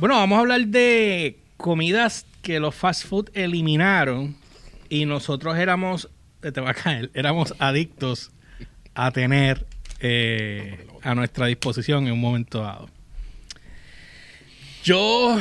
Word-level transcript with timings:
Bueno, 0.00 0.14
vamos 0.14 0.38
a 0.38 0.40
hablar 0.40 0.66
de 0.66 1.38
comidas 1.58 2.24
que 2.40 2.58
los 2.58 2.74
fast 2.74 3.04
food 3.04 3.28
eliminaron 3.34 4.34
y 4.88 5.04
nosotros 5.04 5.58
éramos, 5.58 6.08
te 6.40 6.58
va 6.58 6.70
a 6.70 6.74
caer, 6.74 7.10
éramos 7.12 7.54
adictos 7.58 8.30
a 8.94 9.10
tener 9.10 9.66
eh, 10.00 10.86
a 11.02 11.14
nuestra 11.14 11.48
disposición 11.48 12.06
en 12.06 12.14
un 12.14 12.20
momento 12.22 12.62
dado. 12.62 12.88
Yo, 14.82 15.38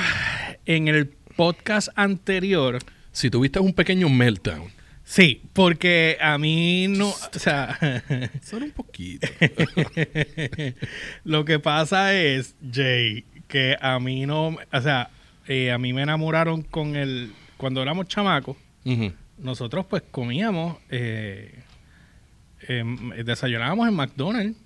en 0.66 0.90
el 0.90 1.08
podcast 1.38 1.88
anterior, 1.96 2.80
Si 3.14 3.30
tuviste 3.30 3.62
un 3.62 3.72
pequeño 3.72 4.10
meltdown, 4.10 4.70
sí, 5.06 5.42
porque 5.54 6.18
a 6.20 6.38
mí 6.38 6.90
no, 6.90 7.08
o 7.12 7.40
sea, 7.40 8.04
solo 8.44 8.66
un 8.66 8.72
poquito. 8.72 9.26
lo 11.24 11.46
que 11.46 11.60
pasa 11.60 12.14
es, 12.14 12.56
Jay, 12.70 13.24
que 13.50 13.76
a 13.82 14.00
mí 14.00 14.26
no, 14.26 14.56
o 14.72 14.82
sea, 14.82 15.10
eh, 15.48 15.72
a 15.72 15.78
mí 15.78 15.92
me 15.92 16.04
enamoraron 16.04 16.62
con 16.62 16.96
el, 16.96 17.34
cuando 17.58 17.82
éramos 17.82 18.08
chamacos, 18.08 18.56
nosotros 19.38 19.86
pues 19.90 20.04
comíamos, 20.10 20.78
eh, 20.90 21.64
em, 22.68 23.10
desayunábamos 23.26 23.88
en 23.90 23.96
McDonald's 23.96 24.58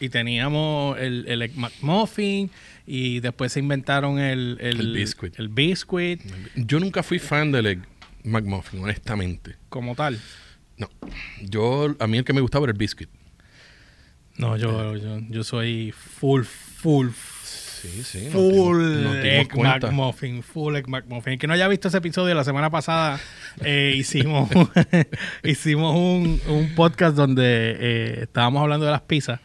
y 0.00 0.08
teníamos 0.08 0.98
el, 0.98 1.26
el 1.28 1.50
McMuffin 1.54 2.50
y 2.86 3.20
después 3.20 3.52
se 3.52 3.60
inventaron 3.60 4.18
el, 4.18 4.58
el, 4.60 4.80
El 4.80 4.92
biscuit. 4.92 5.38
el 5.38 5.48
biscuit 5.48 6.20
Yo 6.54 6.80
nunca 6.80 7.02
fui 7.02 7.18
fan 7.18 7.52
del 7.52 7.66
Egg 7.66 7.78
McMuffin, 8.24 8.82
honestamente. 8.82 9.56
como 9.68 9.94
tal. 9.94 10.18
No. 10.78 10.88
Yo, 11.42 11.94
a 11.98 12.06
mí 12.06 12.18
el 12.18 12.24
que 12.24 12.32
me 12.32 12.40
gustaba 12.40 12.64
era 12.64 12.72
el 12.72 12.78
biscuit. 12.78 13.08
No, 14.36 14.56
yo, 14.58 14.96
yo, 14.96 15.20
yo 15.30 15.44
soy 15.44 15.92
full, 15.92 16.42
full, 16.42 17.08
Sí, 17.82 18.02
sí. 18.02 18.28
full 18.30 18.78
dimos 18.78 19.16
Egg. 19.24 19.54
McMuffin, 19.56 20.42
full 20.42 20.76
Egg 20.76 20.88
McMuffin. 20.88 21.34
El 21.34 21.38
que 21.38 21.46
no 21.46 21.52
haya 21.54 21.68
visto 21.68 21.88
ese 21.88 21.98
episodio, 21.98 22.34
la 22.34 22.44
semana 22.44 22.70
pasada 22.70 23.20
eh, 23.64 23.92
hicimos, 23.96 24.48
hicimos 25.44 25.94
un, 25.94 26.40
un 26.48 26.74
podcast 26.74 27.16
donde 27.16 27.76
eh, 27.78 28.18
estábamos 28.22 28.62
hablando 28.62 28.86
de 28.86 28.92
las 28.92 29.02
pizzas. 29.02 29.40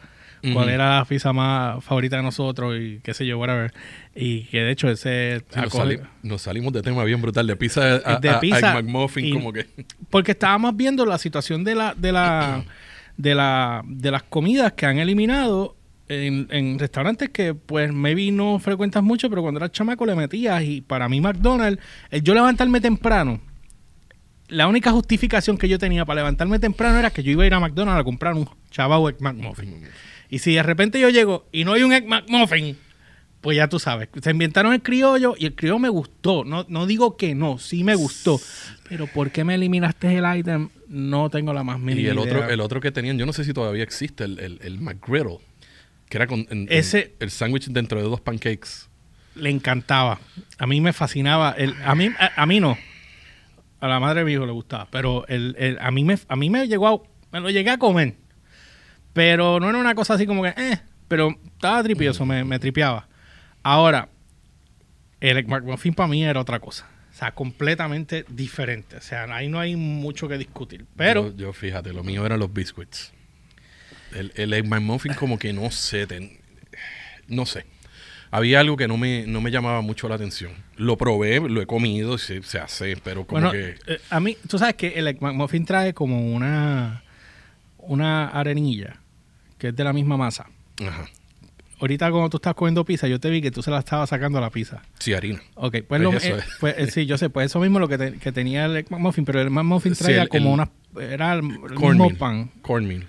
cuál 0.52 0.70
era 0.70 0.98
la 0.98 1.04
pizza 1.04 1.32
más 1.32 1.84
favorita 1.84 2.16
de 2.16 2.22
nosotros 2.24 2.74
y 2.80 2.98
qué 3.04 3.14
sé 3.14 3.24
yo, 3.26 3.38
whatever. 3.38 3.72
Y 4.14 4.44
que 4.46 4.58
de 4.62 4.72
hecho 4.72 4.90
ese... 4.90 5.44
Sí, 5.50 5.60
nos, 5.60 5.66
acoge- 5.72 5.78
sali- 5.78 6.00
nos 6.24 6.42
salimos 6.42 6.72
de 6.72 6.82
tema 6.82 7.04
bien 7.04 7.22
brutal. 7.22 7.46
De 7.46 7.54
pizza 7.54 8.00
a, 8.04 8.18
De 8.18 8.28
a- 8.28 8.36
a 8.38 8.40
pizza 8.40 8.76
Egg 8.76 8.84
McMuffin, 8.84 9.26
y- 9.26 9.32
como 9.32 9.52
que. 9.52 9.66
Porque 10.10 10.32
estábamos 10.32 10.76
viendo 10.76 11.06
la 11.06 11.18
situación 11.18 11.62
de 11.62 11.76
la, 11.76 11.94
de 11.96 12.10
la, 12.10 12.64
de 13.16 13.34
la, 13.36 13.82
de 13.86 14.10
las 14.10 14.24
comidas 14.24 14.72
que 14.72 14.86
han 14.86 14.98
eliminado 14.98 15.76
en, 16.12 16.46
en 16.50 16.78
restaurantes 16.78 17.30
que 17.30 17.54
pues 17.54 17.92
maybe 17.92 18.30
no 18.30 18.58
frecuentas 18.58 19.02
mucho, 19.02 19.28
pero 19.30 19.42
cuando 19.42 19.58
eras 19.58 19.72
chamaco 19.72 20.06
le 20.06 20.14
metías. 20.14 20.62
Y 20.62 20.80
para 20.80 21.08
mí 21.08 21.20
McDonald's, 21.20 21.82
el 22.10 22.22
yo 22.22 22.34
levantarme 22.34 22.80
temprano, 22.80 23.40
la 24.48 24.66
única 24.68 24.90
justificación 24.92 25.56
que 25.56 25.68
yo 25.68 25.78
tenía 25.78 26.04
para 26.04 26.20
levantarme 26.20 26.58
temprano 26.58 26.98
era 26.98 27.10
que 27.10 27.22
yo 27.22 27.32
iba 27.32 27.44
a 27.44 27.46
ir 27.46 27.54
a 27.54 27.60
McDonald's 27.60 28.00
a 28.00 28.04
comprar 28.04 28.34
un 28.34 28.48
chavao 28.70 29.08
Egg 29.08 29.16
McMuffin. 29.20 29.84
Y 30.28 30.38
si 30.38 30.54
de 30.54 30.62
repente 30.62 31.00
yo 31.00 31.08
llego 31.10 31.46
y 31.52 31.64
no 31.64 31.72
hay 31.72 31.82
un 31.82 31.92
Egg 31.92 32.06
McMuffin, 32.06 32.76
pues 33.40 33.56
ya 33.56 33.68
tú 33.68 33.78
sabes. 33.78 34.08
Se 34.22 34.30
inventaron 34.30 34.72
el 34.72 34.82
criollo 34.82 35.34
y 35.38 35.46
el 35.46 35.54
criollo 35.54 35.78
me 35.78 35.88
gustó. 35.88 36.44
No, 36.44 36.64
no 36.68 36.86
digo 36.86 37.16
que 37.16 37.34
no, 37.34 37.58
sí 37.58 37.82
me 37.82 37.94
gustó. 37.96 38.40
Pero 38.88 39.06
¿por 39.08 39.30
qué 39.30 39.42
me 39.44 39.54
eliminaste 39.56 40.16
el 40.16 40.24
item? 40.38 40.68
No 40.88 41.28
tengo 41.28 41.52
la 41.52 41.64
más 41.64 41.80
mínima 41.80 42.06
Y 42.06 42.10
el 42.10 42.18
otro, 42.18 42.38
idea. 42.38 42.48
el 42.50 42.60
otro 42.60 42.80
que 42.80 42.92
tenían, 42.92 43.18
yo 43.18 43.26
no 43.26 43.32
sé 43.32 43.44
si 43.44 43.52
todavía 43.52 43.82
existe, 43.82 44.24
el, 44.24 44.38
el, 44.38 44.58
el 44.62 44.80
McGriddle, 44.80 45.38
que 46.12 46.18
era 46.18 46.26
con 46.26 46.40
en- 46.40 46.46
en- 46.50 46.66
Ese- 46.68 47.14
el 47.20 47.30
sándwich 47.30 47.68
dentro 47.68 47.96
de 47.98 48.04
dos 48.04 48.20
pancakes. 48.20 48.90
Le 49.34 49.48
encantaba. 49.48 50.20
A 50.58 50.66
mí 50.66 50.82
me 50.82 50.92
fascinaba. 50.92 51.52
El, 51.56 51.74
a, 51.82 51.94
mí, 51.94 52.10
a, 52.18 52.42
a 52.42 52.44
mí 52.44 52.60
no. 52.60 52.76
A 53.80 53.88
la 53.88 53.98
madre 53.98 54.20
de 54.20 54.26
mi 54.26 54.32
hijo 54.34 54.44
le 54.44 54.52
gustaba. 54.52 54.88
Pero 54.90 55.26
el, 55.26 55.56
el- 55.58 55.78
a, 55.80 55.90
mí 55.90 56.04
me, 56.04 56.18
a 56.28 56.36
mí 56.36 56.50
me 56.50 56.68
llegó 56.68 56.86
a, 56.86 57.00
me 57.32 57.40
lo 57.40 57.48
llegué 57.48 57.70
a 57.70 57.78
comer. 57.78 58.14
Pero 59.14 59.58
no 59.58 59.70
era 59.70 59.78
una 59.78 59.94
cosa 59.94 60.12
así 60.14 60.26
como 60.26 60.42
que, 60.42 60.50
eh, 60.54 60.80
pero 61.08 61.34
estaba 61.46 61.82
tripioso, 61.82 62.26
me, 62.26 62.44
me 62.44 62.58
tripeaba. 62.58 63.08
Ahora, 63.62 64.10
el 65.20 65.46
McMuffin 65.46 65.94
para 65.94 66.08
mí 66.08 66.22
era 66.24 66.38
otra 66.40 66.60
cosa. 66.60 66.88
O 67.10 67.14
sea, 67.14 67.32
completamente 67.32 68.26
diferente. 68.28 68.96
O 68.96 69.00
sea, 69.00 69.24
ahí 69.34 69.48
no 69.48 69.58
hay 69.60 69.76
mucho 69.76 70.28
que 70.28 70.36
discutir. 70.36 70.84
Pero, 70.94 71.30
Yo, 71.30 71.36
yo, 71.36 71.52
fíjate, 71.54 71.92
lo 71.94 72.02
mío 72.04 72.24
eran 72.26 72.38
los 72.38 72.52
biscuits. 72.52 73.12
El, 74.14 74.32
el 74.36 74.52
Egg 74.52 74.66
McMuffin 74.68 75.14
como 75.14 75.38
que 75.38 75.52
no 75.52 75.70
sé, 75.70 76.06
ten- 76.06 76.38
no 77.28 77.46
sé. 77.46 77.64
Había 78.30 78.60
algo 78.60 78.76
que 78.78 78.88
no 78.88 78.96
me, 78.96 79.26
no 79.26 79.40
me 79.42 79.50
llamaba 79.50 79.82
mucho 79.82 80.08
la 80.08 80.14
atención. 80.14 80.52
Lo 80.76 80.96
probé, 80.96 81.38
lo 81.40 81.60
he 81.60 81.66
comido, 81.66 82.16
se, 82.16 82.42
se 82.42 82.58
hace, 82.58 82.96
pero 82.96 83.26
como 83.26 83.42
bueno, 83.42 83.52
que... 83.52 83.76
eh, 83.86 84.00
a 84.08 84.20
mí, 84.20 84.36
tú 84.48 84.58
sabes 84.58 84.74
que 84.74 84.88
el 84.98 85.06
Egg 85.06 85.20
McMuffin 85.20 85.66
trae 85.66 85.92
como 85.92 86.32
una, 86.34 87.02
una 87.78 88.28
arenilla 88.28 88.96
que 89.58 89.68
es 89.68 89.76
de 89.76 89.84
la 89.84 89.92
misma 89.92 90.16
masa. 90.16 90.46
Ajá. 90.80 91.08
Ahorita 91.78 92.10
cuando 92.10 92.30
tú 92.30 92.36
estás 92.38 92.54
comiendo 92.54 92.84
pizza, 92.84 93.06
yo 93.08 93.18
te 93.20 93.28
vi 93.28 93.42
que 93.42 93.50
tú 93.50 93.60
se 93.62 93.70
la 93.70 93.80
estabas 93.80 94.08
sacando 94.08 94.38
a 94.38 94.40
la 94.40 94.50
pizza. 94.50 94.82
Sí, 95.00 95.12
harina. 95.14 95.42
Ok, 95.56 95.78
pues, 95.86 96.00
lo- 96.00 96.12
eso 96.12 96.36
eh, 96.36 96.38
es. 96.38 96.44
pues, 96.60 96.74
eh, 96.78 96.90
sí, 96.90 97.06
yo 97.06 97.18
sé, 97.18 97.28
pues 97.28 97.46
eso 97.46 97.58
mismo 97.60 97.80
lo 97.80 97.88
que, 97.88 97.98
te- 97.98 98.12
que 98.18 98.30
tenía 98.32 98.64
el 98.66 98.86
McMuffin, 98.88 99.24
pero 99.24 99.40
el 99.42 99.50
McMuffin 99.50 99.94
Sí, 99.94 100.04
traía 100.04 100.22
el- 100.22 100.28
como 100.28 100.54
el- 100.54 100.60
una... 100.60 100.70
Era 101.00 101.34
el, 101.34 101.42
mismo 101.42 102.10
pan. 102.16 102.50
Cornmeal. 102.62 103.06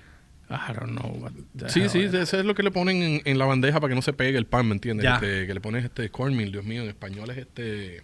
I 0.49 0.73
don't 0.73 0.91
know. 0.97 1.11
what 1.21 1.31
the 1.57 1.69
Sí, 1.69 1.89
sí, 1.89 1.99
is- 1.99 2.13
eso 2.13 2.39
es 2.39 2.45
lo 2.45 2.53
que 2.55 2.63
le 2.63 2.71
ponen 2.71 3.01
en, 3.01 3.21
en 3.25 3.37
la 3.37 3.45
bandeja 3.45 3.79
para 3.79 3.89
que 3.91 3.95
no 3.95 4.01
se 4.01 4.13
pegue 4.13 4.37
el 4.37 4.45
pan, 4.45 4.67
¿me 4.67 4.73
entiendes? 4.73 5.05
Este, 5.13 5.47
que 5.47 5.53
le 5.53 5.61
pones 5.61 5.83
este 5.85 6.09
cornmeal, 6.09 6.51
Dios 6.51 6.63
mío, 6.65 6.83
en 6.83 6.89
español 6.89 7.29
es 7.31 7.37
este... 7.37 8.03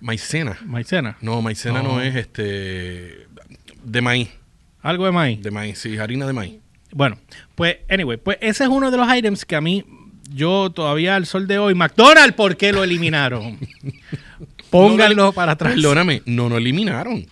Maicena. 0.00 0.56
Maicena. 0.64 1.16
No, 1.20 1.42
maicena 1.42 1.82
no, 1.82 1.94
No. 1.96 2.02
es 2.02 2.14
este... 2.14 3.26
De 3.84 4.00
maíz. 4.00 4.28
Algo 4.80 5.04
de 5.06 5.12
maíz. 5.12 5.42
De 5.42 5.50
maíz, 5.50 5.78
sí, 5.78 5.98
harina 5.98 6.26
de 6.26 6.32
maíz. 6.32 6.58
Bueno, 6.92 7.18
pues, 7.54 7.78
anyway, 7.90 8.16
pues 8.16 8.38
ese 8.40 8.64
es 8.64 8.70
uno 8.70 8.90
de 8.90 8.96
los 8.96 9.12
items 9.14 9.44
que 9.44 9.56
a 9.56 9.60
mí, 9.60 9.84
yo 10.32 10.70
todavía 10.70 11.16
al 11.16 11.26
sol 11.26 11.46
de 11.46 11.58
hoy, 11.58 11.74
McDonald's, 11.74 12.34
¿por 12.34 12.56
qué 12.56 12.72
lo 12.72 12.82
eliminaron? 12.84 13.58
Pónganlo 14.70 15.24
No, 15.26 15.32
para 15.32 15.52
atrás. 15.52 15.74
Perdóname, 15.74 16.22
no 16.26 16.48
lo 16.48 16.56
eliminaron. 16.58 17.26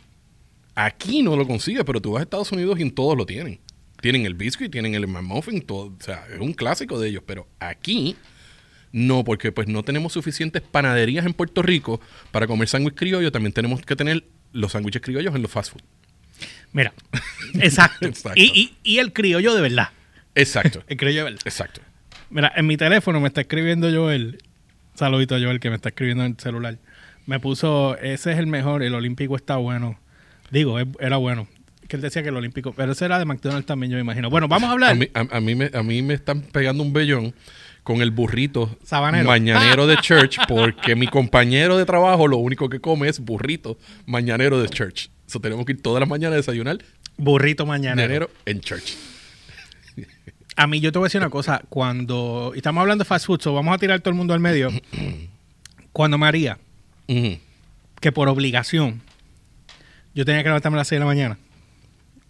Aquí 0.74 1.22
no 1.22 1.36
lo 1.36 1.46
consigues, 1.46 1.84
pero 1.84 2.00
tú 2.02 2.12
vas 2.12 2.20
a 2.20 2.24
Estados 2.24 2.50
Unidos 2.52 2.78
y 2.78 2.82
en 2.82 2.90
todos 2.90 3.16
lo 3.16 3.24
tienen. 3.26 3.60
Tienen 4.06 4.24
el 4.24 4.34
biscuit, 4.34 4.70
tienen 4.70 4.94
el 4.94 5.08
McMuffin, 5.08 5.62
todo. 5.62 5.86
O 5.86 5.96
sea, 6.00 6.24
es 6.32 6.38
un 6.38 6.52
clásico 6.52 7.00
de 7.00 7.08
ellos. 7.08 7.24
Pero 7.26 7.48
aquí 7.58 8.14
no, 8.92 9.24
porque 9.24 9.50
pues 9.50 9.66
no 9.66 9.82
tenemos 9.82 10.12
suficientes 10.12 10.62
panaderías 10.62 11.26
en 11.26 11.34
Puerto 11.34 11.60
Rico 11.60 12.00
para 12.30 12.46
comer 12.46 12.68
sándwich 12.68 12.94
criollo. 12.94 13.32
También 13.32 13.52
tenemos 13.52 13.82
que 13.82 13.96
tener 13.96 14.22
los 14.52 14.70
sándwiches 14.70 15.02
criollos 15.02 15.34
en 15.34 15.42
los 15.42 15.50
fast 15.50 15.72
food. 15.72 15.82
Mira, 16.72 16.94
exacto. 17.54 18.06
Exacto. 18.06 18.40
Y, 18.40 18.44
y- 18.54 18.76
y 18.84 18.98
el 18.98 19.12
criollo 19.12 19.54
de 19.56 19.60
verdad. 19.62 19.88
Exacto, 20.36 20.84
El 20.88 20.96
criollo 20.98 21.18
de 21.18 21.24
verdad. 21.24 21.40
exacto. 21.44 21.80
Mira, 22.30 22.52
en 22.54 22.64
mi 22.68 22.76
teléfono 22.76 23.20
me 23.20 23.26
está 23.26 23.40
escribiendo 23.40 23.90
Joel. 23.92 24.38
Saludito 24.94 25.34
a 25.34 25.40
Joel 25.40 25.58
que 25.58 25.68
me 25.70 25.74
está 25.76 25.88
escribiendo 25.88 26.24
en 26.24 26.32
el 26.32 26.38
celular. 26.38 26.78
Me 27.26 27.40
puso, 27.40 27.98
ese 27.98 28.30
es 28.32 28.38
el 28.38 28.46
mejor, 28.46 28.84
el 28.84 28.94
olímpico 28.94 29.34
está 29.34 29.56
bueno. 29.56 29.98
Digo, 30.52 30.78
era 31.00 31.16
bueno. 31.16 31.48
Que 31.88 31.96
él 31.96 32.02
decía 32.02 32.22
que 32.22 32.28
el 32.30 32.36
olímpico, 32.36 32.72
pero 32.72 32.92
ese 32.92 33.04
era 33.04 33.18
de 33.18 33.24
McDonald's 33.24 33.66
también, 33.66 33.90
yo 33.92 33.96
me 33.96 34.00
imagino. 34.02 34.28
Bueno, 34.30 34.48
vamos 34.48 34.68
a 34.68 34.72
hablar. 34.72 34.90
A 34.92 34.94
mí, 34.94 35.08
a, 35.14 35.20
a 35.36 35.40
mí 35.40 35.54
me, 35.54 35.70
a 35.72 35.82
mí 35.82 36.02
me 36.02 36.14
están 36.14 36.40
pegando 36.42 36.82
un 36.82 36.92
vellón 36.92 37.34
con 37.82 38.02
el 38.02 38.10
burrito 38.10 38.76
Sabanero. 38.82 39.28
mañanero 39.28 39.86
de 39.88 39.96
church 39.98 40.38
porque 40.48 40.96
mi 40.96 41.06
compañero 41.06 41.76
de 41.78 41.84
trabajo 41.86 42.26
lo 42.26 42.38
único 42.38 42.68
que 42.68 42.80
come 42.80 43.08
es 43.08 43.20
burrito 43.20 43.78
mañanero 44.06 44.60
de 44.60 44.68
church. 44.68 45.08
Eso 45.26 45.40
tenemos 45.40 45.64
que 45.64 45.72
ir 45.72 45.82
todas 45.82 46.00
las 46.00 46.08
mañanas 46.08 46.34
a 46.34 46.36
desayunar 46.38 46.78
Burrito 47.16 47.64
mañanero. 47.66 48.28
en 48.44 48.60
church. 48.60 48.94
A 50.56 50.66
mí 50.66 50.80
yo 50.80 50.90
te 50.92 50.98
voy 50.98 51.06
a 51.06 51.08
decir 51.08 51.20
una 51.20 51.30
cosa. 51.30 51.62
Cuando 51.68 52.52
y 52.54 52.58
estamos 52.58 52.80
hablando 52.80 53.04
de 53.04 53.08
fast 53.08 53.26
food, 53.26 53.40
so 53.40 53.52
vamos 53.54 53.74
a 53.74 53.78
tirar 53.78 54.00
todo 54.00 54.10
el 54.10 54.16
mundo 54.16 54.34
al 54.34 54.40
medio. 54.40 54.70
Cuando 55.92 56.18
María, 56.18 56.58
que 57.06 58.12
por 58.12 58.28
obligación, 58.28 59.00
yo 60.14 60.24
tenía 60.24 60.42
que 60.42 60.48
levantarme 60.48 60.76
a 60.76 60.80
las 60.80 60.88
6 60.88 60.96
de 60.96 61.00
la 61.00 61.06
mañana. 61.06 61.38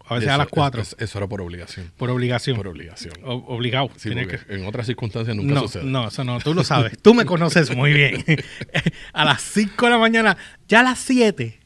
A 0.09 0.15
veces 0.15 0.29
a 0.31 0.37
las 0.39 0.47
4. 0.49 0.81
es- 0.83 0.97
eso 0.99 1.19
era 1.19 1.27
por 1.27 1.41
obligación. 1.41 1.91
por 1.97 2.11
obligación. 2.11 2.57
Por 2.57 2.69
obligación. 2.69 3.15
O- 3.25 3.45
obligado. 3.49 3.91
Sí, 3.97 4.11
que- 4.11 4.39
en 4.49 4.65
otras 4.67 4.87
circunstancias 4.87 5.37
nunca 5.37 5.55
No, 5.55 5.61
sucede. 5.63 5.85
no, 5.85 6.09
eso 6.09 6.23
no, 6.25 6.39
tú 6.41 6.55
lo 6.55 6.63
sabes. 6.65 6.97
Tú 7.03 7.13
me 7.15 7.25
conoces 7.27 7.75
muy 7.75 7.93
bien. 7.93 8.25
a 9.13 9.25
las 9.25 9.43
5 9.43 9.87
de 9.87 9.91
la 9.93 9.99
mañana, 9.99 10.37
ya 10.69 10.81
a 10.81 10.83
las 10.85 10.99
7, 11.01 11.59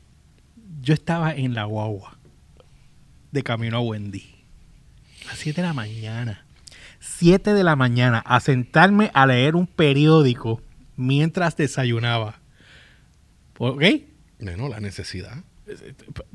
yo 0.80 0.94
estaba 0.94 1.34
en 1.34 1.54
la 1.54 1.64
guagua 1.64 2.16
de 3.32 3.42
camino 3.42 3.76
a 3.76 3.80
Wendy. 3.80 4.34
A 5.24 5.28
las 5.28 5.38
7 5.38 5.60
de 5.60 5.66
la 5.66 5.74
mañana. 5.74 6.44
7 6.98 7.52
de 7.54 7.64
la 7.64 7.76
mañana 7.76 8.18
a 8.20 8.40
sentarme 8.40 9.10
a 9.14 9.26
leer 9.26 9.54
un 9.56 9.66
periódico 9.66 10.62
mientras 10.96 11.56
desayunaba. 11.56 12.40
¿Ok? 13.58 13.82
Bueno, 14.38 14.68
la 14.68 14.80
necesidad. 14.80 15.44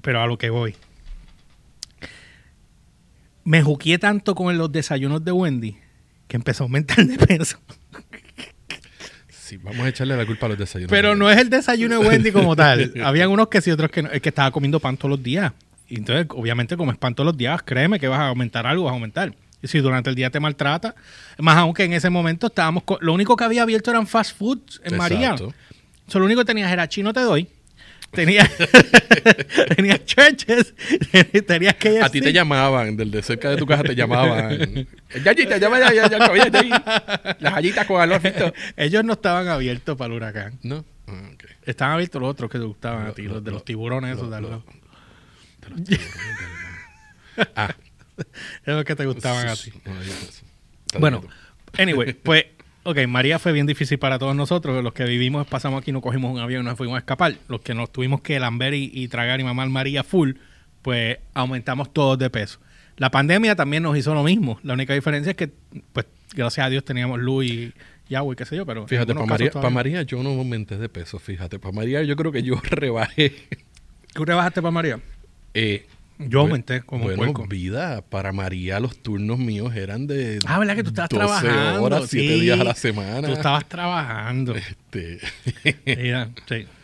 Pero 0.02 0.22
a 0.22 0.28
lo 0.28 0.38
que 0.38 0.50
voy. 0.52 0.75
Me 3.45 3.62
juqué 3.62 3.97
tanto 3.97 4.36
con 4.36 4.57
los 4.57 4.71
desayunos 4.71 5.24
de 5.24 5.31
Wendy 5.31 5.77
que 6.27 6.36
empezó 6.36 6.63
a 6.63 6.65
aumentar 6.65 7.06
de 7.06 7.18
peso. 7.18 7.59
Sí, 9.30 9.57
vamos 9.57 9.81
a 9.81 9.89
echarle 9.89 10.18
la 10.18 10.25
culpa 10.25 10.47
a 10.47 10.50
los 10.50 10.57
desayunos. 10.57 10.89
Pero 10.89 11.15
no 11.15 11.30
es 11.30 11.38
el 11.38 11.51
desayuno 11.51 12.00
de 12.00 12.07
Wendy 12.07 12.31
como 12.31 12.56
tal. 12.56 12.92
Habían 13.03 13.30
unos 13.30 13.47
que 13.47 13.62
sí, 13.62 13.69
otros 13.69 13.92
que 13.92 14.01
no. 14.01 14.09
Es 14.09 14.19
que 14.19 14.30
estaba 14.30 14.50
comiendo 14.50 14.80
pan 14.80 14.97
todos 14.97 15.12
los 15.12 15.24
días. 15.24 15.53
Y 15.88 15.97
entonces, 15.97 16.25
obviamente, 16.31 16.75
comes 16.75 16.97
pan 16.97 17.13
todos 17.13 17.27
los 17.27 17.38
días, 17.38 17.62
créeme 17.62 18.00
que 18.00 18.07
vas 18.07 18.19
a 18.19 18.27
aumentar 18.30 18.65
algo, 18.65 18.86
vas 18.86 18.92
a 18.92 18.95
aumentar. 18.95 19.36
Y 19.62 19.68
si 19.68 19.80
durante 19.80 20.09
el 20.09 20.15
día 20.15 20.31
te 20.31 20.39
maltrata, 20.39 20.95
más 21.38 21.57
aún 21.57 21.75
que 21.75 21.83
en 21.83 21.94
ese 21.94 22.09
momento 22.09 22.47
estábamos. 22.47 22.83
lo 23.01 23.13
único 23.13 23.36
que 23.36 23.44
había 23.44 23.62
abierto 23.62 23.92
eran 23.92 24.07
fast 24.07 24.36
foods 24.36 24.81
en 24.83 24.97
María. 24.97 25.31
Exacto. 25.31 25.53
So, 26.07 26.19
lo 26.19 26.25
único 26.25 26.42
que 26.42 26.45
tenías 26.45 26.71
era 26.71 26.88
chino 26.89 27.13
te 27.13 27.21
doy. 27.21 27.47
Tenías, 28.16 28.50
tenías 29.76 30.06
churches, 30.06 30.74
tenías 31.48 31.76
que 31.76 32.02
A 32.02 32.10
ti 32.10 32.22
te 32.22 32.32
llamaban, 32.34 32.96
del 32.98 33.12
de 33.12 33.22
cerca 33.22 33.50
de 33.50 33.58
tu 33.58 33.66
casa 33.66 33.84
te 33.84 33.96
llamaban. 33.96 34.88
Yayita, 35.24 35.58
llama 35.58 35.80
ya, 35.80 35.94
ya, 35.94 36.10
ya, 36.10 36.18
ya, 36.36 36.48
ya, 36.50 36.62
ya. 36.64 37.38
Las 37.40 37.54
gallitas 37.54 37.86
con 37.86 38.02
alojito. 38.02 38.54
Ellos 38.78 39.04
no 39.04 39.14
estaban 39.14 39.48
abiertos 39.48 39.98
para 39.98 40.08
el 40.12 40.18
huracán. 40.18 40.60
No. 40.64 40.84
Ah. 41.08 41.30
Estaban 41.66 41.94
abiertos 41.96 42.22
los 42.22 42.32
otros 42.32 42.50
que 42.50 42.58
te 42.60 42.64
gustaban 42.66 43.08
a 43.08 43.12
ti, 43.14 43.24
lo- 43.24 43.36
los 43.36 43.44
de 43.44 43.52
lo- 43.52 43.56
los 43.58 43.66
tiburones 43.66 44.16
esos 44.18 44.32
de 44.32 44.42
los. 44.42 44.64
Ah, 47.56 47.76
Esos 48.66 48.84
que 48.86 48.96
te 48.96 49.06
gustaban 49.06 49.48
a 49.48 49.56
ti. 49.56 49.72
Bueno, 51.00 51.24
anyway, 51.78 52.14
pues, 52.14 52.46
ok, 52.86 53.08
María 53.08 53.40
fue 53.40 53.52
bien 53.52 53.66
difícil 53.66 54.00
para 54.00 54.18
todos 54.20 54.36
nosotros. 54.36 54.82
Los 54.84 54.94
que 54.94 55.04
vivimos, 55.06 55.46
pasamos 55.48 55.82
aquí, 55.82 55.92
no 55.92 56.02
cogimos 56.02 56.32
un 56.32 56.40
avión 56.40 56.62
y 56.62 56.66
nos 56.66 56.78
fuimos 56.78 56.96
a 56.96 57.00
escapar. 57.00 57.36
Los 57.50 57.62
que 57.62 57.74
nos 57.74 57.92
tuvimos 57.92 58.22
que 58.22 58.40
lamber 58.40 58.74
y, 58.74 58.90
y 58.94 59.08
tragar 59.08 59.40
y 59.40 59.44
mamar 59.44 59.70
María 59.70 60.04
full, 60.04 60.34
pues 60.82 61.18
aumentamos 61.34 61.92
todos 61.92 62.18
de 62.18 62.30
peso. 62.30 62.60
La 62.98 63.12
pandemia 63.12 63.56
también 63.56 63.84
nos 63.84 63.98
hizo 63.98 64.14
lo 64.14 64.24
mismo. 64.24 64.60
La 64.64 64.74
única 64.74 64.94
diferencia 64.94 65.32
es 65.32 65.36
que, 65.36 65.52
pues, 65.92 66.06
gracias 66.34 66.66
a 66.66 66.70
Dios 66.70 66.86
teníamos 66.86 67.20
luz 67.20 67.46
y, 67.46 67.74
y 68.08 68.16
agua 68.16 68.34
y 68.34 68.36
qué 68.38 68.46
sé 68.46 68.56
yo, 68.56 68.66
pero... 68.66 68.88
Fíjate, 68.88 69.14
para 69.14 69.26
María, 69.26 69.52
pa' 69.52 69.70
María 69.70 70.02
yo 70.04 70.24
no 70.24 70.30
aumenté 70.30 70.78
de 70.78 70.88
peso, 70.88 71.20
fíjate. 71.20 71.60
Para 71.60 71.74
María 71.74 72.04
yo 72.04 72.16
creo 72.16 72.31
que 72.31 72.44
yo 72.44 72.56
rebajé. 72.64 73.34
¿Tú 74.14 74.24
rebajaste 74.24 74.62
para 74.62 74.72
María? 74.72 75.00
eh, 75.56 75.86
Yo 76.18 76.40
aumenté 76.42 76.82
como 76.82 77.04
bueno, 77.06 77.18
puerco. 77.18 77.46
vida, 77.48 78.02
para 78.02 78.32
María 78.32 78.80
los 78.80 78.98
turnos 78.98 79.38
míos 79.38 79.76
eran 79.76 80.08
de 80.08 80.40
Ah, 80.46 80.60
¿verdad 80.60 80.76
que 80.76 80.84
tú 80.84 80.90
estabas 80.90 81.10
12 81.10 81.18
trabajando? 81.42 81.84
horas, 81.84 82.04
7 82.10 82.28
Sí, 82.36 82.40
días 82.42 82.60
a 82.60 82.64
la 82.64 82.76
semana. 82.76 83.28
Tú 83.28 83.34
estabas 83.34 83.66
trabajando. 83.68 84.56
Este, 84.56 85.20
Mira, 85.86 86.30
sí. 86.48 86.66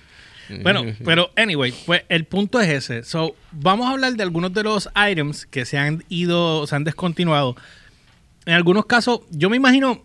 Bueno, 0.64 0.84
pero 1.06 1.32
anyway, 1.38 1.74
pues 1.86 2.04
el 2.10 2.26
punto 2.26 2.60
es 2.60 2.68
ese. 2.68 3.04
So, 3.04 3.36
vamos 3.54 3.88
a 3.88 3.92
hablar 3.92 4.12
de 4.16 4.24
algunos 4.24 4.54
de 4.54 4.64
los 4.64 4.90
items 5.10 5.46
que 5.46 5.64
se 5.64 5.78
han 5.78 6.04
ido, 6.10 6.68
se 6.68 6.76
han 6.76 6.84
descontinuado. 6.84 7.56
En 8.46 8.56
algunos 8.56 8.86
casos, 8.86 9.22
yo 9.30 9.50
me 9.50 9.56
imagino, 9.56 10.04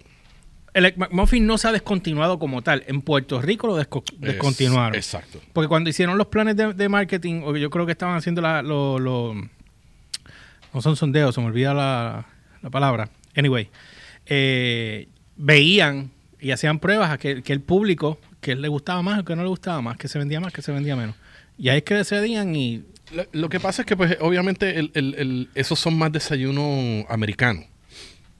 el 0.77 0.95
McMuffin 0.97 1.47
no 1.47 1.59
se 1.59 1.69
ha 1.69 1.73
descontinuado 1.73 2.39
como 2.39 2.63
tal. 2.63 2.85
En 2.87 3.01
Puerto 3.03 3.41
Rico 3.41 3.67
lo 3.67 3.79
desco- 3.81 4.05
descontinuaron. 4.19 4.95
Es- 4.99 5.07
exacto. 5.07 5.41
Porque 5.53 5.69
cuando 5.69 5.91
hicieron 5.91 6.17
los 6.19 6.27
planes 6.29 6.57
de, 6.57 6.73
de 6.75 6.89
marketing, 6.89 7.43
o 7.45 7.57
yo 7.57 7.71
creo 7.71 7.87
que 7.87 7.93
estaban 7.93 8.17
haciendo 8.17 8.41
la, 8.43 8.63
lo, 8.63 8.99
lo- 8.99 9.35
no 10.75 10.83
son 10.83 10.97
sondeos, 10.97 11.35
se 11.35 11.41
me 11.41 11.47
olvida 11.49 11.73
la, 11.75 12.27
la 12.63 12.71
palabra. 12.71 13.09
Anyway, 13.35 13.69
eh, 14.27 15.09
veían 15.37 16.11
y 16.41 16.51
hacían 16.51 16.79
pruebas 16.79 17.11
a 17.11 17.19
que, 17.19 17.43
que 17.43 17.53
el 17.53 17.61
público, 17.61 18.19
que 18.41 18.55
le 18.55 18.69
gustaba 18.69 19.03
más 19.03 19.21
o 19.21 19.25
que 19.25 19.35
no 19.37 19.43
le 19.43 19.49
gustaba 19.49 19.81
más, 19.81 19.97
que 19.97 20.09
se 20.09 20.19
vendía 20.19 20.41
más, 20.41 20.53
que 20.53 20.63
se 20.63 20.73
vendía 20.73 20.97
menos. 20.97 21.17
Y 21.59 21.71
ahí 21.71 21.79
es 21.79 21.85
que 21.85 21.95
decidían 21.95 22.55
y 22.55 22.85
Lo, 23.13 23.25
lo 23.33 23.49
que 23.49 23.61
pasa 23.61 23.83
es 23.83 23.87
que, 23.87 23.97
pues, 23.97 24.19
obviamente, 24.21 24.79
el, 24.79 24.91
el- 24.95 25.15
el- 25.15 25.49
esos 25.55 25.79
son 25.79 25.97
más 25.97 26.13
desayunos 26.13 27.05
americanos. 27.09 27.65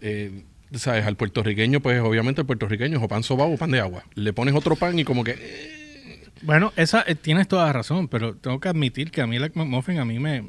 Eh, 0.01 0.43
¿Sabes? 0.75 1.07
Al 1.07 1.17
puertorriqueño, 1.17 1.81
pues, 1.81 2.01
obviamente, 2.01 2.41
el 2.41 2.47
puertorriqueño 2.47 2.99
es 2.99 3.03
o 3.05 3.09
pan 3.09 3.23
sobao 3.23 3.53
o 3.53 3.57
pan 3.57 3.71
de 3.71 3.81
agua. 3.81 4.05
Le 4.15 4.33
pones 4.33 4.55
otro 4.55 4.77
pan 4.77 4.99
y 4.99 5.05
como 5.05 5.23
que... 5.25 5.37
eh, 5.39 6.29
bueno, 6.43 6.73
esa 6.77 7.05
eh, 7.07 7.15
tienes 7.15 7.49
toda 7.49 7.67
la 7.67 7.73
razón, 7.73 8.09
pero 8.09 8.35
tengo 8.37 8.59
que 8.61 8.69
admitir 8.69 9.11
que 9.11 9.23
a 9.23 9.27
mí 9.27 9.37
el 9.37 9.51
McMuffin 9.55 9.99
a 9.99 10.05
mí 10.05 10.19
me 10.19 10.45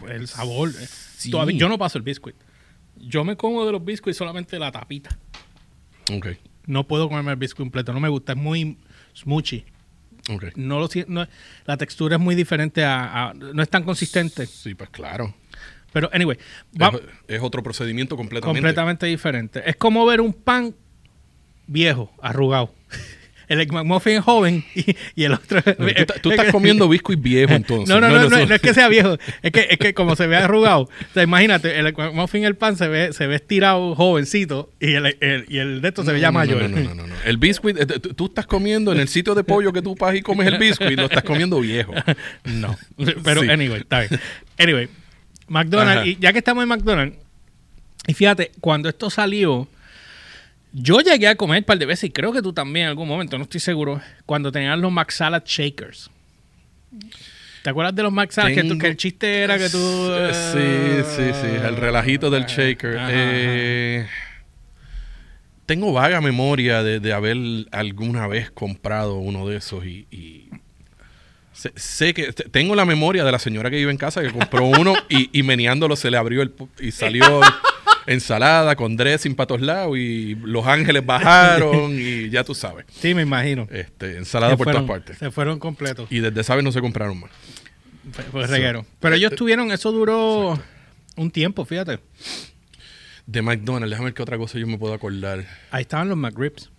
pues, 0.00 0.12
el 0.12 0.28
sabor 0.28 0.70
eh, 0.70 0.86
todavía- 1.30 1.56
yo 1.58 1.68
no 1.68 1.78
paso 1.78 1.98
el 1.98 2.04
biscuit. 2.04 2.36
Yo 2.96 3.24
me 3.24 3.36
como 3.36 3.64
de 3.64 3.72
los 3.72 3.84
biscuits 3.84 4.16
solamente 4.18 4.58
la 4.58 4.72
tapita. 4.72 5.16
Ok, 6.12 6.26
No 6.66 6.86
puedo 6.86 7.08
comerme 7.08 7.30
el 7.32 7.36
biscuit 7.38 7.64
completo, 7.64 7.92
no 7.92 8.00
me 8.00 8.08
gusta, 8.08 8.32
es 8.32 8.38
muy 8.38 8.76
smoochy. 9.16 9.64
ok. 10.30 10.44
No 10.56 10.78
lo 10.80 10.88
no- 11.06 11.26
la 11.64 11.76
textura 11.76 12.16
es 12.16 12.20
muy 12.22 12.34
diferente 12.34 12.84
a, 12.84 13.28
a- 13.28 13.34
no 13.34 13.62
es 13.62 13.68
tan 13.70 13.84
consistente. 13.84 14.46
Sí, 14.46 14.74
pues 14.74 14.90
claro. 14.90 15.34
Pero 15.92 16.10
anyway, 16.12 16.36
va 16.80 16.88
Es, 17.26 17.36
es 17.36 17.42
otro 17.42 17.62
procedimiento 17.62 18.16
completamente. 18.16 18.60
completamente 18.60 19.06
diferente. 19.06 19.62
Es 19.64 19.76
como 19.76 20.04
ver 20.06 20.20
un 20.20 20.32
pan 20.32 20.74
viejo, 21.66 22.12
arrugado. 22.22 22.72
El 23.48 23.62
Egg 23.62 23.72
McMuffin 23.72 24.18
es 24.18 24.20
joven 24.24 24.62
y, 24.74 24.94
y 25.14 25.24
el 25.24 25.32
otro 25.32 25.62
No, 25.64 25.74
tú, 25.74 25.86
estás- 25.86 26.20
tú 26.20 26.30
estás 26.32 26.52
comiendo 26.52 26.86
biscuit 26.86 27.18
viejo 27.22 27.54
entonces. 27.54 27.88
No, 27.88 27.98
no, 27.98 28.10
no, 28.10 28.28
no, 28.28 28.44
no 28.44 28.54
es 28.54 28.60
que 28.60 28.74
sea 28.74 28.90
viejo, 28.90 29.16
es 29.40 29.52
que, 29.52 29.68
es 29.70 29.78
que 29.78 29.94
como 29.94 30.16
se 30.16 30.26
ve 30.26 30.36
arrugado. 30.36 30.82
O 30.82 30.90
sea, 31.14 31.22
imagínate, 31.22 31.78
el 31.78 31.86
Egg 31.86 31.96
McMuffin, 31.96 32.44
el 32.44 32.56
pan 32.56 32.76
se 32.76 32.88
ve, 32.88 33.14
se 33.14 33.26
ve 33.26 33.36
estirado 33.36 33.94
jovencito 33.94 34.70
y 34.80 34.92
el, 34.92 35.16
el- 35.20 35.46
y 35.48 35.56
el 35.60 35.80
de 35.80 35.88
esto 35.88 36.04
se 36.04 36.12
ve 36.12 36.20
ya 36.20 36.30
mayor. 36.30 36.68
No, 36.68 36.78
no, 36.78 36.94
no, 36.94 37.06
no. 37.06 37.14
El 37.24 37.38
biscuit, 37.38 37.78
eh, 37.80 37.86
tú, 37.86 38.12
tú 38.12 38.26
estás 38.26 38.46
comiendo 38.46 38.92
en 38.92 39.00
el 39.00 39.08
sitio 39.08 39.34
de 39.34 39.42
pollo 39.44 39.72
que 39.72 39.80
tú 39.80 39.94
vas 39.98 40.14
y 40.14 40.20
comes 40.20 40.46
el 40.46 40.58
biscuit, 40.58 40.98
lo 40.98 41.04
estás 41.06 41.22
comiendo 41.22 41.58
viejo. 41.60 41.94
No. 42.44 42.76
Pero 43.24 43.40
Sí. 43.44 43.48
anyway, 43.48 43.80
está 43.80 44.00
bien. 44.00 44.20
Anyway, 44.58 44.88
McDonald's, 45.48 46.00
Ajá. 46.02 46.06
y 46.06 46.16
ya 46.20 46.32
que 46.32 46.38
estamos 46.38 46.62
en 46.62 46.68
McDonald's, 46.68 47.16
y 48.06 48.14
fíjate, 48.14 48.52
cuando 48.60 48.88
esto 48.88 49.10
salió, 49.10 49.68
yo 50.72 51.00
llegué 51.00 51.28
a 51.28 51.34
comer 51.34 51.58
un 51.60 51.64
par 51.64 51.78
de 51.78 51.86
veces, 51.86 52.04
y 52.04 52.10
creo 52.12 52.32
que 52.32 52.42
tú 52.42 52.52
también 52.52 52.84
en 52.84 52.90
algún 52.90 53.08
momento, 53.08 53.36
no 53.38 53.44
estoy 53.44 53.60
seguro, 53.60 54.00
cuando 54.26 54.50
tenían 54.52 54.80
los 54.80 54.92
McSalad 54.92 55.42
Shakers. 55.44 56.10
¿Te 57.62 57.70
acuerdas 57.70 57.94
de 57.94 58.02
los? 58.04 58.12
Que, 58.14 58.26
tú- 58.62 58.68
Tengo- 58.68 58.78
que 58.78 58.86
el 58.86 58.96
chiste 58.96 59.40
era 59.42 59.58
que 59.58 59.68
tú... 59.68 59.78
Sí, 59.78 61.02
sí, 61.16 61.30
sí. 61.40 61.46
El 61.66 61.76
relajito 61.76 62.30
del 62.30 62.44
shaker. 62.46 62.96
Ajá, 62.96 63.08
Eh, 63.12 64.06
tengo 65.66 65.92
vaga 65.92 66.20
memoria 66.20 66.82
de, 66.82 66.98
de 67.00 67.12
haber 67.12 67.36
alguna 67.72 68.26
vez 68.26 68.50
comprado 68.50 69.16
uno 69.16 69.46
de 69.48 69.56
esos 69.56 69.84
y... 69.84 70.06
y 70.10 70.48
sé, 71.58 71.72
sé 71.76 72.14
que 72.14 72.32
te- 72.32 72.44
tengo 72.48 72.74
la 72.74 72.84
memoria 72.84 73.24
de 73.24 73.32
la 73.32 73.38
señora 73.38 73.70
que 73.70 73.76
vive 73.76 73.90
en 73.90 73.96
casa 73.98 74.22
que 74.22 74.30
compró 74.30 74.64
uno 74.64 74.94
y, 75.08 75.28
y 75.38 75.42
meneándolo 75.42 75.96
se 75.96 76.10
le 76.10 76.16
abrió 76.16 76.42
el 76.42 76.52
y 76.80 76.90
salió 76.92 77.40
ensalada 78.06 78.76
con 78.76 78.96
dressing 78.96 79.34
para 79.34 79.46
todos 79.48 79.60
lados 79.60 79.96
y 79.98 80.34
los 80.36 80.66
ángeles 80.66 81.04
bajaron 81.04 81.92
y 81.98 82.30
ya 82.30 82.44
tú 82.44 82.54
sabes. 82.54 82.86
Sí, 82.90 83.14
me 83.14 83.22
imagino. 83.22 83.66
Este, 83.70 84.16
ensalada 84.16 84.52
Se 84.52 84.56
por 84.56 84.64
fueron- 84.66 84.86
todas 84.86 85.00
partes. 85.00 85.18
Se 85.18 85.30
fueron 85.30 85.58
completos. 85.58 86.06
Y 86.10 86.20
desde 86.20 86.40
esa 86.40 86.54
vez 86.54 86.64
no 86.64 86.72
se 86.72 86.80
compraron 86.80 87.20
más. 87.20 87.30
Fue 88.32 88.46
reguero. 88.46 88.86
Pero 89.00 89.14
ellos 89.16 89.34
tuvieron, 89.34 89.70
eso 89.70 89.92
duró 89.92 90.58
un 91.16 91.30
tiempo, 91.30 91.64
fíjate. 91.66 91.98
De 93.26 93.42
McDonald's, 93.42 93.90
déjame 93.90 94.06
ver 94.06 94.14
qué 94.14 94.22
otra 94.22 94.38
cosa 94.38 94.58
yo 94.58 94.66
me 94.66 94.78
puedo 94.78 94.94
acordar. 94.94 95.44
Ahí 95.70 95.82
estaban 95.82 96.08
los 96.08 96.16
McRibs. 96.16 96.70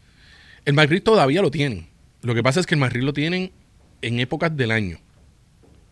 El 0.65 0.73
McRib 0.73 1.03
todavía 1.03 1.43
lo 1.43 1.51
tienen. 1.51 1.87
Lo 2.23 2.33
que 2.33 2.41
pasa 2.41 2.59
es 2.59 2.65
que 2.65 2.73
el 2.73 2.81
McRib 2.81 3.03
lo 3.03 3.13
tienen 3.13 3.51
en 4.01 4.19
épocas 4.19 4.55
del 4.55 4.71
año. 4.71 4.97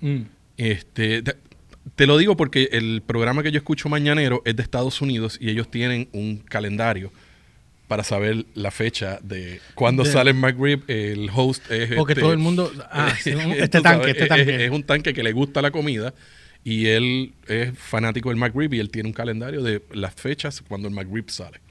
Mm. 0.02 0.22
Este, 0.58 1.22
te, 1.22 1.36
te 1.96 2.06
lo 2.08 2.18
digo 2.18 2.36
porque 2.38 2.70
el 2.72 3.02
programa 3.06 3.44
que 3.44 3.52
yo 3.52 3.58
escucho 3.58 3.90
mañanero 3.90 4.42
es 4.46 4.56
de 4.56 4.64
Estados 4.64 5.02
Unidos 5.02 5.38
y 5.42 5.50
ellos 5.50 5.70
tienen 5.72 6.10
un 6.14 6.38
calendario 6.38 7.12
para 7.88 8.04
saber 8.04 8.46
la 8.54 8.70
fecha 8.72 9.20
de 9.24 9.62
cuando 9.74 10.04
De- 10.04 10.12
sale 10.12 10.32
el 10.32 10.38
McRib. 10.38 10.84
El 10.88 11.30
host 11.34 11.70
es 11.72 11.94
Porque 11.96 12.14
este- 12.14 12.22
todo 12.22 12.34
el 12.34 12.40
mundo... 12.40 12.72
Ah, 12.92 13.14
un- 13.28 13.52
este 13.54 13.80
sabes, 13.80 13.84
tanque, 13.84 14.10
este 14.12 14.24
es- 14.24 14.30
tanque. 14.30 14.66
Es, 14.66 14.72
un 14.72 14.84
tanque 14.84 15.14
que 15.14 15.24
le 15.24 15.32
gusta 15.32 15.62
la 15.62 15.72
comida 15.72 16.14
y 16.64 16.88
él 16.88 17.34
es 17.48 17.78
fanático 17.78 18.28
del 18.30 18.38
McRib 18.38 18.74
y 18.74 18.80
él 18.80 18.90
tiene 18.90 19.08
un 19.08 19.14
calendario 19.14 19.64
de 19.64 19.82
las 19.94 20.14
fechas 20.16 20.62
cuando 20.68 20.90
el 20.90 20.94
McRib 20.94 21.30
sale. 21.30 21.62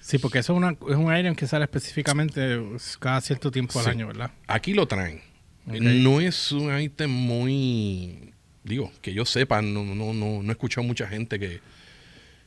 Sí, 0.00 0.18
porque 0.18 0.40
eso 0.40 0.52
es, 0.52 0.56
una, 0.58 0.70
es 0.72 0.96
un 0.96 1.16
item 1.16 1.34
que 1.34 1.46
sale 1.46 1.64
específicamente 1.64 2.60
cada 2.98 3.20
cierto 3.22 3.50
tiempo 3.50 3.78
al 3.78 3.84
Sí. 3.86 3.90
año, 3.92 4.08
¿verdad? 4.08 4.30
Aquí 4.48 4.74
lo 4.74 4.86
traen. 4.86 5.22
No 5.66 6.20
es 6.20 6.52
un 6.52 6.78
ítem 6.80 7.10
muy. 7.10 8.32
Digo, 8.64 8.90
que 9.00 9.12
yo 9.12 9.24
sepa, 9.24 9.60
no, 9.62 9.84
no, 9.84 10.12
no, 10.12 10.42
no 10.42 10.48
he 10.48 10.52
escuchado 10.52 10.86
mucha 10.86 11.06
gente 11.08 11.38
que 11.38 11.60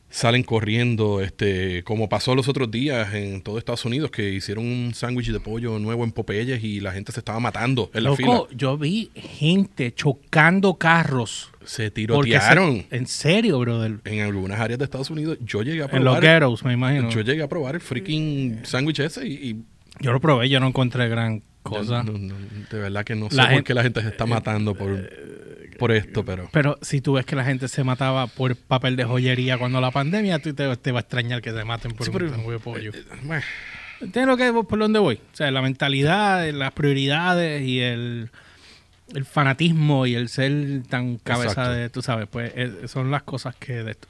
salen 0.09 0.43
corriendo, 0.43 1.19
este, 1.21 1.83
como 1.83 2.07
pasó 2.07 2.35
los 2.35 2.47
otros 2.47 2.71
días 2.71 3.13
en 3.13 3.41
todo 3.41 3.57
Estados 3.57 3.83
Unidos, 3.83 4.11
que 4.11 4.29
hicieron 4.31 4.65
un 4.65 4.93
sándwich 4.93 5.29
de 5.31 5.41
pollo 5.41 5.77
nuevo 5.77 6.05
en 6.05 6.11
Popeyes 6.13 6.63
y 6.63 6.79
la 6.79 6.93
gente 6.93 7.11
se 7.11 7.19
estaba 7.19 7.39
matando 7.41 7.91
en 7.93 8.03
la 8.05 8.15
fila. 8.15 8.43
Yo 8.55 8.77
vi 8.77 9.11
gente 9.15 9.93
chocando 9.93 10.75
carros. 10.75 11.49
Se 11.65 11.89
porque 11.89 11.89
se- 11.89 11.91
tirotearon 11.91 12.85
en 12.91 13.07
serio, 13.07 13.59
brother. 13.59 13.99
en 14.05 14.21
algunas 14.21 14.59
áreas 14.59 14.77
de 14.79 14.85
Estados 14.85 15.09
Unidos. 15.09 15.37
Yo 15.41 15.63
llegué 15.63 15.81
a 15.81 15.85
En 15.87 16.03
los 16.05 16.15
probar. 16.17 16.21
ghettos, 16.23 16.63
me 16.63 16.73
imagino. 16.73 17.09
yo 17.09 17.21
Yo, 17.21 17.21
llegué 17.23 17.43
a 17.43 17.49
probar 17.49 17.75
el 17.75 17.81
freaking 17.81 18.59
sándwich 18.63 18.99
ese 18.99 19.27
y, 19.27 19.33
y 19.99 20.05
lo 20.05 20.21
probé, 20.21 20.47
yo 20.47 20.59
no 20.61 20.67
encontré 20.67 21.09
gran 21.09 21.41
cosa. 21.69 22.03
no, 22.03 22.17
no, 22.17 22.35
de 22.71 22.79
verdad 22.79 23.03
que 23.03 23.15
no 23.15 23.29
sé 23.29 23.41
por 23.51 23.63
qué 23.63 23.73
la 23.73 23.83
gente 23.83 24.01
se 24.01 24.07
está 24.07 24.25
matando 24.25 24.75
por, 24.75 25.09
por 25.77 25.91
esto, 25.91 26.23
pero. 26.23 26.49
Pero 26.51 26.77
si 26.81 27.01
tú 27.01 27.13
ves 27.13 27.25
que 27.25 27.35
la 27.35 27.43
gente 27.43 27.67
se 27.67 27.83
mataba 27.83 28.27
por 28.27 28.55
papel 28.55 28.95
de 28.95 29.03
joyería 29.03 29.57
cuando 29.57 29.81
la 29.81 29.91
pandemia, 29.91 30.39
tú 30.39 30.53
te, 30.53 30.75
te 30.77 30.91
va 30.91 30.99
a 30.99 31.01
extrañar 31.01 31.41
que 31.41 31.51
se 31.51 31.63
maten 31.65 31.91
por 31.91 32.05
Sí, 32.05 32.11
un 32.11 32.17
pero- 32.17 32.51
de 32.51 32.59
pollo. 32.59 32.91
Eh, 32.93 33.03
bueno, 33.23 33.43
¿Entiendes 34.01 34.27
lo 34.27 34.37
que 34.61 34.67
por 34.67 34.77
donde 34.79 34.99
voy? 34.99 35.15
O 35.33 35.35
sea, 35.35 35.49
la 35.51 35.61
mentalidad, 35.61 36.49
las 36.51 36.71
prioridades 36.73 37.61
y 37.63 37.79
el, 37.79 38.29
el 39.13 39.25
fanatismo 39.25 40.05
y 40.05 40.15
el 40.15 40.27
ser 40.29 40.83
tan 40.89 41.17
cabeza 41.17 41.49
Exacto. 41.51 41.71
de, 41.71 41.89
tú 41.89 42.01
sabes, 42.01 42.27
pues 42.29 42.51
eh, 42.55 42.87
son 42.87 43.09
las 43.11 43.23
cosas 43.23 43.55
que 43.55 43.83
de 43.83 43.91
esto. 43.91 44.07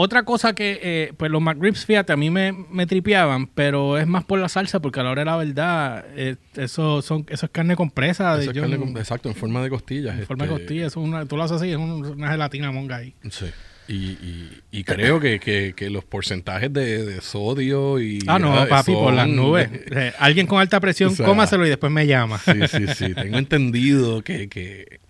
Otra 0.00 0.22
cosa 0.22 0.54
que, 0.54 0.78
eh, 0.80 1.12
pues 1.16 1.28
los 1.28 1.42
McRibs, 1.42 1.84
fíjate, 1.84 2.12
a 2.12 2.16
mí 2.16 2.30
me, 2.30 2.52
me 2.52 2.86
tripeaban, 2.86 3.48
pero 3.48 3.98
es 3.98 4.06
más 4.06 4.22
por 4.22 4.38
la 4.38 4.48
salsa, 4.48 4.78
porque 4.78 5.00
a 5.00 5.02
la 5.02 5.10
hora 5.10 5.22
de 5.22 5.26
la 5.26 5.36
verdad, 5.36 6.04
eh, 6.14 6.36
eso, 6.54 7.02
son, 7.02 7.26
eso 7.28 7.46
es 7.46 7.50
carne 7.50 7.74
compresa. 7.74 8.36
de 8.36 8.44
es 8.44 8.52
carne 8.52 8.76
exacto, 8.96 9.28
en 9.28 9.34
forma 9.34 9.60
de 9.60 9.70
costillas. 9.70 10.16
en 10.16 10.24
forma 10.24 10.44
de 10.46 10.52
este, 10.52 10.62
costilla, 10.62 10.86
eso 10.86 11.00
es 11.00 11.08
una, 11.08 11.26
tú 11.26 11.36
lo 11.36 11.42
haces 11.42 11.56
así, 11.56 11.70
es 11.72 11.76
un- 11.78 12.06
una 12.06 12.30
gelatina 12.30 12.70
monga 12.70 12.94
ahí. 12.94 13.12
Sí. 13.28 13.46
Y, 13.88 13.94
y, 13.94 14.60
y 14.70 14.84
creo 14.84 15.18
que, 15.18 15.40
que, 15.40 15.72
que 15.74 15.90
los 15.90 16.04
porcentajes 16.04 16.72
de, 16.72 17.04
de 17.04 17.20
sodio 17.20 17.98
y... 17.98 18.20
Ah, 18.28 18.38
no, 18.38 18.68
papi, 18.68 18.92
por 18.92 19.12
las 19.12 19.26
nubes. 19.26 19.68
Eh, 19.90 20.12
alguien 20.20 20.46
con 20.46 20.60
alta 20.60 20.78
presión, 20.78 21.10
O 21.12 21.16
sea, 21.16 21.26
cómaselo 21.26 21.66
y 21.66 21.70
después 21.70 21.90
me 21.90 22.06
llama. 22.06 22.38
Sí, 22.38 22.52
sí, 22.68 22.86
sí. 22.94 23.14
Tengo 23.14 23.36
entendido 23.38 24.22
que, 24.22 24.48
que 24.48 25.00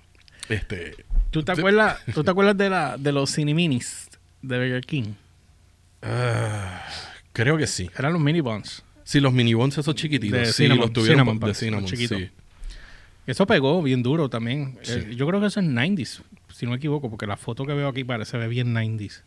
este, 0.48 0.94
¿Tú 1.30 1.42
te 1.42 1.52
acuerdas, 1.52 1.98
¿tú 2.14 2.24
te 2.24 2.30
acuerdas 2.30 2.56
de, 2.56 2.70
la, 2.70 2.96
de 2.96 3.12
los 3.12 3.34
cineminis 3.34 4.07
de 4.42 4.58
Burger 4.58 4.84
King? 4.84 5.14
ah, 6.02 6.82
creo 7.32 7.56
que 7.56 7.66
sí. 7.66 7.90
Eran 7.98 8.12
los 8.12 8.22
mini 8.22 8.40
buns. 8.40 8.82
Sí, 9.04 9.20
los 9.20 9.32
mini 9.32 9.54
buns 9.54 9.78
esos 9.78 9.94
chiquititos. 9.94 10.38
De 10.38 10.46
sí, 10.46 10.52
cinnamon, 10.64 10.80
los 10.82 10.92
tuvieron 10.92 11.18
cinnamon 11.20 11.40
de 11.40 11.54
cinnamon, 11.54 11.84
chiquitos. 11.86 12.18
sí. 12.18 12.28
Eso 13.26 13.46
pegó 13.46 13.82
bien 13.82 14.02
duro 14.02 14.28
también. 14.28 14.78
Sí. 14.82 14.92
Eh, 14.92 15.14
yo 15.16 15.26
creo 15.26 15.40
que 15.40 15.46
eso 15.46 15.60
es 15.60 15.66
90s, 15.66 16.22
si 16.54 16.64
no 16.66 16.70
me 16.72 16.78
equivoco, 16.78 17.10
porque 17.10 17.26
la 17.26 17.36
foto 17.36 17.66
que 17.66 17.74
veo 17.74 17.88
aquí 17.88 18.04
parece 18.04 18.38
ve 18.38 18.48
bien 18.48 18.72
90s. 18.74 19.22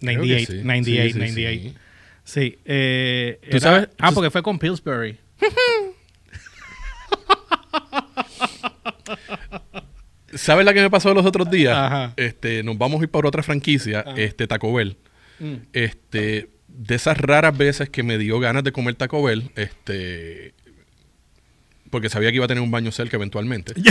Creo 0.00 0.22
que 0.22 0.28
98, 0.46 0.52
sí. 0.52 0.58
98, 0.64 1.02
Sí, 1.06 1.12
sí, 1.12 1.18
98. 1.18 1.78
sí. 2.24 2.58
Eh, 2.64 3.38
¿Tú 3.50 3.56
era- 3.56 3.60
sabes- 3.60 3.88
Ah, 3.98 4.12
porque 4.12 4.30
fue 4.30 4.42
con 4.42 4.58
Pillsbury. 4.58 5.18
¿Sabes 10.38 10.64
la 10.64 10.72
que 10.74 10.80
me 10.80 10.90
pasó 10.90 11.12
los 11.14 11.26
otros 11.26 11.50
días? 11.50 11.76
Ajá. 11.76 12.12
Este, 12.16 12.62
nos 12.62 12.78
vamos 12.78 13.00
a 13.00 13.04
ir 13.04 13.10
por 13.10 13.26
otra 13.26 13.42
franquicia, 13.42 14.00
Ajá. 14.00 14.14
este 14.16 14.46
Taco 14.46 14.72
Bell. 14.72 14.96
Mm. 15.38 15.54
Este, 15.72 16.48
de 16.68 16.94
esas 16.94 17.18
raras 17.18 17.56
veces 17.56 17.90
que 17.90 18.02
me 18.02 18.18
dio 18.18 18.38
ganas 18.40 18.64
de 18.64 18.72
comer 18.72 18.94
Taco 18.94 19.22
Bell, 19.22 19.50
este, 19.56 20.54
porque 21.90 22.08
sabía 22.08 22.30
que 22.30 22.36
iba 22.36 22.44
a 22.44 22.48
tener 22.48 22.62
un 22.62 22.70
baño 22.70 22.92
cerca 22.92 23.16
eventualmente. 23.16 23.74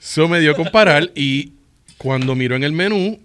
Eso 0.00 0.28
me 0.28 0.40
dio 0.40 0.54
comparar 0.54 1.10
y 1.14 1.52
cuando 1.98 2.34
miro 2.34 2.54
en 2.56 2.62
el 2.64 2.72
menú 2.72 3.20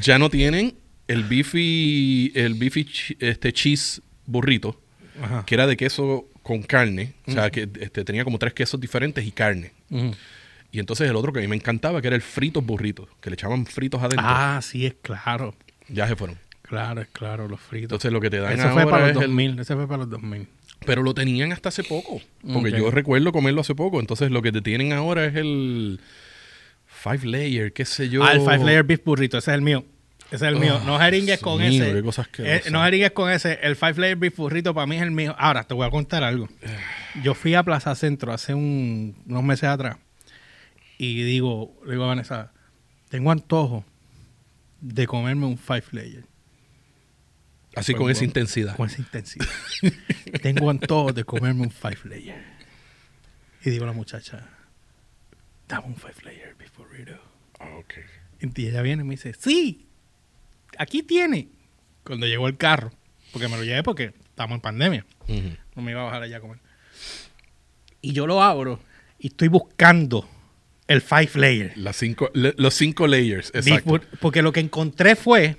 ya 0.00 0.18
no 0.18 0.28
tienen 0.30 0.74
el 1.08 1.24
beefy 1.24 2.32
el 2.34 2.54
beefy 2.54 2.86
este 3.18 3.52
cheese 3.52 4.02
burrito 4.26 4.80
Ajá. 5.22 5.44
que 5.46 5.54
era 5.54 5.66
de 5.66 5.76
queso 5.76 6.28
con 6.50 6.62
carne, 6.62 7.12
o 7.28 7.30
sea, 7.32 7.48
que 7.50 7.68
este, 7.80 8.04
tenía 8.04 8.24
como 8.24 8.36
tres 8.38 8.52
quesos 8.54 8.80
diferentes 8.80 9.24
y 9.24 9.30
carne. 9.30 9.70
Y 10.72 10.80
entonces 10.80 11.08
el 11.08 11.14
otro 11.14 11.32
que 11.32 11.38
a 11.38 11.42
mí 11.42 11.46
me 11.48 11.54
encantaba, 11.54 12.00
que 12.00 12.08
era 12.08 12.16
el 12.16 12.22
fritos 12.22 12.64
burritos, 12.66 13.08
que 13.20 13.30
le 13.30 13.34
echaban 13.34 13.66
fritos 13.66 14.00
adentro. 14.02 14.24
Ah, 14.26 14.58
sí, 14.62 14.84
es 14.86 14.94
claro. 15.00 15.54
Ya 15.88 16.08
se 16.08 16.16
fueron. 16.16 16.36
Claro, 16.62 17.00
es 17.02 17.08
claro, 17.12 17.46
los 17.48 17.60
fritos. 17.60 17.84
Entonces 17.86 18.10
lo 18.12 18.20
que 18.20 18.30
te 18.30 18.38
dan 18.38 18.52
Ese 18.52 18.62
fue 18.70 18.82
ahora 18.82 18.86
para 18.90 19.02
los 19.06 19.10
es 19.10 19.16
el- 19.22 19.28
2000. 19.28 19.58
Ese 19.60 19.74
fue 19.76 19.86
para 19.86 19.98
los 19.98 20.10
2000. 20.10 20.46
Pero 20.86 21.02
lo 21.04 21.14
tenían 21.14 21.52
hasta 21.52 21.68
hace 21.68 21.84
poco. 21.84 22.20
Porque 22.52 22.70
Ok. 22.70 22.76
yo 22.78 22.90
recuerdo 22.90 23.30
comerlo 23.32 23.60
hace 23.60 23.74
poco. 23.76 24.00
Entonces 24.00 24.30
lo 24.32 24.42
que 24.42 24.50
te 24.50 24.60
tienen 24.60 24.92
ahora 24.92 25.24
es 25.26 25.36
el 25.36 26.00
five 26.86 27.26
layer, 27.26 27.72
qué 27.72 27.84
sé 27.84 28.08
yo. 28.08 28.24
Ah, 28.24 28.32
el 28.32 28.40
Five 28.40 28.58
Layer 28.64 28.82
Beef 28.84 29.04
Burrito, 29.04 29.38
ese 29.38 29.50
es 29.52 29.54
el 29.54 29.62
mío. 29.62 29.84
Ese 30.30 30.36
es 30.46 30.52
el 30.52 30.56
mío. 30.60 30.78
Oh, 30.80 30.84
No 30.86 30.98
jeringues 30.98 31.40
con 31.40 31.58
mío, 31.58 31.84
ese. 31.84 31.98
Eh, 32.38 32.62
no 32.70 32.82
jeringues 32.84 33.10
con 33.10 33.30
ese. 33.30 33.58
El 33.62 33.74
Five 33.76 33.94
Layer 33.94 34.16
Beef 34.16 34.36
Burrito 34.36 34.72
para 34.74 34.86
mí 34.86 34.96
es 34.96 35.02
el 35.02 35.10
mío. 35.10 35.34
Ahora, 35.38 35.64
te 35.64 35.74
voy 35.74 35.86
a 35.86 35.90
contar 35.90 36.22
algo. 36.22 36.48
Yo 37.22 37.34
fui 37.34 37.54
a 37.54 37.62
Plaza 37.62 37.94
Centro 37.94 38.32
hace 38.32 38.54
un- 38.54 39.16
unos 39.26 39.42
meses 39.42 39.64
atrás 39.64 39.96
y 40.98 41.22
digo, 41.24 41.76
le 41.84 41.92
digo 41.92 42.04
a 42.04 42.08
Vanessa, 42.08 42.52
tengo 43.08 43.30
antojo 43.32 43.84
de 44.80 45.06
comerme 45.06 45.46
un 45.46 45.58
Five 45.58 45.84
Layer. 45.92 46.24
Así 47.74 47.92
Pues, 47.92 48.00
con 48.02 48.10
esa 48.10 48.24
intensidad. 48.24 48.76
Con 48.76 48.88
esa 48.88 48.98
intensidad. 49.00 49.46
tengo 50.42 50.70
antojo 50.70 51.12
de 51.12 51.24
comerme 51.24 51.62
un 51.62 51.70
Five 51.70 51.98
Layer. 52.04 52.42
Y 53.64 53.70
digo 53.70 53.84
a 53.84 53.88
la 53.88 53.92
muchacha, 53.92 54.48
dame 55.68 55.86
un 55.88 55.96
Five 55.96 56.22
Layer 56.24 56.54
Beef 56.58 56.76
Burrito. 56.76 57.18
Ah, 57.58 57.76
ok. 57.78 57.94
Y 58.56 58.66
ella 58.66 58.82
viene 58.82 59.02
y 59.02 59.06
me 59.06 59.12
dice, 59.14 59.34
sí, 59.38 59.86
aquí 60.80 61.02
tiene. 61.02 61.48
Cuando 62.04 62.26
llegó 62.26 62.48
el 62.48 62.56
carro, 62.56 62.90
porque 63.32 63.48
me 63.48 63.56
lo 63.56 63.62
llevé 63.64 63.82
porque 63.82 64.12
estamos 64.24 64.56
en 64.56 64.60
pandemia, 64.62 65.06
no 65.76 65.82
me 65.82 65.90
iba 65.92 66.00
a 66.00 66.04
bajar 66.04 66.22
allá 66.22 66.38
a 66.38 66.40
comer. 66.40 66.58
Y 68.00 68.12
yo 68.12 68.26
lo 68.26 68.42
abro 68.42 68.80
y 69.18 69.28
estoy 69.28 69.48
buscando 69.48 70.28
el 70.88 71.02
five 71.02 71.30
layer. 71.34 71.72
Las 71.76 71.96
cinco, 71.96 72.30
le- 72.32 72.54
los 72.56 72.74
cinco 72.74 73.06
layers, 73.06 73.50
exacto. 73.54 74.00
porque 74.20 74.42
lo 74.42 74.52
que 74.52 74.60
encontré 74.60 75.14
fue 75.16 75.56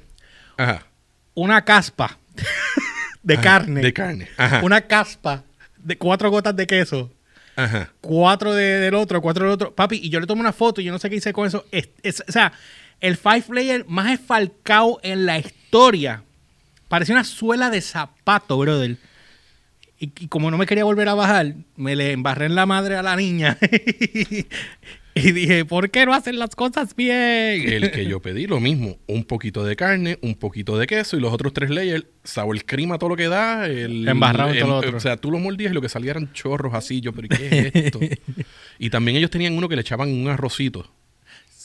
Ajá. 0.57 0.87
una 1.35 1.63
caspa 1.63 2.17
de 3.23 3.35
Ajá, 3.35 3.41
carne. 3.43 3.81
De 3.81 3.93
carne. 3.93 4.27
Ajá. 4.37 4.61
Una 4.63 4.81
caspa 4.81 5.43
de 5.77 5.97
cuatro 5.97 6.29
gotas 6.31 6.55
de 6.55 6.65
queso. 6.67 7.11
Ajá. 7.55 7.91
cuatro 8.01 8.53
de- 8.53 8.79
del 8.79 8.95
otro, 8.95 9.21
cuatro 9.21 9.43
del 9.45 9.53
otro. 9.53 9.75
Papi, 9.75 9.99
y 10.01 10.09
yo 10.09 10.19
le 10.19 10.25
tomo 10.25 10.41
una 10.41 10.53
foto 10.53 10.81
y 10.81 10.85
yo 10.85 10.91
no 10.91 10.97
sé 10.99 11.09
qué 11.09 11.17
hice 11.17 11.31
con 11.33 11.45
eso. 11.45 11.65
Es- 11.71 11.89
es- 12.01 12.23
o 12.27 12.31
sea, 12.31 12.51
el 13.01 13.17
five 13.17 13.43
layer 13.53 13.85
más 13.87 14.11
esfalcado 14.13 14.99
en 15.03 15.25
la 15.25 15.39
historia. 15.39 16.23
Parecía 16.87 17.15
una 17.15 17.23
suela 17.23 17.69
de 17.69 17.81
zapato, 17.81 18.57
brother. 18.57 18.97
Y, 19.99 20.11
y 20.19 20.27
como 20.27 20.49
no 20.49 20.57
me 20.57 20.65
quería 20.65 20.83
volver 20.83 21.09
a 21.09 21.13
bajar, 21.13 21.53
me 21.75 21.95
le 21.95 22.11
embarré 22.11 22.45
en 22.47 22.55
la 22.55 22.65
madre 22.65 22.95
a 22.95 23.03
la 23.03 23.15
niña. 23.15 23.57
y 25.13 25.31
dije, 25.31 25.65
¿por 25.65 25.89
qué 25.91 26.05
no 26.05 26.13
hacen 26.13 26.39
las 26.39 26.55
cosas 26.55 26.95
bien? 26.95 27.13
El 27.71 27.91
que 27.91 28.05
yo 28.05 28.19
pedí, 28.21 28.47
lo 28.47 28.59
mismo. 28.59 28.97
Un 29.07 29.23
poquito 29.25 29.63
de 29.63 29.75
carne, 29.75 30.17
un 30.21 30.35
poquito 30.35 30.77
de 30.77 30.87
queso 30.87 31.17
y 31.17 31.19
los 31.19 31.31
otros 31.33 31.53
tres 31.53 31.69
layers, 31.69 32.05
sour 32.23 32.63
cream 32.65 32.91
a 32.93 32.97
todo 32.97 33.09
lo 33.11 33.15
que 33.15 33.27
da. 33.27 33.67
El, 33.67 34.07
Embarrado 34.07 34.51
el- 34.51 34.59
todo 34.59 34.69
lo 34.69 34.77
otro. 34.77 34.97
O 34.97 34.99
sea, 34.99 35.17
tú 35.17 35.31
lo 35.31 35.37
mordías 35.39 35.71
y 35.71 35.75
lo 35.75 35.81
que 35.81 35.89
salía 35.89 36.11
eran 36.11 36.31
chorros 36.33 36.73
así. 36.73 37.01
Yo, 37.01 37.13
pero 37.13 37.27
¿y 37.27 37.29
¿qué 37.29 37.47
es 37.67 37.75
esto? 37.75 37.99
y 38.79 38.89
también 38.89 39.17
ellos 39.17 39.29
tenían 39.29 39.55
uno 39.57 39.69
que 39.69 39.75
le 39.75 39.81
echaban 39.81 40.09
un 40.11 40.27
arrocito. 40.29 40.89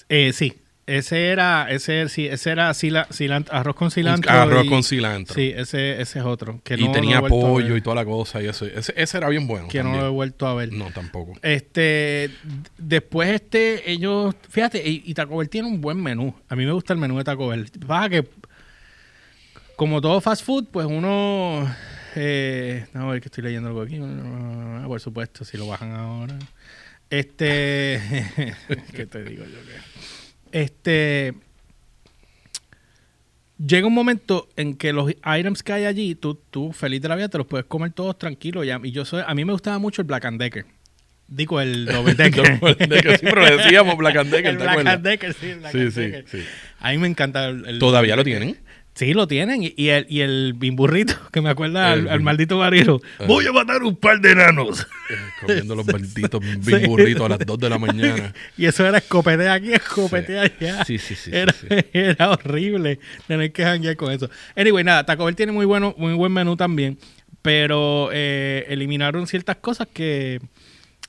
Eh, 0.09 0.33
sí, 0.33 0.55
ese 0.87 1.28
era, 1.31 1.66
ese, 1.71 2.09
sí, 2.09 2.26
ese 2.26 2.50
era 2.50 2.71
cila- 2.71 3.09
cilan- 3.09 3.47
arroz 3.50 3.75
con 3.75 3.90
cilantro. 3.90 4.31
Arroz 4.31 4.64
y- 4.64 4.69
con 4.69 4.85
cilantro. 4.85 5.35
Sí, 5.35 5.52
ese, 5.57 6.00
ese 6.00 6.19
es 6.21 6.25
otro. 6.25 6.61
Que 6.62 6.75
y 6.75 6.81
no- 6.83 6.87
no 6.87 6.93
tenía 6.93 7.19
a 7.19 7.23
pollo 7.23 7.76
y 7.76 7.81
toda 7.83 7.97
la 7.97 8.05
cosa. 8.05 8.40
Y 8.40 8.47
eso. 8.47 8.66
Ese, 8.66 8.95
ese 8.97 9.19
era 9.19 9.28
bien 9.28 9.47
bueno. 9.49 9.66
que 9.69 9.83
no 9.83 9.97
lo 9.97 10.07
he 10.07 10.11
vuelto 10.11 10.47
a 10.47 10.55
ver. 10.55 10.73
No, 10.73 10.90
tampoco. 10.93 11.33
Este, 11.43 12.31
después 12.78 13.28
este, 13.31 13.90
ellos, 13.90 14.35
fíjate, 14.49 14.88
y, 14.88 15.02
y 15.05 15.14
Taco 15.14 15.37
Bell 15.38 15.49
tiene 15.49 15.66
un 15.69 15.81
buen 15.81 16.00
menú. 16.00 16.35
A 16.49 16.55
mí 16.55 16.64
me 16.64 16.73
gusta 16.73 16.93
el 16.93 17.00
menú 17.00 17.19
de 17.19 17.25
Taco 17.25 17.49
Bell. 17.49 17.69
Pasa 17.87 18.09
que, 18.09 18.25
como 19.75 20.00
todo 20.00 20.21
fast 20.21 20.45
food, 20.45 20.66
pues 20.71 20.87
uno, 20.87 21.69
eh, 22.14 22.87
a 22.95 23.05
ver 23.07 23.21
que 23.21 23.26
estoy 23.28 23.43
leyendo 23.45 23.69
algo 23.69 23.83
aquí. 23.83 23.99
Ah, 24.00 24.85
Por 24.87 25.00
supuesto, 25.00 25.45
si 25.45 25.57
lo 25.57 25.66
bajan 25.66 25.93
ahora. 25.93 26.38
Este, 27.11 28.00
¿qué 28.95 29.07
te 29.07 29.25
digo 29.25 29.45
yo? 29.45 29.50
que? 29.50 30.15
Este, 30.57 31.35
llega 33.59 33.87
un 33.87 33.93
momento 33.95 34.49
en 34.57 34.75
que 34.75 34.93
los 34.95 35.11
items 35.11 35.63
que 35.63 35.73
hay 35.75 35.85
allí, 35.85 36.15
tú, 36.15 36.35
tú 36.51 36.73
feliz 36.73 37.03
de 37.03 37.09
la 37.09 37.17
vida, 37.17 37.29
te 37.29 37.37
los 37.37 37.47
puedes 37.47 37.67
comer 37.67 37.93
todos 37.93 38.19
tranquilos. 38.19 38.65
Y 38.85 38.91
yo 38.91 39.05
soy, 39.05 39.23
a 39.27 39.35
mí 39.35 39.45
me 39.45 39.53
gustaba 39.53 39.79
mucho 39.79 40.01
el 40.01 40.07
Black 40.09 40.25
and 40.25 40.41
Decker. 40.41 40.65
Digo, 41.29 41.61
el 41.61 41.85
Double 41.93 42.15
Decker. 42.15 42.59
Sí, 43.19 43.27
pero 43.27 43.43
le 43.43 43.57
decíamos 43.59 43.97
Black 43.99 44.17
and 44.17 44.31
Decker, 44.31 44.51
el 44.53 44.57
¿te 44.57 44.63
Black 44.63 44.71
acuerdas? 44.73 44.95
and 44.95 45.05
Decker, 45.05 45.35
sí, 45.35 45.47
el 45.51 45.59
Black 45.59 45.73
Sí, 45.73 45.79
and 45.79 45.91
sí, 45.93 46.01
Decker. 46.01 46.25
sí. 46.29 46.39
A 46.81 46.91
mí 46.93 46.99
me 46.99 47.09
encanta 47.09 47.47
el... 47.49 47.67
el 47.67 47.79
¿Todavía 47.79 48.17
lo 48.17 48.25
tienen? 48.25 48.57
Sí, 48.97 49.12
lo 49.12 49.29
tienen. 49.29 49.62
Y, 49.62 49.75
y 49.76 49.88
el, 49.91 50.07
y 50.09 50.21
el 50.23 50.55
bimburrito, 50.57 51.15
que 51.33 51.41
me 51.43 51.50
acuerda 51.50 51.93
al, 51.93 52.09
al 52.09 52.21
maldito 52.23 52.59
barrio. 52.59 53.00
Ajá. 53.19 53.26
Voy 53.26 53.47
a 53.47 53.53
matar 53.53 53.83
un 53.83 53.95
par 53.95 54.21
de 54.21 54.33
enanos. 54.33 54.87
Eh, 55.09 55.15
comiendo 55.41 55.76
los 55.76 55.87
malditos 55.87 56.41
bimburritos 56.67 57.23
a 57.25 57.29
las 57.29 57.38
2 57.38 57.59
de 57.61 57.71
la 57.71 57.79
mañana. 57.79 58.33
Y 58.59 58.67
eso 58.67 58.85
era 58.85 58.99
escopetea 58.99 59.53
aquí, 59.53 59.73
escopetea 59.73 60.47
Sí. 60.49 60.53
allá. 60.65 60.85
Sí, 60.85 60.99
sí, 60.99 61.15
sí, 61.15 61.31
Era, 61.33 61.53
sí, 61.53 61.69
sí. 61.71 61.76
era 61.93 62.31
horrible 62.33 62.99
tener 63.29 63.53
que 63.53 63.62
janguear 63.62 63.95
con 63.95 64.11
eso. 64.11 64.29
Anyway, 64.57 64.83
nada, 64.83 65.07
Taco 65.07 65.26
Bell 65.26 65.37
tiene 65.37 65.53
muy, 65.53 65.65
bueno, 65.65 65.95
muy 65.97 66.12
buen 66.15 66.33
menú 66.33 66.57
también. 66.57 66.99
Pero 67.41 68.09
eh, 68.12 68.65
eliminaron 68.69 69.29
ciertas 69.29 69.59
cosas 69.59 69.87
que, 69.93 70.41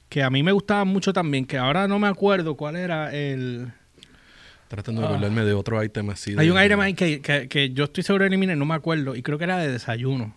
que 0.10 0.22
a 0.22 0.29
mí 0.29 0.44
me 0.44 0.51
gustaban 0.51 0.89
mucho 0.89 1.12
también. 1.12 1.46
Que 1.48 1.58
ahora 1.58 1.88
no 1.88 1.98
me 1.98 2.08
acuerdo 2.08 2.53
cuál 2.56 2.75
era 2.75 3.12
el... 3.15 3.72
Tratando 4.67 5.01
de 5.01 5.07
acordarme 5.07 5.43
de 5.45 5.53
otro 5.53 5.81
item 5.83 6.09
así. 6.09 6.31
Hay 6.38 6.47
de- 6.47 6.51
un 6.51 6.57
aire 6.57 6.75
más 6.75 6.93
que, 6.93 7.21
que, 7.21 7.47
que 7.47 7.69
yo 7.71 7.86
estoy 7.86 8.03
seguro 8.03 8.24
de 8.24 8.27
eliminar, 8.27 8.57
no 8.57 8.65
me 8.65 8.75
acuerdo. 8.75 9.15
Y 9.15 9.21
creo 9.21 9.38
que 9.38 9.45
era 9.45 9.57
de 9.57 9.71
desayuno. 9.71 10.36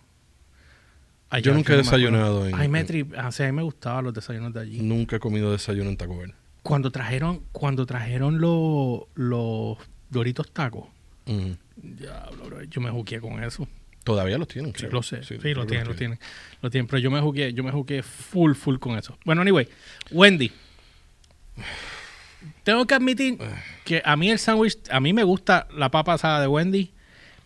Ay, 1.30 1.42
Yo 1.42 1.54
nunca 1.54 1.74
he 1.74 1.76
desayunado 1.76 2.46
en- 2.46 2.54
Ay, 2.56 2.68
me 2.68 2.84
ah, 3.16 3.30
sí, 3.30 3.42
a 3.44 3.46
mí 3.46 3.52
me 3.52 3.62
gustaban 3.62 4.04
los 4.04 4.12
desayunos 4.14 4.52
de 4.52 4.60
allí. 4.60 4.80
Nunca 4.80 5.16
he 5.16 5.20
comido 5.20 5.52
desayuno 5.52 5.88
en 5.90 5.96
Taco 5.96 6.18
Bell. 6.18 6.34
Cuando 6.62 6.90
trajeron, 6.90 7.42
cuando 7.52 7.86
trajeron 7.86 8.40
los, 8.40 9.02
los 9.14 9.78
Doritos 10.10 10.50
tacos, 10.52 10.86
Ujú. 11.26 11.56
Diablo, 11.76 12.44
bro, 12.46 12.62
yo 12.64 12.80
me 12.80 12.90
juqué 12.90 13.20
con 13.20 13.42
eso. 13.42 13.66
Todavía 14.02 14.38
los 14.38 14.48
tienen. 14.48 14.72
Sí, 14.72 14.80
creo. 14.80 14.92
lo 14.92 15.02
sé. 15.02 15.22
Sí, 15.22 15.36
creo 15.38 15.54
lo 15.54 15.66
tienen, 15.66 15.86
lo 15.86 15.94
tienen. 15.94 16.18
Lo 16.62 16.70
tienen. 16.70 16.86
Pero 16.88 16.98
yo 16.98 17.10
me 17.10 17.20
jugué, 17.20 17.52
yo 17.52 17.62
me 17.62 17.70
jugué 17.70 18.02
full, 18.02 18.54
full 18.54 18.78
con 18.78 18.98
eso. 18.98 19.16
Bueno, 19.24 19.42
anyway, 19.42 19.68
Wendy. 20.10 20.50
Tengo 22.64 22.86
que 22.86 22.94
admitir 22.94 23.38
que 23.84 24.02
a 24.04 24.16
mí 24.16 24.30
el 24.30 24.38
sándwich, 24.38 24.78
a 24.90 25.00
mí 25.00 25.12
me 25.12 25.24
gusta 25.24 25.66
la 25.76 25.90
papa 25.90 26.14
asada 26.14 26.40
de 26.40 26.46
Wendy, 26.46 26.92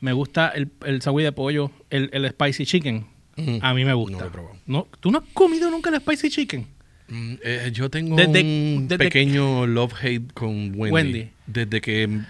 me 0.00 0.12
gusta 0.12 0.48
el, 0.48 0.70
el 0.84 1.02
sándwich 1.02 1.24
de 1.24 1.32
pollo, 1.32 1.70
el, 1.90 2.10
el 2.12 2.28
spicy 2.30 2.66
chicken. 2.66 3.06
Ujú. 3.36 3.58
A 3.62 3.74
mí 3.74 3.84
me 3.84 3.90
No 3.90 3.98
gusta. 3.98 4.18
lo 4.20 4.26
he 4.26 4.30
probado. 4.30 4.56
No, 4.66 4.86
¿Tú 5.00 5.10
no 5.10 5.18
has 5.18 5.24
comido 5.32 5.70
nunca 5.70 5.90
el 5.90 5.96
spicy 6.00 6.30
chicken? 6.30 6.66
Mm, 7.08 7.34
eh, 7.42 7.70
yo 7.72 7.90
tengo 7.90 8.16
Desde- 8.16 8.42
un 8.42 8.86
desde- 8.88 8.98
pequeño 9.04 9.66
love-hate 9.66 10.32
con 10.32 10.72
Wendy. 10.78 10.90
Wendy. 10.90 11.30
Desde 11.46 11.80
que 11.80 12.20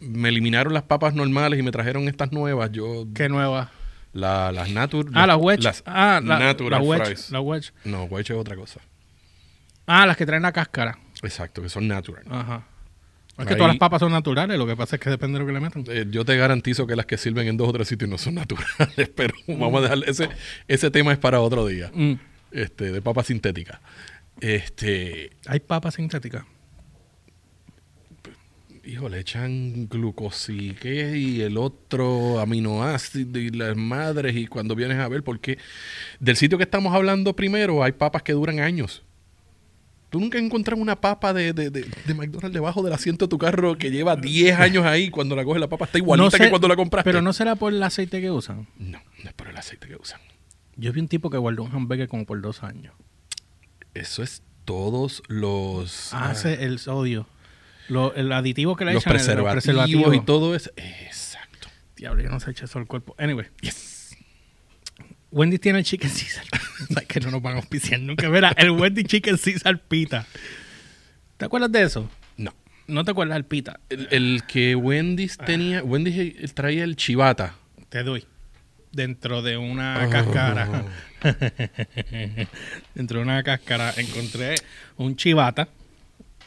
me 0.00 0.28
eliminaron 0.28 0.74
las 0.74 0.82
papas 0.82 1.14
normales 1.14 1.58
y 1.58 1.62
me 1.62 1.70
trajeron 1.70 2.08
estas 2.08 2.32
nuevas, 2.32 2.70
yo... 2.72 3.06
Qué 3.14 3.28
nueva. 3.28 3.70
La, 4.12 4.52
las 4.52 4.68
natural... 4.70 5.12
Ah, 5.16 5.26
las 5.26 5.38
wedge. 5.38 5.62
Las 5.62 5.82
ah, 5.86 6.20
la, 6.22 6.38
natural 6.38 6.82
la 6.82 6.86
wedge. 6.88 7.04
fries. 7.04 7.30
La 7.30 7.40
wedge. 7.40 7.72
No, 7.84 8.04
wedge 8.04 8.32
es 8.34 8.38
otra 8.38 8.54
cosa. 8.56 8.80
Ah, 9.86 10.06
las 10.06 10.16
que 10.16 10.26
traen 10.26 10.42
la 10.42 10.52
cáscara. 10.52 10.98
Exacto, 11.24 11.62
que 11.62 11.68
son 11.68 11.88
natural. 11.88 12.24
Ajá. 12.30 12.66
Es 13.36 13.46
que 13.46 13.52
Ahí- 13.54 13.58
todas 13.58 13.72
las 13.72 13.78
papas 13.78 13.98
son 14.00 14.12
naturales, 14.12 14.56
lo 14.58 14.66
que 14.66 14.76
pasa 14.76 14.94
es 14.96 15.02
que 15.02 15.10
depende 15.10 15.34
de 15.38 15.40
lo 15.40 15.46
que 15.46 15.52
le 15.52 15.60
metan. 15.60 15.84
Eh, 15.88 16.06
yo 16.08 16.24
te 16.24 16.36
garantizo 16.36 16.86
que 16.86 16.94
las 16.94 17.06
que 17.06 17.16
sirven 17.18 17.48
en 17.48 17.56
dos 17.56 17.68
o 17.68 17.72
tres 17.72 17.88
sitios 17.88 18.08
no 18.08 18.16
son 18.18 18.34
naturales, 18.36 19.10
pero 19.16 19.34
vamos 19.48 19.80
a 19.80 19.82
dejar 19.88 20.08
ese, 20.08 20.28
ese 20.68 20.90
tema 20.92 21.12
es 21.12 21.18
para 21.18 21.40
otro 21.40 21.66
día. 21.66 21.90
Mm. 21.92 22.14
Este, 22.52 22.92
de 22.92 23.02
papa 23.02 23.24
sintética. 23.24 23.80
Este, 24.40 25.30
Hay 25.46 25.58
papas 25.60 25.94
sintéticas. 25.94 26.44
hijo, 28.84 29.08
le 29.08 29.18
echan 29.18 29.88
glucosique 29.88 31.16
y 31.16 31.40
el 31.40 31.56
otro 31.56 32.38
aminoácido 32.38 33.38
y 33.40 33.48
las 33.50 33.76
madres 33.76 34.36
y 34.36 34.46
cuando 34.46 34.74
vienes 34.76 34.98
a 34.98 35.08
ver, 35.08 35.22
porque 35.24 35.58
del 36.20 36.36
sitio 36.36 36.58
que 36.58 36.64
estamos 36.64 36.94
hablando 36.94 37.34
primero 37.34 37.82
hay 37.82 37.92
papas 37.92 38.22
que 38.22 38.32
duran 38.34 38.60
años. 38.60 39.02
Tú 40.14 40.20
nunca 40.20 40.38
encuentras 40.38 40.78
una 40.78 40.94
papa 41.00 41.32
de, 41.32 41.52
de, 41.52 41.70
de, 41.70 41.84
de 42.06 42.14
McDonald's 42.14 42.54
debajo 42.54 42.84
del 42.84 42.92
asiento 42.92 43.24
de 43.24 43.30
tu 43.30 43.36
carro 43.36 43.76
que 43.76 43.90
lleva 43.90 44.14
10 44.14 44.56
años 44.60 44.86
ahí 44.86 45.10
cuando 45.10 45.34
la 45.34 45.42
coges 45.42 45.58
la 45.60 45.66
papa 45.66 45.86
está 45.86 45.98
igualita 45.98 46.24
No 46.24 46.30
sé, 46.30 46.38
que 46.38 46.50
cuando 46.50 46.68
la 46.68 46.76
compraste. 46.76 47.08
Pero 47.10 47.20
no 47.20 47.32
será 47.32 47.56
por 47.56 47.72
el 47.72 47.82
aceite 47.82 48.20
que 48.20 48.30
usan. 48.30 48.68
No, 48.78 49.00
no 49.24 49.28
es 49.28 49.32
por 49.34 49.48
el 49.48 49.56
aceite 49.56 49.88
que 49.88 49.96
usan. 49.96 50.20
Yo 50.76 50.92
vi 50.92 51.00
un 51.00 51.08
tipo 51.08 51.30
que 51.30 51.36
guardó 51.36 51.64
un 51.64 51.72
hamburger 51.72 52.06
como 52.06 52.26
por 52.26 52.40
dos 52.40 52.62
años. 52.62 52.94
Eso 53.92 54.22
es 54.22 54.44
todos 54.64 55.20
los, 55.26 56.14
ah, 56.14 56.30
Hace 56.30 56.62
el 56.62 56.78
sodio. 56.78 57.26
Lo- 57.88 58.14
el 58.14 58.30
aditivo 58.30 58.76
que 58.76 58.84
le 58.84 58.92
los 58.94 59.02
echan. 59.02 59.16
el- 59.16 59.42
preservativos, 59.50 60.14
y 60.14 60.20
todo 60.20 60.54
eso. 60.54 60.70
Exacto. 60.76 61.66
Diablo, 61.96 62.22
yo 62.22 62.30
no 62.30 62.38
sé 62.38 62.52
echar 62.52 62.66
eso 62.66 62.78
al 62.78 62.86
cuerpo. 62.86 63.16
Anyway. 63.18 63.46
Wendy 65.34 65.58
tiene 65.58 65.80
el 65.80 65.84
chicken 65.84 66.08
Caesar. 66.10 66.44
o 66.90 66.94
sea, 66.94 67.02
que 67.06 67.18
no 67.20 67.30
nos 67.32 67.42
van 67.42 67.54
a 67.54 67.56
auspiciar 67.56 67.98
nunca. 68.00 68.28
Mira, 68.28 68.54
el 68.56 68.70
Wendy 68.70 69.02
Chicken 69.04 69.36
Caesar 69.36 69.78
pita. 69.82 70.26
¿Te 71.36 71.44
acuerdas 71.46 71.72
de 71.72 71.82
eso? 71.82 72.08
No. 72.36 72.54
¿No 72.86 73.04
te 73.04 73.10
acuerdas 73.10 73.34
del 73.34 73.44
pita? 73.44 73.80
El, 73.88 74.06
el 74.12 74.42
que 74.46 74.76
Wendy's 74.76 75.36
tenía, 75.36 75.82
Wendy's 75.82 76.54
traía 76.54 76.84
el 76.84 76.94
chivata. 76.96 77.56
Te 77.88 78.04
doy. 78.04 78.24
Dentro 78.92 79.42
de 79.42 79.56
una 79.56 80.06
Oh. 80.06 80.10
cáscara. 80.10 80.84
Dentro 82.94 83.18
de 83.18 83.22
una 83.24 83.42
cáscara 83.42 83.92
encontré 83.96 84.54
un 84.96 85.16
chivata. 85.16 85.68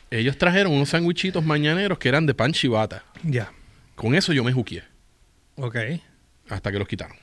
Ellos 0.10 0.38
trajeron 0.38 0.72
unos 0.72 0.90
sandwichitos 0.90 1.44
mañaneros 1.44 1.98
que 1.98 2.08
eran 2.08 2.26
de 2.26 2.34
pan 2.34 2.54
chivata. 2.54 3.04
Ya. 3.24 3.52
Con 3.96 4.16
eso 4.16 4.32
yo 4.32 4.44
me 4.46 4.54
juqué 4.54 4.84
Ok. 5.58 5.76
hasta 6.50 6.72
que 6.72 6.80
los 6.80 6.88
quitaron. 6.88 7.18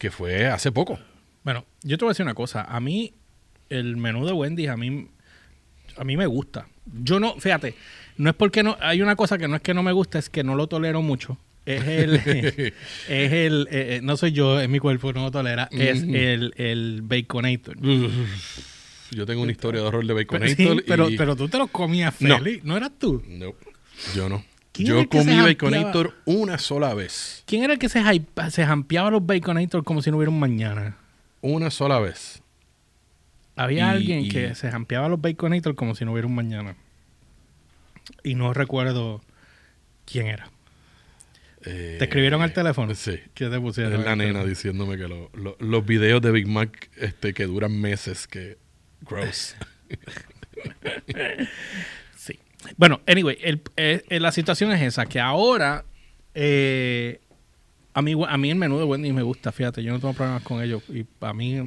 Que 0.00 0.10
fue 0.10 0.46
hace 0.48 0.72
poco. 0.72 0.98
Bueno, 1.44 1.64
yo 1.82 1.96
te 1.96 2.04
voy 2.04 2.10
a 2.10 2.12
decir 2.14 2.24
una 2.24 2.34
cosa. 2.34 2.62
A 2.64 2.80
mí, 2.80 3.12
el 3.68 3.96
menú 3.96 4.26
de 4.26 4.32
Wendy's, 4.32 4.70
a 4.70 4.76
mí, 4.76 5.06
a 5.96 6.02
mí 6.04 6.16
me 6.16 6.26
gusta. 6.26 6.66
Yo 7.02 7.20
no, 7.20 7.34
fíjate, 7.38 7.74
no 8.16 8.30
es 8.30 8.34
porque 8.36 8.62
no, 8.62 8.76
hay 8.80 9.02
una 9.02 9.14
cosa 9.14 9.38
que 9.38 9.46
no 9.46 9.54
es 9.56 9.62
que 9.62 9.74
no 9.74 9.82
me 9.82 9.92
gusta, 9.92 10.18
es 10.18 10.28
que 10.30 10.42
no 10.42 10.54
lo 10.56 10.66
tolero 10.66 11.02
mucho. 11.02 11.38
Es 11.66 11.86
el, 11.86 12.14
es 13.08 13.32
el, 13.32 13.68
eh, 13.70 13.96
eh, 13.96 14.00
no 14.02 14.16
soy 14.16 14.32
yo, 14.32 14.58
es 14.58 14.68
mi 14.70 14.78
cuerpo, 14.78 15.12
no 15.12 15.24
lo 15.24 15.30
tolera, 15.30 15.68
es 15.70 16.02
Ujú. 16.02 16.14
el, 16.14 16.54
el 16.56 17.02
Baconator. 17.02 17.76
Yo 19.12 19.26
tengo 19.26 19.42
una 19.42 19.50
historia 19.52 19.80
de 19.82 19.86
horror 19.88 20.06
de 20.06 20.14
Pero, 20.14 20.26
Baconator. 20.40 20.56
sí, 20.78 20.84
pero, 20.86 21.10
y- 21.10 21.16
pero 21.16 21.34
tú 21.36 21.48
te 21.48 21.58
lo 21.58 21.66
comías 21.66 22.14
No. 22.20 22.38
feliz, 22.38 22.62
¿no 22.64 22.76
eras 22.76 22.92
tú? 22.98 23.22
No, 23.26 23.54
yo 24.14 24.28
no. 24.28 24.44
¿Quién 24.72 24.88
era 24.88 25.02
Yo 25.02 25.08
comí? 25.08 25.36
Baconator 25.40 26.14
una 26.26 26.58
sola 26.58 26.94
vez. 26.94 27.42
¿Quién 27.46 27.64
era 27.64 27.72
el 27.72 27.78
que 27.78 27.88
se, 27.88 28.00
se 28.50 28.66
jampeaba 28.66 29.10
los 29.10 29.24
Baconator 29.26 29.82
como 29.84 30.00
si 30.02 30.10
no 30.10 30.16
hubiera 30.18 30.30
un 30.30 30.38
mañana? 30.40 30.96
Una 31.40 31.70
sola 31.70 31.98
vez. 31.98 32.42
Había 33.56 33.86
Y- 33.86 33.90
alguien 33.96 34.20
y- 34.20 34.28
que 34.28 34.54
se 34.54 34.70
jampeaba 34.70 35.08
los 35.08 35.20
Baconator 35.20 35.74
como 35.74 35.94
si 35.94 36.04
no 36.04 36.12
hubiera 36.12 36.26
un 36.28 36.34
mañana. 36.34 36.76
Y 38.22 38.34
no 38.34 38.52
recuerdo 38.54 39.20
quién 40.06 40.26
era. 40.28 40.50
Eh, 41.64 41.96
¿Te 41.98 42.04
escribieron 42.04 42.40
al 42.40 42.52
teléfono? 42.54 42.94
Sí. 42.94 43.18
¿Qué 43.34 43.48
te 43.50 43.60
pusieron? 43.60 43.92
Es 43.92 44.04
la 44.06 44.16
nena 44.16 44.44
diciéndome 44.44 44.96
que 44.96 45.08
lo- 45.08 45.30
lo- 45.34 45.56
los 45.60 45.84
videos 45.84 46.22
de 46.22 46.30
Big 46.30 46.46
Mac 46.48 46.88
este, 46.96 47.34
que 47.34 47.44
duran 47.44 47.78
meses, 47.78 48.26
que 48.26 48.56
gross. 49.02 49.56
Bueno, 52.76 53.00
anyway, 53.06 53.38
el- 53.42 53.62
eh, 53.76 54.02
eh, 54.08 54.20
la 54.20 54.32
situación 54.32 54.72
es 54.72 54.82
esa, 54.82 55.06
que 55.06 55.18
ahora 55.20 55.84
eh, 56.34 57.20
a, 57.94 58.02
mí, 58.02 58.14
a 58.28 58.36
mí 58.38 58.50
el 58.50 58.56
menú 58.56 58.78
de 58.78 58.84
Wendy 58.84 59.12
me 59.12 59.22
gusta, 59.22 59.50
fíjate, 59.52 59.82
yo 59.82 59.92
no 59.92 59.98
tengo 59.98 60.14
problemas 60.14 60.42
con 60.42 60.62
ello. 60.62 60.82
Y 60.88 61.04
a 61.20 61.32
mí, 61.32 61.60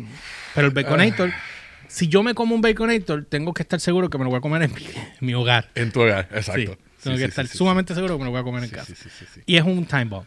pero 0.55 0.67
el 0.67 0.73
Baconator, 0.73 1.31
si 1.87 2.07
yo 2.07 2.23
me 2.23 2.33
como 2.33 2.55
un 2.55 2.61
Baconator, 2.61 3.25
tengo 3.25 3.53
que 3.53 3.63
estar 3.63 3.79
seguro 3.79 4.09
que 4.09 4.17
me 4.17 4.23
lo 4.23 4.29
voy 4.29 4.37
a 4.37 4.41
comer 4.41 4.63
en 4.63 4.73
mi, 4.73 4.81
en 4.85 5.17
mi 5.19 5.33
hogar. 5.33 5.69
en 5.75 5.91
tu 5.91 6.01
hogar, 6.01 6.27
Sí, 6.31 6.35
exacto. 6.37 6.77
tengo 7.03 7.17
Sí, 7.17 7.23
que 7.23 7.25
sí, 7.25 7.25
estar 7.25 7.47
sumamente 7.47 7.93
seguro 7.93 8.15
que 8.15 8.19
me 8.19 8.25
lo 8.25 8.31
voy 8.31 8.39
a 8.39 8.43
comer 8.43 8.63
en 8.63 8.69
casa. 8.69 8.85
sí, 8.85 8.95
sí, 8.95 9.09
sí, 9.09 9.25
sí. 9.33 9.41
Y 9.45 9.57
es 9.57 9.63
un 9.63 9.85
time 9.85 10.05
bomb. 10.05 10.25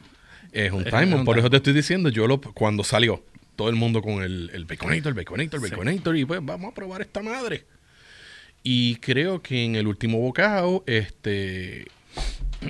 Es 0.52 0.72
un 0.72 0.84
time 0.84 1.06
bomb, 1.06 1.24
por 1.24 1.38
eso 1.38 1.48
te 1.50 1.56
estoy 1.56 1.72
diciendo, 1.72 2.08
yo 2.08 2.26
lo 2.26 2.40
cuando 2.40 2.84
salió, 2.84 3.24
todo 3.56 3.68
el 3.68 3.74
mundo 3.76 4.02
con 4.02 4.22
el, 4.22 4.50
el 4.52 4.64
Baconator, 4.64 5.08
el 5.08 5.14
Baconator, 5.14 5.64
el. 5.64 5.70
Baconator, 5.70 6.16
y 6.16 6.24
pues 6.24 6.40
vamos 6.42 6.72
a 6.72 6.74
probar 6.74 7.00
esta 7.02 7.22
madre. 7.22 7.64
Y 8.68 8.96
creo 8.96 9.40
que 9.42 9.64
en 9.64 9.76
el 9.76 9.86
último 9.86 10.18
bocado, 10.18 10.82
este, 10.88 11.86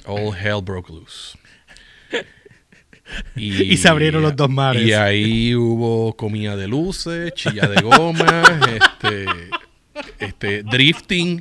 all 0.04 0.36
hell 0.36 0.60
broke 0.62 0.90
loose. 0.90 1.38
Y 3.34 3.74
se 3.78 3.88
abrieron 3.88 4.20
los 4.20 4.36
dos 4.36 4.50
mares. 4.50 4.82
Y 4.82 4.92
ahí 4.92 5.54
hubo 5.54 6.14
comida 6.14 6.54
de 6.54 6.68
luces, 6.68 7.32
chilla 7.32 7.66
de 7.66 7.80
goma, 7.80 8.42
este, 8.68 9.24
este, 10.18 10.62
drifting. 10.64 11.40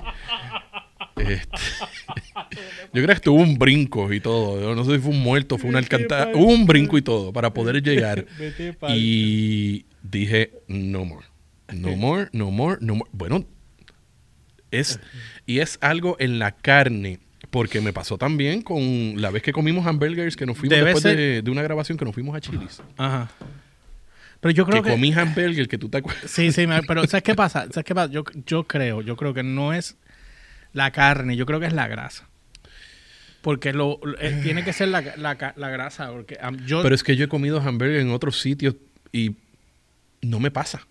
Este, 1.17 1.57
yo 2.93 3.01
creo 3.01 3.07
que 3.07 3.13
estuvo 3.13 3.35
un 3.35 3.57
brinco 3.57 4.13
y 4.13 4.21
todo. 4.21 4.61
Yo 4.61 4.73
no 4.73 4.85
sé 4.85 4.93
si 4.93 4.99
fue 4.99 5.11
un 5.11 5.21
muerto, 5.21 5.57
fue 5.57 5.69
una 5.69 5.79
alcantarilla. 5.79 6.37
Hubo 6.37 6.53
un 6.53 6.65
brinco 6.65 6.97
y 6.97 7.01
todo 7.01 7.33
para 7.33 7.53
poder 7.53 7.83
llegar. 7.83 8.25
Y 8.87 9.85
dije, 10.01 10.53
no 10.69 11.03
more. 11.03 11.25
No 11.73 11.97
more, 11.97 12.29
no 12.31 12.51
more, 12.51 12.77
no 12.79 12.95
more. 12.95 13.09
Bueno, 13.11 13.45
es, 14.79 14.99
y 15.45 15.59
es 15.59 15.77
algo 15.81 16.15
en 16.19 16.39
la 16.39 16.51
carne. 16.51 17.19
Porque 17.51 17.79
me 17.79 17.93
pasó 17.93 18.17
también 18.17 18.61
con 18.61 19.21
la 19.21 19.29
vez 19.31 19.41
que 19.41 19.53
comimos 19.53 19.85
hamburgers 19.85 20.35
que 20.35 20.45
nos 20.45 20.57
fuimos 20.57 20.77
Debe 20.77 20.85
después 20.91 21.03
ser- 21.03 21.15
de, 21.15 21.41
de 21.41 21.51
una 21.51 21.61
grabación 21.61 21.97
que 21.97 22.03
nos 22.03 22.13
fuimos 22.13 22.35
a 22.35 22.41
Chili's. 22.41 22.81
Ajá. 22.97 23.29
Pero 24.41 24.51
yo 24.51 24.65
creo 24.65 24.83
que, 24.83 24.89
que... 24.89 24.95
comí 24.95 25.13
hamburger 25.13 25.67
que 25.67 25.77
tú 25.77 25.88
te 25.88 25.99
acuerdas. 25.99 26.29
Sí, 26.29 26.51
sí, 26.51 26.67
pero 26.88 27.05
¿sabes 27.07 27.23
qué 27.23 27.33
pasa? 27.33 27.67
¿Sabes 27.71 27.85
qué 27.85 27.95
pasa? 27.95 28.11
Yo, 28.11 28.23
yo 28.45 28.65
creo, 28.65 29.01
yo 29.01 29.15
creo 29.15 29.33
que 29.33 29.43
no 29.43 29.73
es 29.73 29.95
la 30.73 30.91
carne, 30.91 31.38
yo 31.38 31.45
creo 31.45 31.59
que 31.59 31.67
es 31.67 31.73
la 31.73 31.88
grasa. 31.88 32.27
Porque 33.41 33.71
lo, 33.73 33.99
eh, 34.19 34.39
tiene 34.43 34.65
que 34.65 34.73
ser 34.73 34.89
la, 34.89 35.01
la 35.17 35.69
grasa, 35.69 36.11
porque 36.11 36.38
yo... 36.65 36.81
Pero 36.81 36.95
es 36.95 37.03
que 37.03 37.15
yo 37.15 37.25
he 37.25 37.29
comido 37.29 37.61
hamburger 37.61 38.01
en 38.01 38.09
otros 38.09 38.41
sitios 38.41 38.75
y 39.13 39.35
no 40.21 40.39
me 40.39 40.51
pasa. 40.51 40.85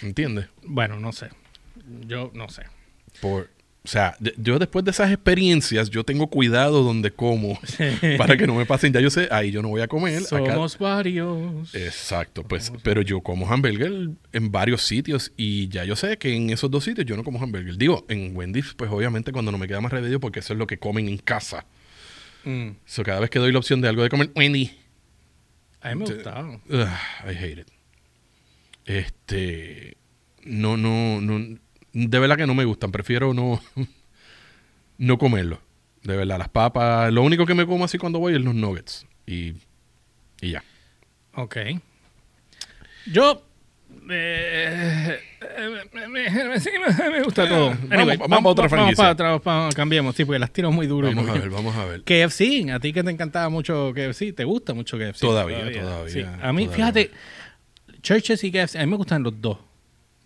¿Entiendes? 0.00 0.46
bueno, 0.62 1.00
no 1.00 1.12
sé. 1.12 1.28
Yo 2.06 2.30
no 2.34 2.48
sé. 2.48 2.62
Por, 3.20 3.50
o 3.84 3.88
sea, 3.88 4.16
yo 4.36 4.58
después 4.58 4.84
de 4.84 4.90
esas 4.90 5.12
experiencias, 5.12 5.88
yo 5.90 6.02
tengo 6.02 6.26
cuidado 6.26 6.82
donde 6.82 7.12
como 7.12 7.58
para 8.18 8.36
que 8.36 8.46
no 8.46 8.54
me 8.56 8.66
pasen. 8.66 8.92
Ya 8.92 9.00
yo 9.00 9.10
sé, 9.10 9.28
ahí 9.30 9.52
yo 9.52 9.62
no 9.62 9.68
voy 9.68 9.80
a 9.80 9.86
comer. 9.86 10.18
acá- 10.18 10.28
Somos 10.28 10.76
varios. 10.78 11.72
Exacto, 11.74 12.42
pues, 12.42 12.72
pero 12.82 13.00
yo 13.02 13.20
como 13.20 13.48
hamburger 13.50 14.10
en 14.32 14.50
varios 14.50 14.82
sitios 14.82 15.32
y 15.36 15.68
ya 15.68 15.84
yo 15.84 15.94
sé 15.94 16.18
que 16.18 16.34
en 16.34 16.50
esos 16.50 16.68
dos 16.70 16.82
sitios 16.84 17.06
yo 17.06 17.16
no 17.16 17.22
como 17.22 17.40
hamburger. 17.40 17.76
Digo, 17.76 18.04
en 18.08 18.36
Wendy's, 18.36 18.74
pues 18.74 18.90
obviamente 18.90 19.30
cuando 19.32 19.52
no 19.52 19.58
me 19.58 19.68
queda 19.68 19.80
más 19.80 19.92
remedio 19.92 20.18
porque 20.18 20.40
eso 20.40 20.52
es 20.52 20.58
lo 20.58 20.66
que 20.66 20.78
comen 20.78 21.08
en 21.08 21.18
casa. 21.18 21.64
Mm. 22.44 22.70
So, 22.84 23.02
cada 23.04 23.20
vez 23.20 23.30
que 23.30 23.38
doy 23.38 23.52
la 23.52 23.58
opción 23.58 23.80
de 23.80 23.88
algo 23.88 24.02
de 24.02 24.08
comer, 24.08 24.30
Wendy, 24.34 24.70
A 25.80 25.94
mí 25.94 26.02
me 26.04 26.04
gustaba. 26.14 26.60
I 26.68 27.36
hate 27.36 27.58
it. 27.60 27.68
Este, 28.84 29.96
no, 30.44 30.76
no, 30.76 31.20
no, 31.20 31.58
de 32.04 32.18
verdad 32.18 32.36
que 32.36 32.46
no 32.46 32.54
me 32.54 32.64
gustan. 32.64 32.92
Prefiero 32.92 33.32
no, 33.34 33.60
no 34.98 35.18
comerlo. 35.18 35.60
De 36.02 36.16
verdad, 36.16 36.38
las 36.38 36.48
papas. 36.48 37.12
Lo 37.12 37.22
único 37.22 37.46
que 37.46 37.54
me 37.54 37.66
como 37.66 37.84
así 37.84 37.98
cuando 37.98 38.18
voy 38.18 38.34
es 38.34 38.40
los 38.40 38.54
nuggets. 38.54 39.06
Y, 39.26 39.54
y 40.40 40.50
ya. 40.52 40.62
Ok. 41.34 41.56
Yo. 43.12 43.42
eh, 44.10 45.18
me, 46.08 47.22
gusta 47.22 47.48
todo. 47.48 47.74
Vamos- 47.88 48.18
vamos 48.28 48.44
a 48.44 48.48
otra 48.48 48.68
franquicia. 48.68 49.04
Vamos 49.04 49.16
para 49.18 49.34
otra, 49.36 49.42
pa- 49.42 49.68
cambiemos, 49.74 50.14
sí, 50.14 50.24
porque 50.24 50.38
las 50.38 50.52
tiro 50.52 50.70
muy 50.70 50.86
duro. 50.86 51.08
Vamos 51.08 51.28
a 51.28 51.32
ver, 51.34 51.50
vamos 51.50 51.76
a 51.76 51.84
ver. 51.86 52.02
KFC, 52.02 52.70
a 52.72 52.78
ti 52.80 52.92
que 52.92 53.02
te 53.02 53.10
encantaba 53.10 53.48
mucho 53.48 53.92
KFC, 53.94 54.32
te 54.34 54.44
gusta 54.44 54.74
mucho 54.74 54.96
KFC. 54.98 55.20
Todavía, 55.20 55.58
todavía, 55.72 56.12
Sí. 56.12 56.20
A 56.42 56.52
mí, 56.52 56.66
todavía. 56.66 56.68
fíjate, 56.70 57.10
Churches 58.02 58.44
y 58.44 58.52
KFC, 58.52 58.76
a 58.76 58.80
mí 58.80 58.90
me 58.90 58.96
gustan 58.96 59.22
los 59.22 59.40
dos. 59.40 59.58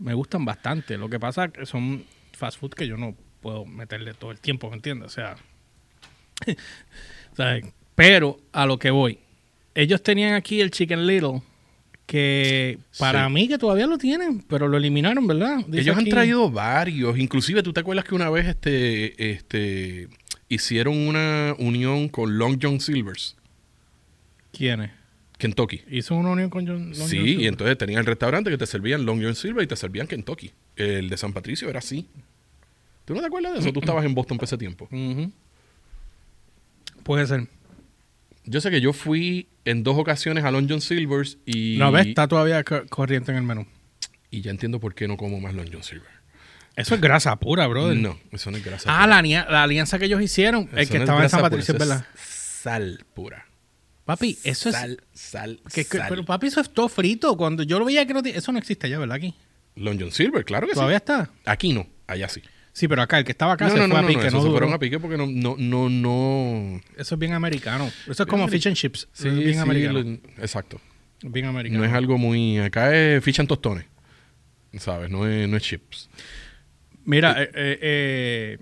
Me 0.00 0.14
gustan 0.14 0.44
bastante. 0.44 0.96
Lo 0.98 1.08
que 1.08 1.20
pasa 1.20 1.44
es 1.44 1.52
que 1.52 1.66
son 1.66 2.04
fast 2.32 2.58
food 2.58 2.70
que 2.72 2.88
yo 2.88 2.96
no 2.96 3.14
puedo 3.40 3.64
meterle 3.64 4.14
todo 4.14 4.32
el 4.32 4.40
tiempo, 4.40 4.68
¿me 4.70 4.76
entiendes? 4.76 5.06
O 5.08 5.14
sea, 5.14 5.36
o 7.32 7.36
sea, 7.36 7.60
pero 7.94 8.38
a 8.52 8.66
lo 8.66 8.78
que 8.78 8.90
voy. 8.90 9.18
Ellos 9.74 10.02
tenían 10.02 10.34
aquí 10.34 10.60
el 10.60 10.70
Chicken 10.70 11.06
Little, 11.06 11.42
que 12.06 12.78
para 12.98 13.26
Sí. 13.28 13.32
mí 13.34 13.46
que 13.48 13.56
todavía 13.58 13.86
lo 13.86 13.98
tienen, 13.98 14.40
pero 14.42 14.66
lo 14.68 14.76
eliminaron, 14.78 15.26
¿verdad? 15.26 15.58
Dice 15.68 15.82
Ellos 15.82 15.96
han 15.96 16.06
traído 16.06 16.50
varios. 16.50 17.16
Inclusive, 17.18 17.62
¿tú 17.62 17.72
te 17.72 17.80
acuerdas 17.80 18.04
que 18.04 18.14
una 18.14 18.28
vez 18.30 18.46
este, 18.48 19.30
este, 19.32 20.08
hicieron 20.48 20.96
una 20.96 21.54
unión 21.58 22.08
con 22.08 22.36
Long 22.36 22.58
John 22.60 22.80
Silvers, 22.80 23.36
¿Quiénes? 24.52 24.90
Kentucky? 25.40 25.82
Hizo 25.90 26.14
una 26.14 26.30
unión 26.30 26.48
con 26.50 26.64
John. 26.66 26.90
Long 26.90 26.94
John 26.96 27.08
sí, 27.08 27.16
Silver. 27.16 27.40
y 27.40 27.46
entonces 27.48 27.76
tenían 27.78 27.98
el 28.00 28.06
restaurante 28.06 28.48
que 28.50 28.58
te 28.58 28.66
servían 28.66 29.04
Long 29.04 29.20
John 29.22 29.34
Silver 29.34 29.64
y 29.64 29.66
te 29.66 29.74
servían 29.74 30.06
Kentucky. 30.06 30.52
El 30.76 31.08
de 31.10 31.16
San 31.16 31.32
Patricio 31.32 31.68
era 31.68 31.80
así. 31.80 32.06
¿Tú 33.04 33.14
no 33.14 33.20
te 33.20 33.26
acuerdas 33.26 33.54
de 33.54 33.58
eso? 33.60 33.72
Tú 33.72 33.80
estabas 33.80 34.04
en 34.04 34.14
Boston 34.14 34.36
por 34.38 34.44
ese 34.44 34.56
tiempo. 34.56 34.88
Puede 37.02 37.26
ser. 37.26 37.48
Yo 38.44 38.60
sé 38.60 38.70
que 38.70 38.80
yo 38.80 38.92
fui 38.92 39.48
en 39.64 39.82
dos 39.82 39.96
ocasiones 39.98 40.44
a 40.44 40.50
Long 40.50 40.66
John 40.68 40.80
Silvers 40.80 41.38
y, 41.44 41.76
No, 41.78 41.92
ves, 41.92 42.06
está 42.06 42.26
todavía 42.28 42.62
co- 42.64 42.86
corriente 42.88 43.30
en 43.32 43.38
el 43.38 43.42
menú. 43.44 43.66
y 44.30 44.40
ya 44.42 44.50
entiendo 44.50 44.80
por 44.80 44.94
qué 44.94 45.08
no 45.08 45.16
como 45.16 45.40
más 45.40 45.54
Long 45.54 45.68
John 45.72 45.82
Silver. 45.82 46.08
Eso 46.76 46.94
es 46.94 47.00
grasa 47.00 47.36
pura, 47.36 47.66
brother. 47.66 47.96
No, 47.96 48.18
eso 48.32 48.50
no 48.50 48.56
es 48.56 48.64
grasa. 48.64 48.88
Ah, 48.90 48.98
pura. 49.02 49.06
la, 49.08 49.18
alia- 49.18 49.46
la 49.50 49.62
alianza 49.64 49.98
que 49.98 50.06
ellos 50.06 50.22
hicieron, 50.22 50.68
el 50.72 50.88
que 50.88 50.98
no 50.98 51.04
es 51.04 51.08
estaba 51.10 51.22
en 51.24 51.28
San 51.30 51.40
pura, 51.40 51.50
Patricio, 51.50 51.74
es 51.74 51.80
eso 51.80 51.88
verdad. 51.88 52.06
Sal 52.16 53.04
pura. 53.14 53.46
Papi, 54.14 54.38
eso 54.44 54.68
es. 54.70 54.74
Sal, 54.74 55.02
sal, 55.12 55.60
que- 55.72 55.84
sal. 55.84 56.06
pero 56.08 56.24
papi, 56.24 56.48
eso 56.48 56.60
es 56.60 56.70
todo 56.70 56.88
frito. 56.88 57.36
Cuando 57.36 57.62
yo 57.62 57.78
lo 57.78 57.84
veía 57.84 58.06
que 58.06 58.12
no 58.14 58.20
Eso 58.20 58.50
no 58.52 58.58
existe 58.58 58.88
ya, 58.88 58.98
¿verdad? 58.98 59.16
Aquí. 59.16 59.34
Long 59.76 59.98
John 60.00 60.10
Silver, 60.10 60.44
claro 60.44 60.66
que 60.66 60.74
¿Todavía 60.74 60.98
sí. 60.98 61.02
está? 61.02 61.30
Aquí 61.44 61.72
no, 61.72 61.86
allá 62.06 62.28
sí. 62.28 62.42
Sí, 62.72 62.86
pero 62.88 63.02
acá, 63.02 63.18
el 63.18 63.24
que 63.24 63.32
estaba 63.32 63.52
acá 63.54 63.66
no, 63.66 63.72
se 63.72 63.76
no, 63.78 63.88
fue 63.88 63.94
no, 64.00 64.04
a 64.04 64.06
pique, 64.06 64.20
no, 64.22 64.26
eso 64.28 64.42
se 64.42 64.48
fueron 64.50 64.72
a 64.72 64.78
pique 64.78 64.98
porque 65.00 65.16
no, 65.16 65.26
no, 65.26 65.56
no, 65.58 65.88
no. 65.88 66.80
Eso 66.96 67.14
es 67.14 67.18
bien 67.18 67.32
americano. 67.34 67.90
Eso 68.08 68.22
es 68.22 68.28
como 68.28 68.46
fish 68.48 68.66
and 68.68 68.76
chips. 68.76 69.08
Sí, 69.12 69.28
es 69.28 69.34
bien 69.36 69.54
sí, 69.54 69.58
americano. 69.58 70.00
lo- 70.00 70.10
exacto. 70.42 70.80
Bien 71.22 71.46
americano. 71.46 71.80
No 71.80 71.86
es 71.86 71.92
algo 71.92 72.16
muy. 72.18 72.58
Acá 72.58 72.94
es 72.96 73.22
ficha 73.22 73.42
en 73.42 73.48
tostones. 73.48 73.84
¿Sabes? 74.78 75.10
No 75.10 75.26
es, 75.28 75.48
no 75.48 75.56
es 75.56 75.62
chips. 75.62 76.08
Mira, 77.04 77.42
eh, 77.42 77.50
eh, 77.54 77.78
eh, 77.82 78.58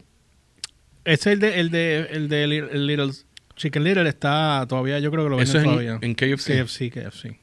ese 1.04 1.32
el 1.32 1.40
de, 1.40 1.60
el 1.60 1.70
de, 1.70 1.96
el 2.12 2.28
de 2.28 2.46
Little 2.46 3.12
Chicken 3.58 3.84
Little 3.84 4.08
está 4.08 4.64
todavía, 4.68 4.98
yo 5.00 5.10
creo 5.10 5.24
que 5.24 5.30
lo 5.30 5.40
Eso 5.40 5.54
venden 5.54 5.70
es 5.70 5.76
todavía. 5.76 5.98
en, 6.00 6.10
en 6.10 6.14
KFC. 6.14 6.62
KFC, 6.64 6.90
KFC. 6.90 7.38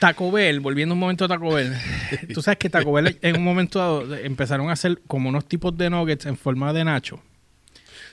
Taco 0.00 0.32
Bell, 0.32 0.60
volviendo 0.60 0.94
un 0.94 0.98
momento 0.98 1.26
a 1.26 1.28
Taco 1.28 1.54
Bell. 1.54 1.72
Tú 2.34 2.40
sabes 2.42 2.58
que 2.58 2.70
Taco 2.70 2.90
Bell 2.92 3.18
en 3.20 3.36
un 3.36 3.44
momento 3.44 3.78
dado 3.78 4.16
empezaron 4.16 4.70
a 4.70 4.72
hacer 4.72 5.02
como 5.06 5.28
unos 5.28 5.46
tipos 5.46 5.76
de 5.76 5.90
nuggets 5.90 6.24
en 6.26 6.36
forma 6.36 6.72
de 6.72 6.84
nacho. 6.84 7.22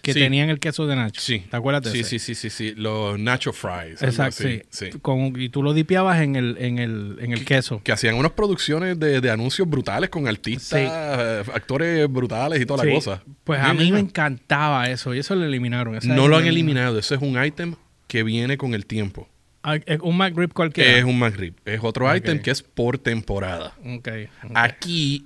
Que 0.01 0.13
Sí. 0.13 0.19
tenían 0.19 0.49
el 0.49 0.60
queso 0.60 0.86
de 0.88 0.95
nacho. 0.95 1.19
Sí. 1.21 1.43
¿Te 1.49 1.57
acuerdas 1.57 1.83
de 1.83 1.91
Sí, 1.91 1.99
ese? 1.99 2.19
sí, 2.19 2.19
sí, 2.19 2.36
sí, 2.36 2.49
sí. 2.49 2.73
Los 2.75 3.19
nacho 3.19 3.51
fries. 3.53 4.01
Exacto, 4.01 4.43
sí. 4.43 4.62
sí. 4.69 4.89
Con- 5.01 5.39
y 5.39 5.49
tú 5.49 5.63
lo 5.63 5.73
dipiabas 5.73 6.21
en 6.21 6.36
el, 6.36 6.57
en 6.60 6.79
el, 6.79 7.17
en 7.21 7.33
el 7.33 7.43
queso. 7.45 7.81
Que 7.83 7.91
hacían 7.91 8.15
unas 8.15 8.31
producciones 8.31 8.99
de, 8.99 9.19
de 9.21 9.31
anuncios 9.31 9.67
brutales 9.69 10.10
con 10.10 10.27
artistas, 10.27 10.79
eh, 10.79 11.43
actores 11.53 12.07
brutales 12.12 12.62
y 12.62 12.65
toda 12.65 12.86
la 12.86 12.93
cosa. 12.93 13.23
Pues 13.43 13.60
a 13.60 13.73
mí 13.73 13.91
me 13.91 13.99
encantaba 13.99 14.89
eso. 14.89 15.13
Y 15.15 15.19
eso 15.19 15.36
lo 15.36 15.45
eliminaron. 15.45 15.95
Esa 15.95 16.07
No 16.13 16.27
lo 16.27 16.38
han 16.38 16.45
eliminado. 16.45 16.99
Ese 16.99 17.15
es 17.15 17.21
un 17.21 17.43
item 17.43 17.75
que 18.07 18.23
viene 18.23 18.57
con 18.57 18.73
el 18.73 18.86
tiempo. 18.86 19.27
Ah, 19.63 19.77
Un 20.01 20.15
McRib 20.17 20.53
cualquiera. 20.53 20.97
Es 20.97 21.03
un 21.03 21.19
McRib. 21.19 21.53
Es 21.65 21.79
otro 21.83 22.07
Ok. 22.10 22.15
item 22.17 22.41
que 22.41 22.51
es 22.51 22.62
por 22.63 22.97
temporada. 22.97 23.73
Ok, 23.83 24.07
ok. 24.45 24.51
Aquí 24.53 25.25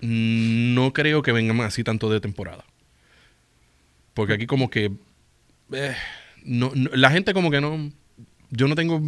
mm, 0.00 0.74
no 0.74 0.92
creo 0.92 1.22
que 1.22 1.32
vengan 1.32 1.60
así 1.60 1.84
tanto 1.84 2.08
de 2.10 2.20
temporada. 2.20 2.64
Porque 4.18 4.32
aquí 4.32 4.46
como 4.46 4.68
que... 4.68 4.90
eh, 5.70 5.94
no, 6.42 6.72
no- 6.74 6.90
la 6.92 7.08
gente 7.12 7.32
como 7.32 7.52
que 7.52 7.60
no... 7.60 7.92
Yo 8.50 8.66
no 8.66 8.74
tengo 8.74 9.00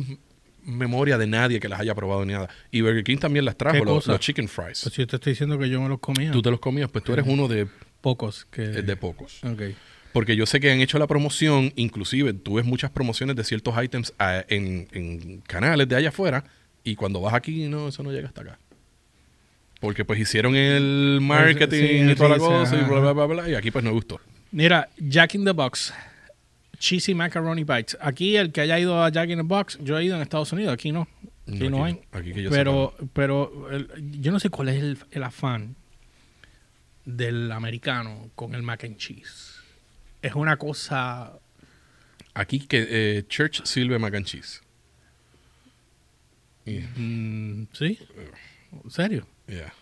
memoria 0.62 1.18
de 1.18 1.26
nadie 1.26 1.58
que 1.58 1.68
las 1.68 1.80
haya 1.80 1.96
probado 1.96 2.24
ni 2.24 2.32
nada. 2.32 2.48
Y 2.70 2.82
Burger 2.82 3.02
King 3.02 3.16
también 3.16 3.44
las 3.44 3.56
trajo, 3.56 3.76
¿Qué 3.76 3.84
los, 3.84 4.20
chicken 4.20 4.46
fries. 4.46 4.82
Pues 4.84 4.94
yo 4.94 5.04
te 5.08 5.16
estoy 5.16 5.32
diciendo 5.32 5.58
que 5.58 5.68
yo 5.68 5.80
me 5.80 5.88
los 5.88 5.98
comía. 5.98 6.30
Tú 6.30 6.40
te 6.42 6.48
los 6.52 6.60
comías, 6.60 6.88
pues 6.92 7.02
tú 7.02 7.12
eres 7.12 7.26
uno 7.26 7.48
de, 7.48 7.66
Pocos. 8.00 8.46
Que... 8.52 8.62
de 8.62 8.96
pocos. 8.96 9.42
Ok. 9.42 9.62
Porque 10.12 10.36
yo 10.36 10.46
sé 10.46 10.60
que 10.60 10.70
han 10.70 10.80
hecho 10.80 10.96
la 11.00 11.08
promoción, 11.08 11.72
inclusive 11.74 12.32
tú 12.32 12.54
ves 12.54 12.64
muchas 12.64 12.92
promociones 12.92 13.34
de 13.34 13.42
ciertos 13.42 13.74
items 13.82 14.14
ah, 14.20 14.44
en, 14.46 14.86
en 14.92 15.40
canales 15.40 15.88
de 15.88 15.96
allá 15.96 16.10
afuera 16.10 16.44
y 16.84 16.94
cuando 16.94 17.20
vas 17.20 17.34
aquí, 17.34 17.66
no, 17.66 17.88
eso 17.88 18.04
no 18.04 18.12
llega 18.12 18.28
hasta 18.28 18.42
acá. 18.42 18.58
Porque 19.80 20.04
pues 20.04 20.20
hicieron 20.20 20.54
el 20.54 21.18
marketing 21.20 21.80
sí, 22.06 22.10
y 22.12 22.14
toda 22.14 22.28
la 22.28 22.34
sí, 22.36 22.40
cosa 22.42 22.76
y 22.76 22.84
bla, 22.84 23.00
bla, 23.00 23.12
bla, 23.12 23.26
bla, 23.26 23.50
y 23.50 23.56
aquí 23.56 23.72
pues 23.72 23.82
no 23.82 23.90
gustó. 23.90 24.20
Mira, 24.52 24.88
Jack 24.98 25.34
in 25.34 25.44
the 25.44 25.52
Box. 25.52 25.92
Cheesy 26.78 27.14
Macaroni 27.14 27.62
Bites. 27.64 27.96
Aquí 28.00 28.36
el 28.36 28.52
que 28.52 28.62
haya 28.62 28.78
ido 28.78 29.02
a 29.02 29.10
Jack 29.10 29.28
in 29.30 29.36
the 29.36 29.42
Box, 29.44 29.78
yo 29.82 29.98
he 29.98 30.04
ido 30.04 30.16
en 30.16 30.22
Estados 30.22 30.50
Unidos, 30.52 30.72
aquí 30.72 30.92
no. 30.92 31.06
Aquí 31.46 31.68
no, 31.68 31.84
hay. 31.84 32.00
Aquí 32.12 32.32
que 32.32 32.42
yo 32.44 32.50
Pero, 32.50 32.94
pero 33.12 33.70
el- 33.70 33.88
yo 34.20 34.32
no 34.32 34.40
sé 34.40 34.48
cuál 34.50 34.70
es 34.70 34.82
el, 34.82 34.98
el 35.10 35.22
afán 35.22 35.76
del 37.04 37.52
americano 37.52 38.30
con 38.34 38.54
el 38.54 38.62
mac 38.62 38.84
and 38.84 38.96
cheese. 38.96 39.56
Es 40.22 40.34
una 40.34 40.56
cosa... 40.56 41.32
Aquí 42.34 42.60
que 42.60 42.86
eh, 42.88 43.24
Church 43.28 43.62
sirve 43.64 43.98
mac 43.98 44.14
and 44.14 44.24
cheese. 44.26 44.60
Yeah, 46.64 46.88
mm, 46.96 47.66
¿Sí? 47.72 47.98
¿En 48.84 48.90
serio? 48.90 49.26
yeah. 49.48 49.72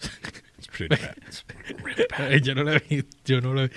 Pretty. 0.76 0.96
Eh, 2.30 2.40
yo 2.42 2.54
no 2.54 2.62
lo 2.64 2.72
he 2.72 2.82
visto. 2.88 3.16
Yo 3.24 3.40
no 3.40 3.52
lo 3.54 3.64
he 3.64 3.70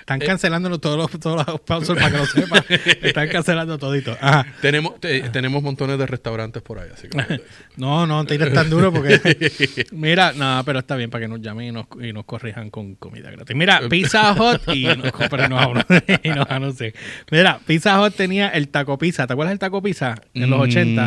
Están 0.00 0.20
cancelando 0.20 0.78
todos 0.78 0.96
los, 0.98 1.20
todos 1.20 1.46
los 1.46 1.56
sponsors 1.56 1.98
para 1.98 2.10
que 2.12 2.18
lo 2.18 2.26
sepan. 2.26 2.64
Están 3.02 3.28
cancelando 3.28 3.78
todito. 3.78 4.16
Ajá. 4.20 4.44
tenemos, 4.60 5.00
te- 5.00 5.22
tenemos 5.30 5.62
montones 5.62 5.98
de 5.98 6.06
restaurantes 6.06 6.62
por 6.62 6.78
ahí, 6.78 6.90
así 6.92 7.08
que... 7.08 7.40
No, 7.76 8.06
no 8.06 8.24
te 8.24 8.36
tires 8.38 8.52
tan 8.54 8.70
duro 8.70 8.92
porque. 8.92 9.86
Mira, 9.92 10.32
no, 10.32 10.62
pero 10.64 10.78
está 10.80 10.94
bien 10.96 11.10
para 11.10 11.24
que 11.24 11.28
nos 11.28 11.40
llamen 11.40 11.68
y 11.68 11.72
nos, 11.72 11.86
y 12.00 12.12
nos 12.12 12.24
corrijan 12.24 12.70
con 12.70 12.94
comida 12.94 13.30
gratis. 13.30 13.56
Mira, 13.56 13.80
Pizza 13.88 14.32
Hut 14.32 14.68
y 14.74 14.84
nos 14.84 15.10
compren 15.12 15.46
y 15.46 15.54
nos 15.54 15.84
y 16.22 16.28
nos 16.28 16.50
anuncien. 16.50 16.92
Mira, 17.30 17.58
Pizza 17.66 18.00
Hut 18.00 18.14
tenía 18.14 18.48
el 18.50 18.68
taco 18.68 18.96
pizza. 18.98 19.26
¿Te 19.26 19.32
acuerdas 19.32 19.50
del 19.52 19.58
taco 19.58 19.82
pizza 19.82 20.14
en 20.34 20.50
los 20.50 20.60
80? 20.60 21.04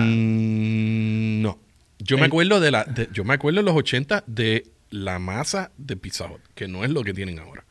Mm. 2.07 2.17
Yo 2.17 2.17
me 2.17 2.25
acuerdo 2.25 2.59
de 2.59 2.71
la 2.71 2.83
de- 2.85 3.09
yo 3.11 3.23
me 3.23 3.33
acuerdo 3.33 3.59
en 3.59 3.65
los 3.65 3.75
80 3.75 4.23
de 4.27 4.67
la 4.89 5.19
masa 5.19 5.71
de 5.77 5.97
Pizza 5.97 6.25
Hut, 6.25 6.41
que 6.55 6.67
no 6.67 6.83
es 6.83 6.91
lo 6.91 7.03
que 7.03 7.13
tienen 7.13 7.39
ahora. 7.39 7.65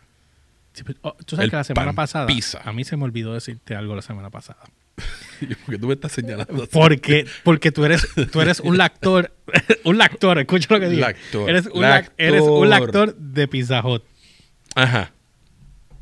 Sí, 0.75 0.83
pero, 0.85 0.99
oh, 1.03 1.17
Tú 1.25 1.37
sabes 1.37 1.45
el 1.47 1.51
que 1.51 1.57
la 1.57 1.65
semana 1.65 1.87
pan 1.87 1.95
pasada. 1.97 2.27
pizza. 2.27 2.61
A 2.63 2.73
mí 2.73 2.85
se 2.85 2.97
me 2.99 3.05
olvidó 3.05 3.33
decirte 3.33 3.75
algo 3.75 3.97
la 3.97 4.03
semana 4.03 4.29
pasada. 4.31 4.61
Porque 5.65 5.79
tú 5.79 5.87
me 5.89 5.95
estás 5.95 6.13
señalando. 6.13 6.67
Porque, 6.71 7.27
porque 7.45 7.71
tú 7.73 7.85
eres, 7.85 8.07
tú 8.33 8.41
eres 8.41 8.61
un 8.61 8.77
lactor, 8.79 9.35
un 9.85 9.99
lactor, 9.99 10.39
escucha 10.39 10.67
lo 10.75 10.81
que 10.81 10.89
digo. 10.89 11.01
Lactor. 11.03 11.49
Eres 11.51 11.67
un, 11.67 11.83
lac- 11.83 12.13
eres 12.19 12.43
un 12.43 12.69
Lactor. 12.71 13.09
lactor 13.09 13.17
de 13.17 13.49
Pizza 13.49 13.87
Hut. 13.87 14.03
Ajá. 14.75 15.13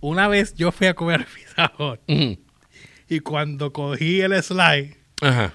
Una 0.00 0.28
vez 0.28 0.54
yo 0.54 0.70
fui 0.72 0.86
a 0.88 0.94
comer 0.94 1.24
Pizza 1.34 1.72
Hut 1.78 2.00
Ujú. 2.08 2.38
y 3.08 3.20
cuando 3.20 3.72
cogí 3.72 4.20
el 4.20 4.40
slide, 4.42 4.96
Ajá. 5.22 5.52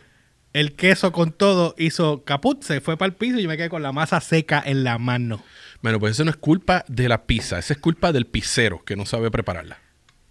El 0.53 0.73
queso 0.75 1.11
con 1.11 1.31
todo 1.31 1.75
hizo 1.77 2.23
caput, 2.23 2.63
se 2.63 2.81
fue 2.81 2.97
para 2.97 3.07
el 3.09 3.15
piso 3.15 3.37
y 3.39 3.43
yo 3.43 3.47
me 3.49 3.57
quedé 3.57 3.69
con 3.69 3.83
la 3.83 3.91
masa 3.91 4.19
seca 4.21 4.61
en 4.65 4.83
la 4.83 4.97
mano. 4.97 5.43
Bueno, 5.81 5.99
pues 5.99 6.11
eso 6.13 6.25
no 6.25 6.31
es 6.31 6.37
culpa 6.37 6.83
de 6.87 7.07
la 7.07 7.25
pizza, 7.25 7.59
esa 7.59 7.73
es 7.73 7.79
culpa 7.79 8.11
del 8.11 8.25
pizzero 8.25 8.83
que 8.83 8.95
no 8.95 9.05
sabe 9.05 9.29
prepararla. 9.31 9.79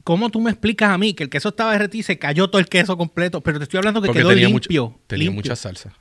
¿Cómo 0.05 0.31
tú 0.31 0.41
me 0.41 0.51
explicas 0.51 0.91
a 0.91 0.99
mí 0.99 1.15
que 1.15 1.25
el 1.25 1.31
queso 1.31 1.51
estaba 1.51 1.73
derretido 1.73 2.01
y 2.01 2.03
se 2.05 2.19
cayó 2.19 2.49
todo 2.49 2.59
el 2.61 2.69
queso 2.69 2.97
completo? 2.97 3.43
Pero 3.43 3.59
te 3.59 3.65
estoy 3.65 3.79
hablando 3.79 4.01
que 4.01 4.07
Porque 4.07 4.21
quedó 4.21 4.31
tenía, 4.31 4.49
limpio. 4.49 4.87
mucha, 4.91 4.99
tenía 5.07 5.25
limpio. 5.25 5.43
mucha 5.51 5.57
salsa. 5.57 5.93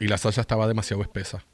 Y 0.00 0.08
la 0.08 0.16
salsa 0.18 0.40
estaba 0.40 0.66
demasiado 0.66 1.02
espesa. 1.02 1.44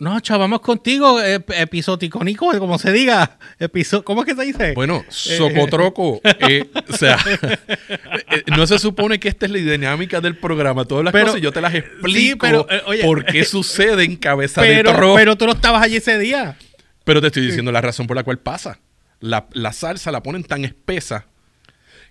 No, 0.00 0.18
chaval, 0.20 0.40
vamos 0.40 0.60
contigo, 0.62 1.20
eh, 1.22 1.44
episoticónico, 1.48 2.58
como 2.58 2.78
se 2.78 2.90
diga. 2.90 3.38
Episo 3.58 4.02
¿Cómo 4.02 4.22
es 4.22 4.26
que 4.28 4.34
se 4.34 4.46
dice? 4.46 4.72
Bueno, 4.74 5.04
socotroco. 5.10 6.20
eh, 6.48 6.68
o 6.88 6.96
sea, 6.96 7.18
eh, 8.30 8.42
no 8.56 8.66
se 8.66 8.78
supone 8.78 9.20
que 9.20 9.28
esta 9.28 9.44
es 9.46 9.52
la 9.52 9.58
dinámica 9.58 10.20
del 10.22 10.36
programa. 10.38 10.86
Todas 10.86 11.04
las 11.04 11.12
Pero- 11.12 11.26
cosas 11.26 11.42
yo 11.42 11.52
te 11.52 11.60
las 11.60 11.74
explico 11.74 12.38
pero, 12.46 12.66
eh, 12.70 12.82
oye, 12.86 13.02
por 13.04 13.24
qué 13.26 13.44
suceden 13.44 14.16
cabeza 14.16 14.62
de 14.62 14.68
pero, 14.68 14.90
toro. 14.92 15.00
Pero, 15.00 15.14
pero 15.16 15.36
tú 15.36 15.46
no 15.46 15.52
estabas 15.52 15.82
allí 15.82 15.96
ese 15.96 16.18
día. 16.18 16.56
te 17.04 17.26
estoy 17.26 17.44
diciendo 17.44 17.70
la 17.70 17.82
razón 17.82 18.06
por 18.06 18.16
la 18.16 18.22
cual 18.24 18.38
pasa. 18.38 18.80
la, 19.20 19.48
la 19.52 19.72
salsa 19.72 20.10
la 20.10 20.22
ponen 20.22 20.44
tan 20.44 20.64
espesa 20.64 21.26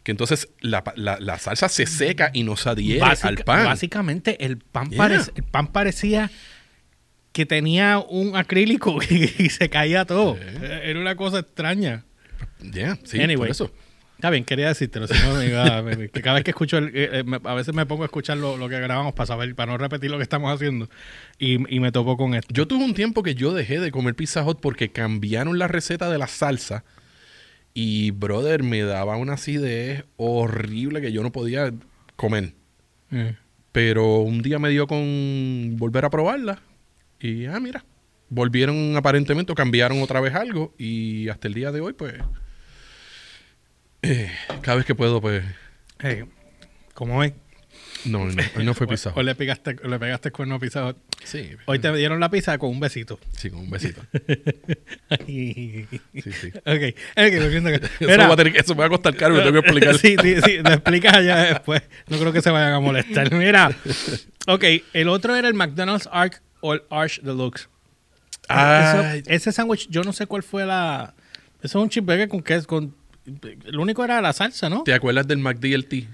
que 0.04 0.12
entonces 0.12 0.48
la, 0.62 0.84
la- 0.96 1.18
la 1.20 1.40
salsa 1.40 1.68
se 1.70 1.88
seca 1.88 2.30
y 2.34 2.44
no 2.44 2.56
se 2.56 2.70
adhiere 2.70 3.02
Básica- 3.02 3.28
al 3.30 3.38
pan. 3.38 3.66
Básicamente, 3.66 4.46
el 4.46 4.58
pan, 4.60 4.92
Yeah. 4.92 5.26
el 5.36 5.44
pan 5.44 5.68
parecía 5.68 6.30
que 7.32 7.46
tenía 7.46 8.00
un 8.00 8.36
acrílico 8.36 9.00
y, 9.10 9.28
se 9.50 9.70
caía 9.70 10.06
todo. 10.06 10.36
Sí. 10.36 10.42
Era 10.84 11.00
una 11.00 11.16
cosa 11.16 11.40
extraña. 11.40 12.06
Yeah, 12.74 12.98
sí, 13.04 13.18
Anyway. 13.20 13.38
por 13.38 13.50
eso. 13.50 13.72
Está 14.16 14.30
bien, 14.32 14.44
quería 14.44 14.68
decírtelo. 14.68 15.08
Si 15.08 15.14
no, 15.14 15.42
iba 15.42 15.82
que 16.12 16.22
cada 16.22 16.36
vez 16.36 16.44
que 16.44 16.52
escucho, 16.52 16.78
el- 16.78 16.90
eh, 16.94 17.10
eh, 17.20 17.24
me- 17.24 17.40
a 17.42 17.54
veces 17.54 17.74
me 17.74 17.86
pongo 17.86 18.04
a 18.04 18.08
escuchar 18.08 18.36
lo, 18.38 18.58
lo 18.58 18.68
que 18.68 18.78
grabamos 18.78 19.14
para 19.14 19.28
saber, 19.28 19.56
para 19.56 19.72
no 19.72 19.78
repetir 19.78 20.12
lo 20.12 20.18
que 20.18 20.24
estamos 20.24 20.54
haciendo. 20.54 20.90
Y, 21.38 21.74
y 21.74 21.80
me 21.80 21.94
topó 21.94 22.18
con 22.18 22.34
esto. 22.36 22.54
Yo 22.54 22.68
tuve 22.68 22.84
un 22.84 22.94
tiempo 22.94 23.24
que 23.24 23.34
yo 23.36 23.54
dejé 23.54 23.80
de 23.80 23.92
comer 23.92 24.16
Pizza 24.16 24.44
Hut 24.44 24.60
porque 24.60 24.90
cambiaron 24.92 25.58
la 25.58 25.70
receta 25.70 26.10
de 26.10 26.18
la 26.18 26.28
salsa 26.28 26.84
y, 27.74 28.12
brother, 28.12 28.62
me 28.62 28.82
daba 28.82 29.16
una 29.16 29.34
acidez 29.36 30.04
horrible 30.18 31.00
que 31.00 31.14
yo 31.14 31.24
no 31.24 31.32
podía 31.32 31.72
comer. 32.18 32.52
Eh. 33.14 33.36
Pero 33.72 34.18
un 34.18 34.42
día 34.42 34.60
me 34.60 34.70
dio 34.70 34.86
con 34.88 35.78
volver 35.78 36.04
a 36.04 36.10
probarla 36.10 36.60
y, 37.20 37.46
ah, 37.46 37.60
mira, 37.60 37.84
volvieron 38.30 38.96
aparentemente 38.96 39.52
o 39.52 39.56
cambiaron 39.56 40.02
otra 40.02 40.22
vez 40.22 40.34
algo 40.36 40.74
y 40.78 41.30
hasta 41.30 41.48
el 41.48 41.54
día 41.54 41.72
de 41.72 41.82
hoy, 41.82 41.94
pues, 41.94 42.16
eh, 44.02 44.32
cada 44.62 44.78
vez 44.78 44.86
que 44.86 44.96
puedo, 44.96 45.20
pues, 45.22 45.44
Eh, 46.04 46.26
¿Cómo 46.94 47.24
es? 47.24 47.34
no, 48.06 48.26
no, 48.26 48.44
hoy 48.56 48.64
no 48.66 48.74
fue 48.74 48.88
Hoy 48.90 48.96
Hut. 48.96 49.24
le 49.24 49.36
pegaste, 49.36 49.76
le 49.86 50.00
pegaste 50.00 50.30
el 50.30 50.32
cuerno 50.34 50.56
a 50.56 50.88
Hut. 50.90 50.98
Sí, 51.24 51.50
Hoy 51.66 51.80
te 51.80 51.94
dieron 51.96 52.20
la 52.22 52.30
pizza 52.30 52.58
con 52.58 52.70
un 52.70 52.80
besito. 52.80 53.20
sí, 53.38 53.50
con 53.50 53.60
un 53.60 53.70
besito. 53.70 54.02
sí, 55.26 55.86
Sí. 56.14 56.48
Ok, 56.66 56.96
ok, 57.18 57.42
volviendo 57.42 57.70
acá. 57.70 57.88
Eso, 58.00 58.18
va 58.18 58.34
a 58.34 58.38
tener 58.38 58.56
eso 58.58 58.74
me 58.76 58.80
va 58.80 58.86
a 58.86 58.90
costar 58.90 59.16
caro, 59.16 59.36
me 59.36 59.42
tengo 59.42 59.62
que 59.62 59.68
explicar. 59.68 59.98
Sí, 59.98 60.16
sí, 60.22 60.36
sí, 60.46 60.58
lo 60.64 60.70
explicas 60.72 61.14
allá 61.16 61.36
después. 61.44 61.82
No 62.08 62.18
creo 62.18 62.32
que 62.32 62.42
se 62.42 62.50
vayan 62.52 62.74
a 62.74 62.80
molestar. 62.80 63.34
Mira, 63.34 63.72
ok, 64.48 64.64
el 64.94 65.10
otro 65.10 65.36
era 65.36 65.48
el 65.50 65.54
McDonald's 65.54 66.08
Arch 66.12 66.42
o 66.62 66.74
el 66.74 66.84
Arch 66.90 67.22
Deluxe. 67.22 67.68
Ay. 68.48 69.20
Eso- 69.20 69.30
ese 69.32 69.52
sándwich, 69.52 69.88
yo 69.90 70.04
no 70.04 70.14
sé 70.14 70.26
cuál 70.26 70.44
fue 70.44 70.66
la. 70.66 71.14
Eso 71.62 71.80
es 71.80 71.84
un 71.84 71.90
cheeseburger 71.90 72.28
con 72.30 72.42
queso. 72.42 72.68
Con, 72.68 72.96
lo 73.66 73.82
único 73.82 74.04
era 74.04 74.22
la 74.22 74.34
salsa, 74.34 74.70
¿no? 74.70 74.84
¿Te 74.84 74.94
acuerdas 74.94 75.28
del 75.28 75.38
McDLT? 75.40 76.08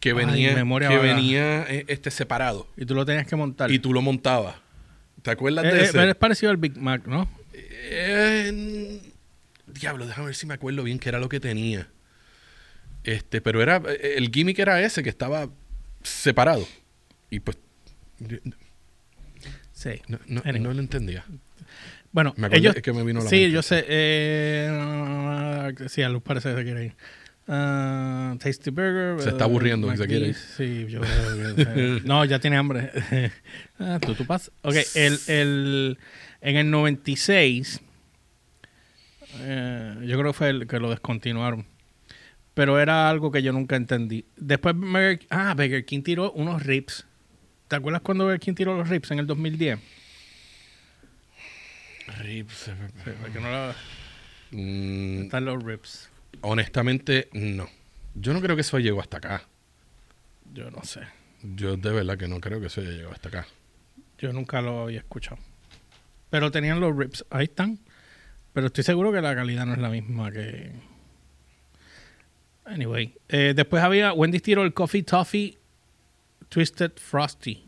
Que 0.00 0.10
Ay, 0.10 0.14
venía, 0.14 0.54
memoria 0.54 0.88
que 0.88 0.96
venía 0.98 1.64
eh, 1.68 1.84
este 1.88 2.10
separado 2.12 2.68
Y 2.76 2.86
tú 2.86 2.94
lo 2.94 3.04
tenías 3.04 3.26
que 3.26 3.34
montar. 3.36 3.70
y 3.70 3.78
tú 3.80 3.92
lo 3.92 4.00
montabas. 4.00 4.54
¿Te 5.22 5.32
acuerdas 5.32 5.64
Eh, 5.64 5.68
de 5.74 5.80
eh, 5.80 5.84
ese? 5.84 6.08
es 6.10 6.14
parecido 6.14 6.50
al 6.50 6.56
Big 6.56 6.76
Mac, 6.78 7.04
¿no? 7.06 7.28
Eh, 7.52 9.00
diablo, 9.66 10.06
déjame 10.06 10.26
ver 10.26 10.34
si 10.36 10.46
me 10.46 10.54
acuerdo 10.54 10.84
bien 10.84 10.98
qué 11.00 11.08
era 11.08 11.18
lo 11.18 11.28
que 11.28 11.40
tenía. 11.40 11.88
Este, 13.02 13.40
pero 13.40 13.60
era 13.60 13.82
el 14.00 14.30
gimmick 14.30 14.58
era 14.60 14.80
ese 14.82 15.02
que 15.02 15.08
estaba 15.08 15.48
separado. 16.02 16.66
Y 17.30 17.40
pues 17.40 17.58
Sí. 19.78 19.90
no, 20.08 20.18
no- 20.26 20.40
Anyway. 20.44 20.60
no 20.60 20.74
lo 20.74 20.80
entendía. 20.80 21.24
Bueno, 22.10 22.34
Me 22.36 22.48
ellos. 22.50 22.74
que 22.76 22.92
me 22.92 23.04
vino 23.04 23.20
la 23.22 23.28
sí, 23.30 23.36
mente. 23.36 23.50
yo 23.52 23.62
sé. 23.62 23.84
Eh, 23.86 25.72
sí, 25.88 26.02
a 26.02 26.08
Luz 26.08 26.22
parece 26.22 26.48
que 26.50 26.56
se 26.56 26.64
quiere 26.64 26.86
ir. 26.86 26.96
Ah, 27.46 28.34
tasty 28.40 28.70
Burger. 28.70 29.20
Se 29.22 29.28
está 29.28 29.44
eh, 29.44 29.46
aburriendo 29.46 29.92
y 29.92 29.96
se 29.96 30.06
quiere 30.08 30.28
ir. 30.28 30.34
McDee's, 30.36 30.54
Sí, 30.56 30.86
yo 30.90 31.00
eh, 31.04 32.00
No, 32.04 32.24
ya 32.24 32.40
tiene 32.40 32.56
hambre. 32.56 32.90
ah, 33.78 33.98
tú, 34.04 34.14
tú 34.14 34.26
pasas. 34.26 34.50
Ok, 34.62 34.74
el, 34.96 35.18
el, 35.28 35.98
en 36.40 36.56
el 36.56 36.70
96, 36.72 37.80
eh, 39.40 39.94
yo 40.04 40.18
creo 40.18 40.32
que 40.32 40.36
fue 40.38 40.50
el 40.50 40.66
que 40.66 40.80
lo 40.80 40.90
descontinuaron. 40.90 41.66
Pero 42.54 42.80
era 42.80 43.08
algo 43.08 43.30
que 43.30 43.42
yo 43.42 43.52
nunca 43.52 43.76
entendí. 43.76 44.24
Después, 44.36 44.74
Burger- 44.74 45.26
ah, 45.30 45.54
Burger 45.56 45.84
King 45.84 46.02
tiró 46.02 46.32
unos 46.32 46.64
ribs. 46.64 47.06
¿Te 47.68 47.76
acuerdas 47.76 48.02
cuando 48.02 48.24
Burger 48.24 48.40
King 48.40 48.54
tiró 48.54 48.76
los 48.76 48.88
ribs 48.88 49.10
en 49.10 49.18
el 49.18 49.26
2010? 49.26 49.78
Sí, 52.22 52.44
porque 53.22 53.40
no 53.40 53.50
lo- 53.50 53.74
Mm, 54.50 55.22
están 55.24 55.44
los 55.44 55.62
ribs. 55.62 56.08
honestamente, 56.40 57.28
no. 57.32 57.68
Yo 58.14 58.32
no 58.32 58.40
creo 58.40 58.56
que 58.56 58.62
eso 58.62 58.78
llegó 58.78 59.00
hasta 59.00 59.18
acá. 59.18 59.42
Yo 60.54 60.70
no 60.70 60.82
sé. 60.84 61.00
Yo 61.42 61.76
de 61.76 61.92
verdad 61.92 62.16
que 62.16 62.26
no 62.28 62.40
creo 62.40 62.58
que 62.60 62.66
eso 62.68 62.80
haya 62.80 62.90
llegado 62.90 63.12
hasta 63.12 63.28
acá. 63.28 63.46
Yo 64.18 64.32
nunca 64.32 64.62
lo 64.62 64.80
había 64.84 64.98
escuchado. 65.00 65.38
Pero 66.30 66.50
tenían 66.50 66.80
los 66.80 66.96
ribs. 66.96 67.24
Ahí 67.30 67.44
están. 67.44 67.78
Pero 68.54 68.68
estoy 68.68 68.82
seguro 68.84 69.12
que 69.12 69.20
la 69.20 69.34
calidad 69.34 69.66
no 69.66 69.74
es 69.74 69.78
la 69.78 69.90
misma 69.90 70.32
que. 70.32 70.72
Anyway. 72.64 73.14
Eh, 73.28 73.52
después 73.54 73.82
había. 73.82 74.12
Wendy's 74.14 74.42
tiró 74.42 74.64
el 74.64 74.72
Coffee 74.74 75.02
Toffee 75.02 75.58
Twisted 76.48 76.92
Frosty. 76.96 77.64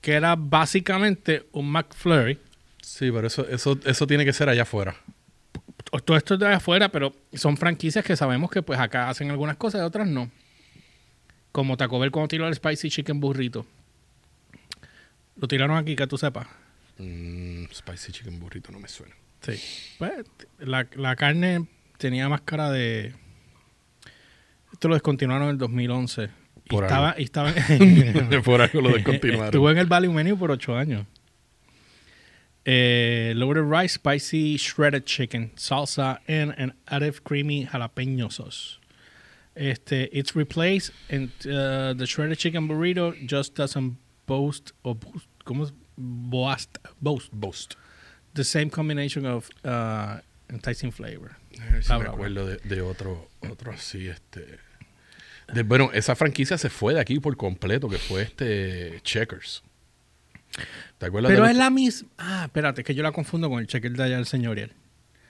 Que 0.00 0.12
era 0.12 0.36
básicamente 0.36 1.46
un 1.52 1.70
McFlurry. 1.70 2.38
Sí, 2.82 3.10
pero 3.10 3.26
eso, 3.26 3.46
eso, 3.48 3.78
eso 3.84 4.06
tiene 4.06 4.24
que 4.24 4.32
ser 4.32 4.48
allá 4.48 4.62
afuera. 4.62 4.96
Todo 6.04 6.16
esto 6.16 6.34
es 6.34 6.40
de 6.40 6.52
afuera, 6.52 6.90
pero 6.90 7.14
son 7.32 7.56
franquicias 7.56 8.04
que 8.04 8.16
sabemos 8.16 8.50
que 8.50 8.62
pues 8.62 8.78
acá 8.78 9.08
hacen 9.08 9.30
algunas 9.30 9.56
cosas 9.56 9.80
y 9.80 9.84
otras 9.84 10.06
no. 10.06 10.30
Como 11.52 11.76
Taco 11.76 11.98
Bell 11.98 12.10
cuando 12.10 12.28
tiró 12.28 12.46
el 12.46 12.54
Spicy 12.54 12.90
Chicken 12.90 13.20
Burrito. 13.20 13.66
Lo 15.36 15.46
tiraron 15.46 15.76
aquí, 15.76 15.94
que 15.94 16.06
tú 16.06 16.18
sepas. 16.18 16.46
Mm, 16.98 17.66
spicy 17.72 18.12
chicken 18.12 18.40
burrito 18.40 18.72
no 18.72 18.80
me 18.80 18.88
suena. 18.88 19.14
Sí. 19.40 19.52
Pues, 19.98 20.12
la, 20.58 20.88
la 20.96 21.16
carne 21.16 21.66
tenía 21.96 22.28
más 22.28 22.40
cara 22.40 22.70
de... 22.70 23.14
Esto 24.72 24.88
lo 24.88 24.94
descontinuaron 24.94 25.44
en 25.44 25.50
el 25.52 25.58
2011. 25.58 26.30
Y 26.70 26.74
estaba, 26.76 27.14
y 27.18 27.22
estaba 27.24 28.42
Por 28.42 28.60
algo 28.60 28.80
lo 28.80 28.90
descontinuaron. 28.90 29.46
Estuvo 29.46 29.70
en 29.70 29.78
el 29.78 29.86
Value 29.86 30.12
Menu 30.12 30.36
por 30.38 30.50
ocho 30.50 30.76
años. 30.76 31.06
Eh, 32.64 33.32
loaded 33.34 33.62
rice, 33.62 33.94
spicy 33.94 34.56
shredded 34.58 35.06
chicken, 35.06 35.52
salsa, 35.56 36.18
and 36.28 36.54
an 36.58 36.74
added 36.88 37.24
creamy 37.24 37.64
jalapeno 37.66 38.30
sauce. 38.30 38.78
Este, 39.56 40.08
it's 40.12 40.36
replaced 40.36 40.92
and 41.10 41.30
uh, 41.46 41.94
the 41.94 42.06
shredded 42.06 42.38
chicken 42.38 42.68
burrito 42.68 43.14
just 43.26 43.54
doesn't 43.54 43.96
boast 44.26 44.72
or 44.84 44.94
boost, 44.94 45.26
¿cómo 45.44 45.64
es? 45.64 45.72
Boast, 45.96 46.78
boast 47.00 47.32
Boast. 47.32 47.76
the 48.34 48.44
same 48.44 48.70
combination 48.70 49.26
of 49.26 49.50
uh, 49.64 50.18
enticing 50.48 50.92
flavor. 50.92 51.36
Bla, 51.88 51.98
me 51.98 52.04
acuerdo 52.04 52.46
de, 52.46 52.56
de 52.68 52.82
otro, 52.82 53.28
otro 53.50 53.72
así, 53.72 54.08
este. 54.08 54.60
De- 55.52 55.62
bueno, 55.62 55.90
esa 55.92 56.14
franquicia 56.16 56.58
se 56.58 56.70
fue 56.70 56.94
de 56.94 57.00
aquí 57.00 57.20
por 57.20 57.36
completo, 57.36 57.88
que 57.88 57.98
fue 57.98 58.22
este 58.22 59.00
Checkers. 59.02 59.62
¿Te 60.98 61.06
acuerdas 61.06 61.30
Pero 61.30 61.44
de 61.44 61.50
es 61.52 61.56
la 61.56 61.70
misma. 61.70 62.08
Ah, 62.18 62.42
espérate, 62.46 62.82
que 62.82 62.94
yo 62.94 63.02
la 63.02 63.12
confundo 63.12 63.48
con 63.48 63.60
el 63.60 63.66
checker 63.66 63.92
de 63.92 64.02
allá 64.02 64.16
del 64.16 64.26
señorial. 64.26 64.72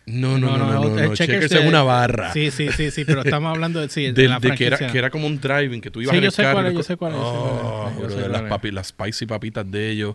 No, 0.06 0.38
no, 0.38 0.56
no, 0.56 0.72
no, 0.72 0.72
no, 0.72 0.98
el 0.98 1.08
no, 1.10 1.14
Checkers 1.14 1.18
Checkers 1.48 1.52
es 1.52 1.68
una 1.68 1.82
barra. 1.82 2.32
Sí, 2.32 2.50
sí, 2.50 2.70
sí, 2.74 2.90
sí, 2.90 3.04
pero 3.04 3.20
estamos 3.24 3.50
hablando 3.54 3.80
de, 3.80 3.90
sí, 3.90 4.04
de, 4.04 4.12
De, 4.12 4.28
la 4.28 4.38
de 4.40 4.52
que, 4.54 4.66
era, 4.66 4.76
franquicia. 4.78 4.92
que 4.92 4.98
era 4.98 5.10
como 5.10 5.26
un 5.26 5.38
driving, 5.38 5.82
que 5.82 5.90
tú 5.90 6.00
ibas 6.00 6.12
Sí, 6.12 6.18
en 6.18 6.24
el 6.24 6.32
carro 6.32 6.60
es, 6.60 6.64
le 6.68 6.74
yo 6.74 6.82
sé 6.82 6.96
cuál 6.96 7.12
es, 7.12 7.18
yo 7.18 7.24
sé 7.24 7.26
cuál 7.26 7.92
es, 7.92 8.00
Oh, 8.00 8.02
yo 8.02 8.10
sé 8.22 8.28
las, 8.28 8.42
es. 8.42 8.48
papi, 8.48 8.70
las 8.70 8.86
spicy 8.88 9.26
papitas 9.26 9.70
de 9.70 9.90
ellos 9.90 10.14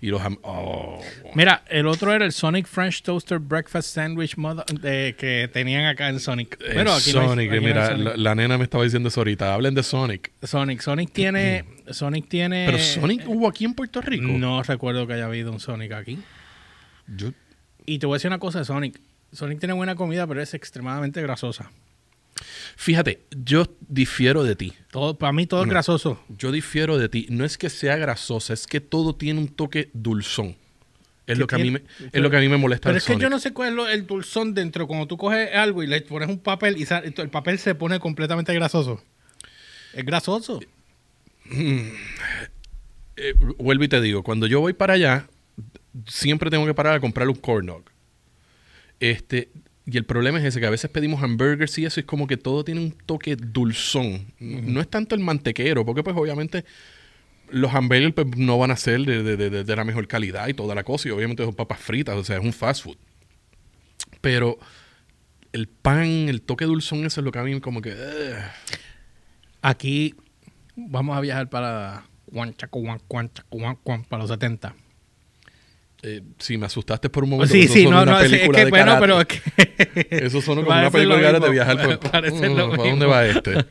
y 0.00 0.08
los... 0.08 0.20
ham- 0.22 0.38
Oh, 0.42 0.98
Mira, 1.34 1.62
el 1.68 1.86
otro 1.86 2.12
era 2.14 2.24
el 2.24 2.32
Sonic 2.32 2.66
French 2.66 3.02
Toaster 3.02 3.38
Breakfast 3.38 3.94
Sandwich 3.94 4.36
mother- 4.36 4.64
de, 4.80 5.14
que 5.18 5.48
tenían 5.52 5.84
acá 5.86 6.08
en 6.08 6.20
Sonic. 6.20 6.56
el 6.60 6.74
Pero 6.74 6.92
aquí 6.92 7.12
no 7.12 7.20
hay- 7.20 7.26
Sonic, 7.28 7.50
no 7.52 7.60
mira, 7.60 7.86
Sonic. 7.88 8.04
la, 8.06 8.16
la 8.16 8.34
nena 8.34 8.56
me 8.58 8.64
estaba 8.64 8.84
diciendo 8.84 9.08
eso 9.10 9.20
ahorita. 9.20 9.52
Hablen 9.54 9.74
de 9.74 9.82
Sonic. 9.82 10.32
Sonic. 10.42 10.80
Sonic 10.80 11.12
tiene. 11.12 11.64
Sonic 11.90 12.28
tiene. 12.28 12.64
Pero 12.66 12.78
Sonic 12.78 13.22
hubo 13.26 13.48
aquí 13.48 13.64
en 13.64 13.74
Puerto 13.74 14.00
Rico. 14.00 14.26
No 14.26 14.62
recuerdo 14.62 15.06
que 15.06 15.12
haya 15.14 15.26
habido 15.26 15.52
un 15.52 15.60
Sonic 15.60 15.92
aquí. 15.92 16.18
Yo, 17.06 17.32
Y 17.86 17.98
te 17.98 18.06
voy 18.06 18.14
a 18.14 18.16
decir 18.16 18.28
una 18.28 18.38
cosa 18.38 18.60
de 18.60 18.64
Sonic. 18.64 19.00
Sonic 19.32 19.58
tiene 19.58 19.74
buena 19.74 19.94
comida, 19.96 20.26
pero 20.26 20.40
es 20.40 20.54
extremadamente 20.54 21.20
grasosa. 21.22 21.70
Fíjate, 22.76 23.20
yo 23.44 23.66
difiero 23.88 24.42
de 24.44 24.56
ti. 24.56 24.72
Todo, 24.90 25.18
para 25.18 25.32
mí 25.32 25.46
todo 25.46 25.62
es 25.62 25.68
grasoso. 25.68 26.22
Yo 26.28 26.52
difiero 26.52 26.98
de 26.98 27.08
ti. 27.08 27.26
No 27.30 27.44
es 27.44 27.58
que 27.58 27.70
sea 27.70 27.96
grasosa, 27.96 28.52
es 28.54 28.66
que 28.66 28.80
todo 28.80 29.14
tiene 29.14 29.40
un 29.40 29.48
toque 29.48 29.90
dulzón. 29.92 30.56
Es 31.26 31.34
¿Qué 31.36 31.40
lo 31.40 31.46
que 31.46 31.54
a 31.54 31.58
mí 31.58 31.70
me, 31.70 31.82
es 32.12 32.20
lo 32.20 32.28
que 32.30 32.36
a 32.38 32.40
mí 32.40 32.48
me 32.48 32.56
molesta 32.56 32.88
Pero 32.88 32.98
es 32.98 33.04
que 33.04 33.16
yo 33.16 33.30
no 33.30 33.38
sé 33.38 33.52
cuál 33.52 33.68
es 33.68 33.74
lo- 33.74 33.88
el 33.88 34.06
dulzón 34.06 34.52
dentro. 34.52 34.86
Cuando 34.88 35.06
tú 35.06 35.16
coges 35.16 35.54
algo 35.54 35.82
y 35.82 35.86
le 35.86 36.00
pones 36.00 36.28
un 36.28 36.40
papel 36.40 36.76
y 36.76 36.86
el 37.20 37.30
papel 37.30 37.58
se 37.58 37.74
pone 37.76 38.00
completamente 38.00 38.52
grasoso. 38.54 39.00
Es 39.92 40.04
grasoso. 40.04 40.60
Eh, 43.16 43.34
vuelvo 43.58 43.84
y 43.84 43.88
te 43.88 44.00
digo, 44.00 44.22
cuando 44.22 44.46
yo 44.46 44.60
voy 44.60 44.72
para 44.72 44.94
allá, 44.94 45.28
siempre 46.06 46.50
tengo 46.50 46.66
que 46.66 46.74
parar 46.74 46.94
a 46.94 47.00
comprar 47.00 47.28
un 47.28 47.34
corn 47.34 47.66
dog. 47.66 47.84
Este, 48.98 49.50
y 49.90 49.96
el 49.96 50.04
problema 50.04 50.38
es 50.38 50.44
ese, 50.44 50.60
que 50.60 50.66
a 50.66 50.70
veces 50.70 50.90
pedimos 50.90 51.22
hamburgers 51.22 51.76
y 51.78 51.84
eso, 51.84 52.00
y 52.00 52.02
es 52.02 52.06
como 52.06 52.26
que 52.26 52.36
todo 52.36 52.64
tiene 52.64 52.80
un 52.80 52.92
toque 52.92 53.36
dulzón. 53.36 54.32
No 54.38 54.80
es 54.80 54.88
tanto 54.88 55.14
el 55.14 55.20
mantequero, 55.22 55.84
porque 55.84 56.02
pues 56.02 56.16
obviamente 56.16 56.64
los 57.50 57.74
hamburgers 57.74 58.14
pues, 58.14 58.26
no 58.36 58.58
van 58.58 58.70
a 58.70 58.76
ser 58.76 59.00
de, 59.00 59.22
de- 59.22 59.36
de- 59.36 59.64
de 59.64 59.76
la 59.76 59.84
mejor 59.84 60.06
calidad 60.06 60.46
y 60.48 60.54
toda 60.54 60.74
la 60.74 60.84
cosa, 60.84 61.08
y 61.08 61.10
obviamente 61.10 61.44
son 61.44 61.54
papas 61.54 61.80
fritas, 61.80 62.14
o 62.16 62.24
sea, 62.24 62.36
es 62.38 62.44
un 62.44 62.52
fast 62.52 62.84
food. 62.84 62.96
Pero 64.20 64.58
el 65.52 65.66
pan, 65.66 66.06
el 66.28 66.42
toque 66.42 66.64
dulzón, 66.64 67.04
eso 67.04 67.20
es 67.20 67.24
lo 67.24 67.32
que 67.32 67.38
a 67.38 67.42
mí 67.42 67.60
como 67.60 67.80
que... 67.82 67.94
Aquí 69.62 70.14
vamos 70.76 71.16
a 71.16 71.20
viajar 71.20 71.50
para 71.50 72.04
para 74.08 74.22
los 74.22 74.30
70. 74.30 74.74
Eh, 76.02 76.22
sí, 76.38 76.56
me 76.56 76.66
asustaste 76.66 77.10
por 77.10 77.24
un 77.24 77.30
momento. 77.30 77.52
Sí, 77.52 77.68
sí, 77.68 77.86
no, 77.86 78.04
no, 78.04 78.18
es, 78.20 78.30
que 78.30 78.64
de 78.64 78.70
bueno, 78.70 78.96
pero 78.98 79.20
es 79.20 79.26
que... 79.26 80.08
Eso 80.10 80.40
sonó 80.40 80.64
como 80.64 80.78
una 80.78 80.90
película 80.90 81.32
de 81.32 81.32
mismo, 81.32 81.50
viajar 81.50 81.98
por... 81.98 82.10
parece 82.10 82.48
lo 82.48 82.54
¿Para 82.54 82.66
mismo. 82.68 82.84
dónde 82.84 83.06
va 83.06 83.26
este? 83.26 83.66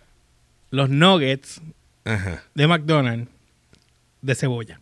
los 0.70 0.88
nuggets 0.88 1.60
Ajá. 2.04 2.44
de 2.54 2.66
McDonald's 2.66 3.30
de 4.22 4.34
cebolla. 4.34 4.80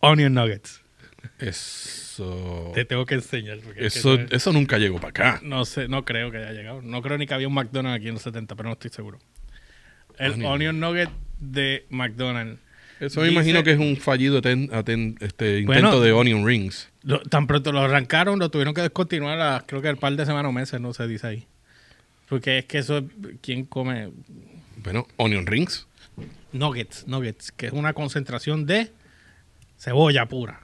Onion 0.00 0.32
nuggets. 0.32 0.82
Eso... 1.38 2.72
Te 2.74 2.84
tengo 2.84 3.04
que 3.06 3.16
enseñar. 3.16 3.58
porque 3.58 3.86
es 3.86 3.92
que 3.92 3.98
Eso, 3.98 4.14
eso 4.14 4.52
nunca 4.52 4.78
llegó 4.78 4.96
para 4.96 5.10
acá. 5.10 5.40
No 5.42 5.64
sé, 5.64 5.88
no 5.88 6.04
creo 6.04 6.30
que 6.30 6.38
haya 6.38 6.52
llegado. 6.52 6.82
No 6.82 7.02
creo 7.02 7.18
ni 7.18 7.26
que 7.26 7.34
había 7.34 7.48
un 7.48 7.54
McDonald's 7.54 8.00
aquí 8.00 8.08
en 8.08 8.14
los 8.14 8.22
70, 8.22 8.54
pero 8.56 8.68
no 8.68 8.72
estoy 8.72 8.90
seguro. 8.90 9.18
El 10.18 10.32
Onion. 10.32 10.52
onion, 10.52 10.80
nugget 10.80 11.10
de 11.38 11.86
McDonald's. 11.90 12.60
Eso 13.00 13.20
me 13.20 13.26
Dice- 13.26 13.34
imagino 13.34 13.62
que 13.62 13.72
es 13.72 13.78
un 13.78 13.96
fallido 13.96 14.38
este, 14.38 15.62
Bueno, 15.64 15.80
intento 15.88 16.00
de 16.00 16.12
Onion 16.12 16.44
Rings. 16.46 16.88
Lo- 17.02 17.20
tan 17.22 17.46
pronto 17.46 17.70
lo 17.72 17.80
arrancaron, 17.80 18.38
lo 18.38 18.50
tuvieron 18.50 18.74
que 18.74 18.80
descontinuar, 18.82 19.40
a, 19.40 19.64
creo 19.66 19.80
que 19.82 19.88
el 19.88 19.96
par 19.98 20.14
de 20.16 20.26
semanas 20.26 20.50
o 20.50 20.52
meses, 20.52 20.80
no 20.80 20.92
se 20.92 21.06
dice 21.06 21.26
ahí. 21.26 21.46
Porque 22.28 22.58
es 22.58 22.64
que 22.66 22.78
eso, 22.78 22.98
es- 22.98 23.04
¿quién 23.40 23.64
come 23.64 24.10
Bueno, 24.82 25.06
Onion 25.16 25.46
Rings. 25.46 25.86
nuggets? 26.52 27.06
Nuggets, 27.06 27.52
que 27.52 27.66
es 27.68 27.72
una 27.72 27.92
concentración 27.92 28.66
de 28.66 28.90
cebolla 29.78 30.26
pura. 30.26 30.60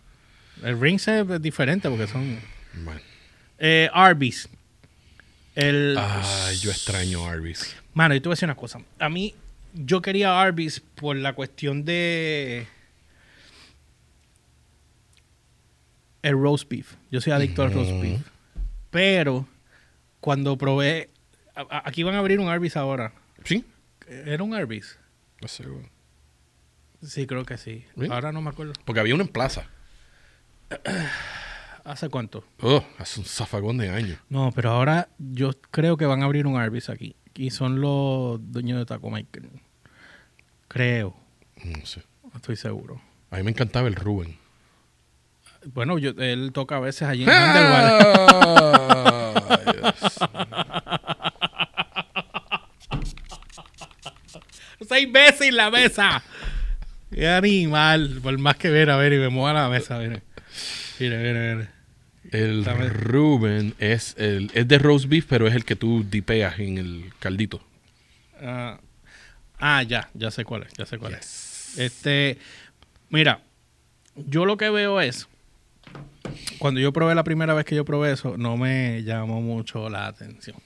El 0.62 0.80
rings 0.80 1.06
es 1.08 1.42
diferente 1.42 1.88
porque 1.88 2.06
son... 2.06 2.38
Bueno. 2.84 3.00
Eh, 3.58 3.88
Arby's. 3.92 4.48
El, 5.54 5.96
Ay, 5.98 6.56
yo 6.58 6.70
extraño 6.70 7.26
Arby's. 7.26 7.76
Mano, 7.92 8.14
yo 8.14 8.20
te 8.22 8.28
voy 8.28 8.32
a 8.32 8.36
decir 8.36 8.46
una 8.46 8.56
cosa. 8.56 8.80
A 8.98 9.08
mí, 9.08 9.34
yo 9.74 10.00
quería 10.02 10.40
Arby's 10.40 10.80
por 10.94 11.16
la 11.16 11.34
cuestión 11.34 11.84
de. 11.84 12.66
El 16.22 16.32
roast 16.40 16.68
beef. 16.70 16.94
Yo 17.10 17.20
soy 17.20 17.32
adicto 17.32 17.62
al 17.62 17.72
roast 17.72 17.92
beef. 18.00 18.20
Pero, 18.90 19.46
cuando 20.20 20.56
probé. 20.56 21.10
a- 21.54 21.60
a- 21.62 21.88
Aquí 21.88 22.02
van 22.02 22.14
a 22.14 22.18
abrir 22.18 22.40
un 22.40 22.48
Arby's 22.48 22.76
ahora. 22.76 23.12
¿Sí? 23.44 23.64
¿Era 24.08 24.42
un 24.42 24.54
Arby's? 24.54 24.98
No 25.42 25.48
sé. 25.48 25.64
Sí, 27.02 27.26
creo 27.26 27.44
que 27.44 27.58
sí. 27.58 27.84
¿Sí? 28.00 28.06
Ahora 28.10 28.32
no 28.32 28.40
me 28.40 28.50
acuerdo. 28.50 28.72
Porque 28.84 29.00
había 29.00 29.14
uno 29.14 29.24
en 29.24 29.28
plaza. 29.28 29.66
¿Hace 31.84 32.08
cuánto? 32.08 32.44
Oh, 32.62 32.82
hace 32.98 33.20
un 33.20 33.26
zafagón 33.26 33.76
de 33.76 33.90
años. 33.90 34.18
No, 34.30 34.50
pero 34.54 34.70
ahora 34.70 35.08
yo 35.18 35.50
creo 35.70 35.98
que 35.98 36.06
van 36.06 36.22
a 36.22 36.24
abrir 36.24 36.46
un 36.46 36.56
Arby's 36.56 36.88
aquí. 36.88 37.14
Y 37.34 37.50
son 37.50 37.80
los 37.82 38.40
dueños 38.52 38.78
de 38.78 38.86
Taco 38.86 39.10
Maker. 39.10 39.42
Creo. 40.74 41.14
No 41.64 41.86
sé. 41.86 42.02
No 42.24 42.32
estoy 42.34 42.56
seguro. 42.56 43.00
A 43.30 43.36
mí 43.36 43.44
me 43.44 43.52
encantaba 43.52 43.86
el 43.86 43.94
Rubén. 43.94 44.36
Bueno, 45.66 45.98
yo, 45.98 46.10
él 46.18 46.50
toca 46.52 46.78
a 46.78 46.80
veces 46.80 47.02
allí 47.02 47.22
en. 47.22 47.30
Ay, 47.30 47.44
Dios. 49.72 49.94
¡Ese 54.80 55.00
imbécil 55.00 55.56
la 55.56 55.70
mesa! 55.70 56.24
¡Qué 57.12 57.28
animal! 57.28 58.18
Por 58.20 58.36
más 58.38 58.56
que 58.56 58.68
ver, 58.70 58.90
a 58.90 58.96
ver, 58.96 59.12
y 59.12 59.18
me 59.18 59.28
mueva 59.28 59.52
la 59.52 59.68
mesa, 59.68 59.96
mire. 59.98 60.22
Mire, 60.98 61.18
mire, 61.18 61.54
mire. 61.54 61.68
El. 62.32 62.64
Rubén 62.90 63.74
es 63.78 64.16
el 64.18 64.50
es 64.54 64.66
de 64.66 64.78
roast 64.78 65.06
beef, 65.06 65.26
pero 65.28 65.46
es 65.46 65.54
el 65.54 65.64
que 65.64 65.76
tú 65.76 66.04
dipeas 66.10 66.58
en 66.58 66.78
el 66.78 67.12
caldito. 67.20 67.64
Ah, 68.42 68.80
ah, 69.64 69.82
ya, 69.82 70.10
ya 70.12 70.30
sé 70.30 70.44
cuál 70.44 70.64
es, 70.64 70.72
ya 70.74 70.84
sé 70.84 70.98
cuál 70.98 71.14
es. 71.14 71.78
Este, 71.78 72.38
mira, 73.08 73.40
yo 74.14 74.44
lo 74.44 74.56
que 74.56 74.68
veo 74.70 75.00
es, 75.00 75.26
cuando 76.58 76.80
yo 76.80 76.92
probé 76.92 77.14
la 77.14 77.24
primera 77.24 77.54
vez 77.54 77.64
que 77.64 77.74
yo 77.74 77.84
probé 77.84 78.12
eso, 78.12 78.36
no 78.36 78.56
me 78.56 79.02
llamó 79.02 79.40
mucho 79.40 79.88
la 79.88 80.06
atención. 80.06 80.56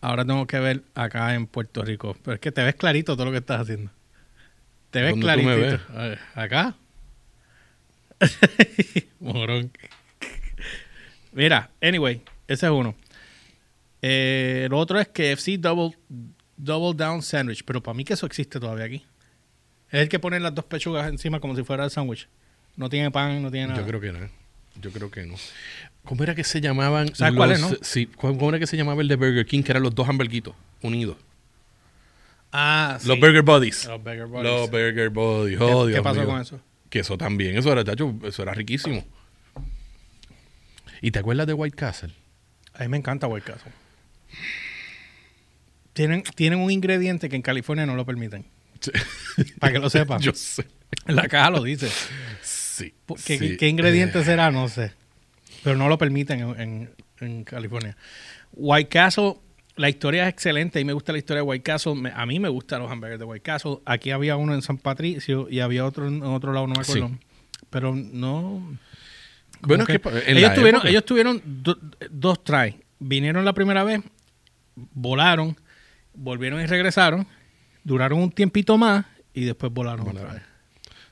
Ahora 0.00 0.24
tengo 0.24 0.46
que 0.46 0.58
ver 0.58 0.82
acá 0.94 1.34
en 1.34 1.46
Puerto 1.46 1.82
Rico, 1.82 2.16
pero 2.22 2.34
es 2.36 2.40
que 2.40 2.52
te 2.52 2.62
ves 2.62 2.74
clarito 2.76 3.14
todo 3.14 3.26
lo 3.26 3.32
que 3.32 3.38
estás 3.38 3.60
haciendo. 3.60 3.90
Te 4.90 5.02
ves 5.02 5.10
¿Dónde 5.10 5.26
tú 5.26 5.42
me 5.42 5.42
clarito. 5.42 5.84
ves? 5.88 5.96
Ver, 5.96 6.18
Acá. 6.34 6.74
Morón. 9.20 9.70
Mira, 11.32 11.70
anyway, 11.82 12.22
ese 12.48 12.66
es 12.66 12.72
uno. 12.72 12.94
Eh, 14.00 14.62
el 14.66 14.72
otro 14.72 14.98
es 15.00 15.08
KFC 15.08 15.58
Double, 15.58 15.96
Double 16.56 16.96
Down 16.96 17.22
Sandwich, 17.22 17.62
pero 17.64 17.82
para 17.82 17.94
mí 17.94 18.04
que 18.04 18.14
eso 18.14 18.26
existe 18.26 18.58
todavía 18.60 18.84
aquí. 18.86 19.04
Es 19.90 20.00
el 20.02 20.08
que 20.08 20.18
pone 20.18 20.40
las 20.40 20.54
dos 20.54 20.64
pechugas 20.64 21.08
encima 21.08 21.38
como 21.40 21.54
si 21.54 21.62
fuera 21.62 21.84
el 21.84 21.90
sándwich. 21.90 22.28
No 22.76 22.88
tiene 22.88 23.10
pan, 23.10 23.42
no 23.42 23.50
tiene 23.50 23.68
nada. 23.68 23.80
Yo 23.80 23.86
creo 23.86 24.00
que 24.00 24.12
no. 24.12 24.28
Yo 24.80 24.90
creo 24.90 25.10
que 25.10 25.24
no. 25.26 25.34
¿Cómo 26.04 26.22
era 26.22 26.34
que 26.34 26.44
se 26.44 26.60
llamaban? 26.60 27.14
¿Sabes 27.14 27.34
cuál 27.34 27.52
es, 27.52 27.60
los- 27.60 27.70
no? 27.72 27.76
Sí, 27.82 28.06
¿cómo 28.06 28.48
era 28.50 28.58
que 28.58 28.66
se 28.66 28.76
llamaba 28.76 29.00
el 29.02 29.08
de 29.08 29.16
Burger 29.16 29.46
King? 29.46 29.62
Que 29.62 29.72
eran 29.72 29.82
los 29.82 29.94
dos 29.94 30.08
hamburguitos 30.08 30.54
unidos. 30.82 31.16
Ah, 32.52 32.98
sí. 33.00 33.08
Los 33.08 33.18
Burger 33.20 33.42
Buddies. 33.42 33.86
Los 33.86 34.02
Burger 34.02 34.26
Buddies. 34.26 34.44
Los 34.44 34.70
Burger 34.70 35.08
Buddies. 35.10 35.58
¿Qué, 35.58 35.64
Oh, 35.64 35.84
qué 35.86 35.92
Dios 35.92 36.02
pasó 36.02 36.20
mío. 36.20 36.28
con 36.28 36.40
eso? 36.40 36.60
Que 36.90 37.00
eso 37.00 37.18
también, 37.18 37.56
eso 37.56 37.72
era, 37.72 37.82
chacho, 37.84 38.14
eso 38.24 38.42
era 38.42 38.54
riquísimo. 38.54 39.04
¿Y 41.00 41.10
te 41.10 41.18
acuerdas 41.18 41.46
de 41.46 41.52
White 41.52 41.76
Castle? 41.76 42.12
A 42.74 42.82
mí 42.82 42.88
me 42.88 42.96
encanta 42.96 43.26
White 43.26 43.50
Castle. 43.52 43.72
Tienen, 45.96 46.22
tienen 46.34 46.58
un 46.58 46.70
ingrediente 46.70 47.30
que 47.30 47.36
en 47.36 47.40
California 47.42 47.86
no 47.86 47.96
lo 47.96 48.04
permiten. 48.04 48.44
Sí. 48.80 48.90
Para 49.58 49.72
que 49.72 49.78
lo 49.78 49.88
sepan. 49.88 50.20
Yo 50.20 50.32
sé. 50.34 50.66
En 51.06 51.16
la 51.16 51.26
caja 51.26 51.48
lo 51.48 51.62
dice. 51.62 51.88
Sí. 52.42 52.92
¿Qué, 53.24 53.38
sí. 53.38 53.56
qué 53.56 53.68
ingrediente 53.68 54.22
será? 54.22 54.50
No 54.50 54.68
sé. 54.68 54.92
Pero 55.64 55.76
no 55.76 55.88
lo 55.88 55.96
permiten 55.96 56.40
en, 56.40 56.60
en- 56.60 56.90
en 57.20 57.44
California. 57.44 57.96
White 58.52 58.90
Castle, 58.90 59.36
la 59.76 59.88
historia 59.88 60.24
es 60.24 60.28
excelente 60.34 60.78
y 60.78 60.84
me 60.84 60.92
gusta 60.92 61.12
la 61.12 61.18
historia 61.18 61.42
de 61.42 61.48
White 61.48 61.62
Castle. 61.62 61.94
Me- 61.94 62.12
a 62.14 62.26
mí 62.26 62.38
me 62.38 62.50
gustan 62.50 62.82
los 62.82 62.92
hamburgues 62.92 63.18
de 63.18 63.24
White 63.24 63.42
Castle. 63.42 63.78
Aquí 63.86 64.10
había 64.10 64.36
uno 64.36 64.52
en 64.54 64.60
San 64.60 64.76
Patricio 64.76 65.48
y 65.50 65.60
había 65.60 65.86
otro 65.86 66.06
en 66.08 66.22
otro 66.22 66.52
lado, 66.52 66.66
no 66.66 66.74
me 66.74 66.82
acuerdo. 66.82 67.08
Sí. 67.08 67.14
Pero 67.70 67.94
no. 67.96 68.76
Bueno, 69.62 69.86
que, 69.86 69.98
que- 69.98 70.30
ellos, 70.30 70.52
tuvieron, 70.52 70.86
ellos 70.86 71.04
tuvieron 71.06 71.40
do- 71.46 71.80
dos 72.10 72.44
tries. 72.44 72.74
Vinieron 72.98 73.46
la 73.46 73.54
primera 73.54 73.82
vez, 73.82 74.02
volaron, 74.74 75.56
volvieron 76.16 76.60
y 76.60 76.66
regresaron. 76.66 77.26
Duraron 77.84 78.18
un 78.20 78.30
tiempito 78.32 78.76
más 78.76 79.04
y 79.32 79.44
después 79.44 79.72
volaron 79.72 80.08
otra 80.08 80.32
vez. 80.34 80.42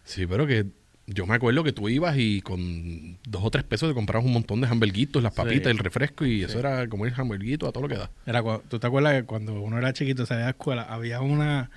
Sí, 0.02 0.26
pero 0.26 0.46
que 0.46 0.66
yo 1.06 1.26
me 1.26 1.34
acuerdo 1.34 1.62
que 1.62 1.72
tú 1.72 1.88
ibas 1.88 2.16
y 2.18 2.40
con 2.40 3.18
dos 3.28 3.44
o 3.44 3.50
tres 3.50 3.62
pesos 3.64 3.88
te 3.90 3.94
comprabas 3.94 4.26
un 4.26 4.32
montón 4.32 4.60
de 4.60 4.66
hamburguitos, 4.66 5.22
las 5.22 5.32
papitas, 5.34 5.64
Sí. 5.64 5.70
el 5.70 5.78
refresco 5.78 6.24
y 6.26 6.42
eso 6.42 6.58
era 6.58 6.88
como 6.88 7.06
el 7.06 7.12
hamburguito 7.16 7.68
a 7.68 7.72
todo 7.72 7.82
lo 7.84 7.88
que 7.88 7.96
da. 7.96 8.10
Era, 8.26 8.42
¿Tú 8.68 8.78
te 8.78 8.86
acuerdas 8.86 9.14
que 9.14 9.24
cuando 9.24 9.60
uno 9.60 9.78
era 9.78 9.92
chiquito, 9.92 10.26
salía 10.26 10.40
de 10.40 10.44
la 10.46 10.50
escuela, 10.50 10.82
había 10.82 11.20
una 11.20 11.70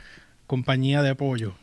compañía 0.48 1.02
de 1.04 1.14
pollo 1.16 1.56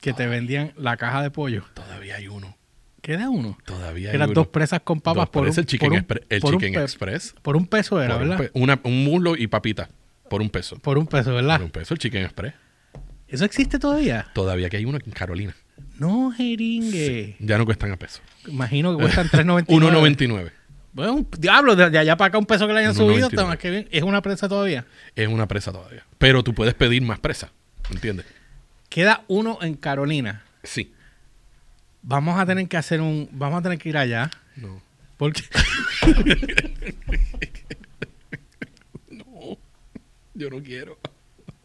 que 0.00 0.12
te 0.12 0.26
vendían 0.26 0.72
la 0.76 0.96
caja 0.96 1.22
de 1.22 1.30
pollo? 1.30 1.64
Todavía 1.74 2.16
hay 2.16 2.28
uno. 2.28 2.56
¿Qué 3.02 3.12
era 3.14 3.30
uno? 3.30 3.56
Todavía 3.64 4.10
hay 4.10 4.16
Eran 4.16 4.32
dos 4.34 4.48
presas 4.48 4.80
con 4.80 5.00
papas 5.00 5.22
Dos 5.26 5.30
por, 5.30 5.48
un, 5.48 5.58
el 5.58 5.66
Chicken, 5.66 6.04
por 6.04 6.16
un- 6.18 6.24
el 6.28 6.40
por 6.40 6.54
un 6.54 6.60
Chicken 6.60 6.82
Express. 6.82 7.34
por 7.42 7.56
un 7.56 7.66
peso 7.66 8.00
era, 8.02 8.14
por 8.14 8.22
un, 8.22 8.28
¿verdad? 8.28 8.44
pe- 8.52 8.58
una- 8.58 8.80
un 8.84 9.04
muslo 9.04 9.36
y 9.36 9.46
papita. 9.46 9.88
Por 10.30 10.42
un 10.42 10.48
peso. 10.48 10.78
Por 10.78 10.96
un 10.96 11.08
peso, 11.08 11.34
¿verdad? 11.34 11.56
Por 11.56 11.64
un 11.64 11.70
peso 11.72 11.92
el 11.92 11.98
Chicken 11.98 12.22
Express. 12.22 12.54
¿Eso 13.26 13.44
existe 13.44 13.80
todavía? 13.80 14.28
Todavía 14.32 14.70
que 14.70 14.76
hay 14.76 14.84
uno 14.84 14.96
en 15.04 15.10
Carolina. 15.10 15.56
No, 15.98 16.30
jeringue. 16.30 17.34
Ya 17.40 17.58
no 17.58 17.64
cuestan 17.64 17.90
a 17.90 17.96
peso. 17.96 18.20
Imagino 18.46 18.96
que 18.96 19.02
cuestan 19.02 19.28
3.99. 19.28 19.66
1.99. 19.66 20.52
Bueno, 20.92 21.26
diablo, 21.36 21.74
de 21.74 21.98
allá 21.98 22.16
para 22.16 22.28
acá 22.28 22.38
un 22.38 22.46
peso 22.46 22.68
que 22.68 22.72
le 22.72 22.78
hayan 22.78 22.94
subido, 22.94 23.28
1.99. 23.28 23.32
está 23.32 23.44
más 23.44 23.58
que 23.58 23.70
bien. 23.70 23.88
¿Es 23.90 24.04
una 24.04 24.22
presa 24.22 24.48
todavía? 24.48 24.86
Es 25.16 25.26
una 25.26 25.48
presa 25.48 25.72
todavía. 25.72 26.04
Pero 26.18 26.44
tú 26.44 26.54
puedes 26.54 26.74
pedir 26.74 27.02
más 27.02 27.18
presa. 27.18 27.50
¿Entiendes? 27.90 28.24
Queda 28.88 29.24
uno 29.26 29.58
en 29.62 29.74
Carolina. 29.74 30.44
Sí. 30.62 30.92
Vamos 32.02 32.38
a 32.38 32.46
tener 32.46 32.68
que 32.68 32.76
hacer 32.76 33.00
un... 33.00 33.28
Vamos 33.32 33.58
a 33.58 33.62
tener 33.62 33.78
que 33.78 33.88
ir 33.88 33.96
allá. 33.96 34.30
No. 34.54 34.80
Porque... 35.16 35.42
Yo 40.40 40.48
no 40.48 40.62
quiero. 40.62 40.98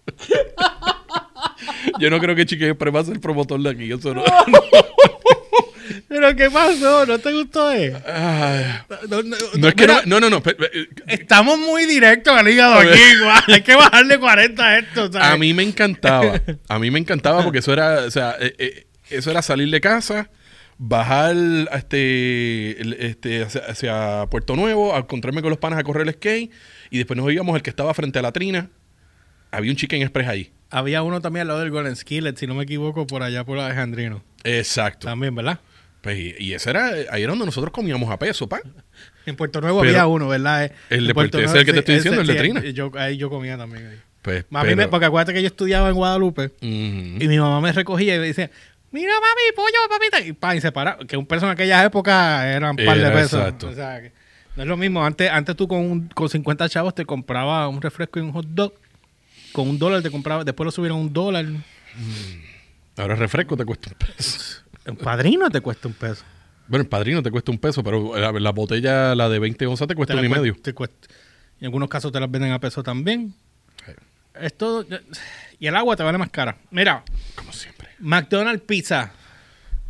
Yo 1.97 2.09
no 2.09 2.19
creo 2.19 2.35
que 2.35 2.45
Chicken 2.45 2.71
Express 2.71 2.93
va 2.93 2.99
a 2.99 3.05
ser 3.05 3.21
promotor 3.21 3.61
de 3.61 3.69
aquí. 3.69 3.89
Eso 3.89 4.13
no. 4.13 4.21
¿Pero 6.09 6.35
qué 6.35 6.51
pasó? 6.51 7.05
¿No 7.05 7.17
te 7.17 7.31
gustó 7.31 7.71
eh? 7.71 7.95
Ay, 8.05 8.65
No, 9.07 9.23
no, 9.23 9.37
no 9.55 9.67
es 9.69 9.75
que 9.75 9.83
mira, 9.83 10.01
no, 10.05 10.19
no, 10.19 10.29
no, 10.29 10.43
Estamos 11.07 11.57
muy 11.57 11.85
directos 11.85 12.37
al 12.37 12.49
hígado 12.49 12.73
aquí, 12.79 12.99
igual. 13.17 13.43
Hay 13.47 13.61
que 13.61 13.75
bajarle 13.75 14.19
40 14.19 14.65
a 14.65 14.79
esto, 14.79 15.09
¿sabes? 15.09 15.29
A 15.29 15.37
mí 15.37 15.53
me 15.53 15.63
encantaba. 15.63 16.41
A 16.67 16.77
mí 16.77 16.91
me 16.91 16.99
encantaba 16.99 17.45
porque 17.45 17.59
eso 17.59 17.71
era, 17.71 17.99
o 18.01 18.11
sea, 18.11 18.35
eh, 18.41 18.55
eh, 18.57 18.87
eso 19.09 19.31
era 19.31 19.41
salir 19.41 19.69
de 19.71 19.79
casa, 19.79 20.29
bajar 20.77 21.35
a 21.71 21.77
este, 21.77 22.81
el- 22.81 22.93
este 22.99 23.43
hacia, 23.43 23.61
hacia 23.61 24.25
Puerto 24.29 24.55
Nuevo, 24.55 24.95
a 24.95 24.99
encontrarme 24.99 25.41
con 25.41 25.49
los 25.49 25.59
panas 25.59 25.79
a 25.79 25.83
correr 25.83 26.07
el 26.07 26.13
skate, 26.13 26.51
y 26.89 26.97
después 26.97 27.17
nos 27.17 27.31
íbamos 27.31 27.55
al 27.55 27.61
que 27.61 27.69
estaba 27.69 27.93
frente 27.93 28.19
a 28.19 28.21
la 28.21 28.31
trina. 28.31 28.69
Había 29.51 29.71
un 29.71 29.77
Chicken 29.77 30.01
Express 30.01 30.27
ahí. 30.27 30.51
Había 30.69 31.01
uno 31.03 31.21
también 31.21 31.41
al 31.41 31.47
lado 31.49 31.59
del 31.61 31.71
Golden 31.71 31.95
Skillet, 31.95 32.35
si 32.37 32.47
no 32.47 32.55
me 32.55 32.63
equivoco, 32.63 33.07
por 33.07 33.23
allá 33.23 33.45
por 33.45 33.57
Alejandrino. 33.59 34.23
Exacto. 34.43 35.07
También, 35.07 35.33
¿verdad? 35.33 35.59
Pues, 36.01 36.19
y, 36.19 36.35
y 36.37 36.53
ese 36.53 36.69
era, 36.71 36.91
ahí 37.09 37.23
era 37.23 37.31
donde 37.31 37.45
nosotros 37.45 37.71
comíamos 37.71 38.11
a 38.11 38.19
peso, 38.19 38.47
pa. 38.49 38.59
En 39.25 39.35
Puerto 39.35 39.61
Nuevo 39.61 39.79
Pero- 39.81 39.91
había 39.91 40.07
uno, 40.07 40.27
¿verdad? 40.27 40.71
El 40.89 41.07
de 41.07 41.13
Puerto- 41.13 41.39
ese 41.39 41.47
es 41.47 41.53
el 41.55 41.65
que 41.65 41.73
te 41.73 41.79
estoy 41.79 41.95
diciendo, 41.95 42.21
el 42.21 42.27
de 42.27 42.35
Trina. 42.35 42.63
Yo, 42.65 42.91
ahí 42.95 43.17
yo 43.17 43.29
comía 43.29 43.57
también. 43.57 43.87
Ahí. 43.87 43.97
Pues, 44.21 44.45
A 44.51 44.63
mí 44.63 44.75
me- 44.75 44.87
porque 44.87 45.05
acuérdate 45.05 45.33
que 45.33 45.41
yo 45.41 45.47
estudiaba 45.47 45.87
en 45.89 45.95
Guadalupe 45.95 46.51
y 46.61 47.27
mi 47.27 47.37
mamá 47.39 47.61
me 47.61 47.71
recogía 47.71 48.15
y 48.15 48.19
me 48.19 48.25
dice, 48.27 48.49
mira 48.95 49.11
mami, 49.13 49.55
pollo, 49.55 49.77
papita. 49.89 50.19
Y 50.21 50.33
pa, 50.33 50.55
y 50.55 50.61
se 50.61 50.71
para. 50.71 50.97
Que 50.97 51.17
un 51.17 51.25
peso 51.25 51.45
en 51.45 51.51
aquella 51.51 51.83
época 51.83 52.47
eran 52.51 52.71
un 52.71 52.85
par 52.85 52.97
de 52.97 53.11
pesos. 53.11 53.39
exacto. 53.39 53.67
O 53.67 53.73
sea, 53.73 54.01
que 54.01 54.11
no 54.55 54.63
es 54.63 54.67
lo 54.69 54.77
mismo. 54.77 55.05
Antes, 55.05 55.29
antes 55.29 55.55
tú 55.55 55.67
con, 55.67 55.79
un- 55.79 56.07
con 56.09 56.29
50 56.29 56.69
chavos 56.69 56.95
te 56.95 57.05
compraba 57.05 57.67
un 57.67 57.81
refresco 57.81 58.19
y 58.19 58.21
un 58.23 58.31
hot 58.31 58.45
dog. 58.47 58.73
Con 59.51 59.69
un 59.69 59.77
dólar 59.79 60.01
te 60.01 60.09
compraba, 60.11 60.43
después 60.43 60.65
lo 60.65 60.71
subieron 60.71 60.97
a 60.97 61.01
un 61.01 61.13
dólar. 61.13 61.45
Ahora 62.97 63.13
el 63.13 63.19
refresco 63.19 63.55
te 63.57 63.65
cuesta 63.65 63.89
un 63.89 63.95
peso. 64.07 64.61
Un 64.87 64.97
padrino 64.97 65.49
te 65.49 65.61
cuesta 65.61 65.87
un 65.87 65.95
peso. 65.95 66.23
Bueno, 66.67 66.83
el 66.83 66.87
padrino 66.87 67.23
te 67.23 67.31
cuesta 67.31 67.49
un 67.51 67.57
peso, 67.57 67.83
pero 67.83 68.15
la, 68.17 68.31
la 68.31 68.51
botella, 68.51 69.15
la 69.15 69.27
de 69.29 69.39
20 69.39 69.65
onzas, 69.65 69.87
te 69.87 69.95
cuesta 69.95 70.13
Te 70.13 70.19
un 70.19 70.25
y 70.27 70.29
medio. 70.29 70.55
te 70.61 70.73
cuesta. 70.75 71.07
En 71.59 71.65
algunos 71.65 71.89
casos 71.89 72.11
te 72.11 72.19
las 72.19 72.29
venden 72.29 72.51
a 72.51 72.59
peso 72.59 72.83
también. 72.83 73.33
Sí. 73.83 73.91
Esto, 74.39 74.85
y 75.59 75.65
el 75.65 75.75
agua 75.75 75.95
te 75.95 76.03
vale 76.03 76.19
más 76.19 76.29
cara. 76.29 76.57
Mira. 76.69 77.03
McDonald's 78.05 78.61
Pizza. 78.65 79.11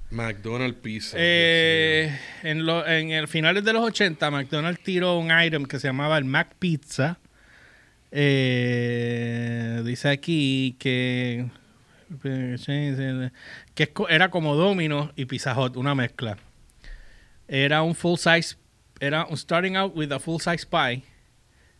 McDonald's 0.09 0.77
Pizza. 0.81 1.17
Eh, 1.19 2.17
en, 2.43 2.65
lo- 2.65 2.87
en 2.87 3.11
el 3.11 3.27
finales 3.27 3.63
de 3.65 3.73
los 3.73 3.83
80, 3.83 4.31
McDonald's 4.31 4.81
tiró 4.83 5.17
un 5.19 5.29
item 5.37 5.65
que 5.65 5.79
se 5.79 5.87
llamaba 5.89 6.17
el 6.17 6.23
Mac 6.23 6.55
Pizza. 6.57 7.19
Eh, 8.11 9.81
dice 9.83 10.07
aquí 10.07 10.77
que, 10.79 11.47
que 13.75 13.91
era 14.09 14.29
como 14.31 14.55
Domino 14.55 15.11
y 15.17 15.25
Pizza 15.25 15.59
Hut, 15.59 15.75
una 15.75 15.93
mezcla. 15.95 16.37
Era 17.49 17.81
un 17.81 17.95
full 17.95 18.15
size, 18.17 18.55
era 19.01 19.25
un 19.25 19.35
starting 19.35 19.75
out 19.75 19.93
with 19.95 20.11
a 20.13 20.19
full 20.19 20.39
size 20.39 20.65
pie. 20.65 21.03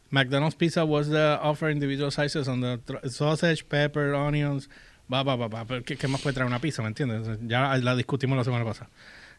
McDonald's 0.09 0.55
pizza 0.55 0.83
was 0.83 1.09
the 1.09 1.38
offer 1.41 1.69
individual 1.71 2.11
sizes 2.11 2.47
on 2.49 2.59
the 2.61 2.79
sausage, 3.09 3.67
pepper, 3.69 4.13
onions, 4.13 4.69
va, 5.12 5.24
va, 5.24 5.36
va, 5.36 5.47
va. 5.47 5.82
¿Qué, 5.82 5.97
qué 5.97 6.08
más 6.08 6.22
puede 6.22 6.34
traer 6.34 6.47
una 6.47 6.60
pizza? 6.60 6.82
¿Me 6.82 6.88
entiendes? 6.89 7.39
Ya 7.47 7.76
la 7.78 7.95
discutimos 7.95 8.38
la 8.38 8.43
semana 8.43 8.66
pasada. 8.66 8.89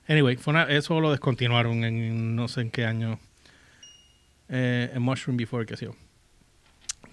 Anyway, 0.09 0.37
fue 0.37 0.53
una- 0.53 0.65
eso 0.65 1.01
lo 1.01 1.11
descontinuaron 1.11 1.83
en 1.85 2.37
no 2.37 2.49
sé 2.49 2.61
en 2.63 2.71
qué 2.71 2.85
año. 2.87 3.19
Eh, 4.49 4.93
en 4.95 5.03
Mushroom 5.03 5.37
Before, 5.37 5.67
que 5.67 5.77
sé 5.77 5.87
yo. 5.87 5.97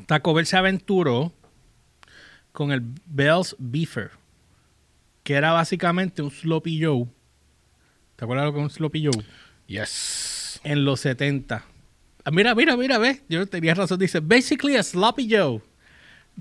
Taco 0.06 0.34
Bell 0.34 0.46
se 0.46 0.58
aventuró 0.58 1.34
con 2.52 2.72
el 2.72 2.82
Bell's 3.06 3.56
Beefer, 3.58 4.12
que 5.24 5.34
era 5.34 5.52
básicamente 5.54 6.22
un 6.22 6.30
Sloppy 6.30 6.84
Joe. 6.84 7.08
¿Te 8.16 8.26
acuerdas 8.26 8.46
lo 8.46 8.54
que 8.54 8.60
es 8.60 8.64
un 8.66 8.70
Sloppy 8.70 9.06
Joe? 9.06 9.24
Yes. 9.66 10.60
en 10.64 10.86
los 10.86 11.00
70. 11.00 11.64
Ah, 12.26 12.32
Mira, 12.32 12.54
mira, 12.54 12.78
mira, 12.78 12.98
ves. 13.00 13.22
Yo 13.28 13.46
tenía 13.48 13.74
razón. 13.74 13.98
Dice, 14.00 14.20
basically 14.20 14.76
a 14.78 14.84
sloppy 14.84 15.28
Joe. 15.30 15.62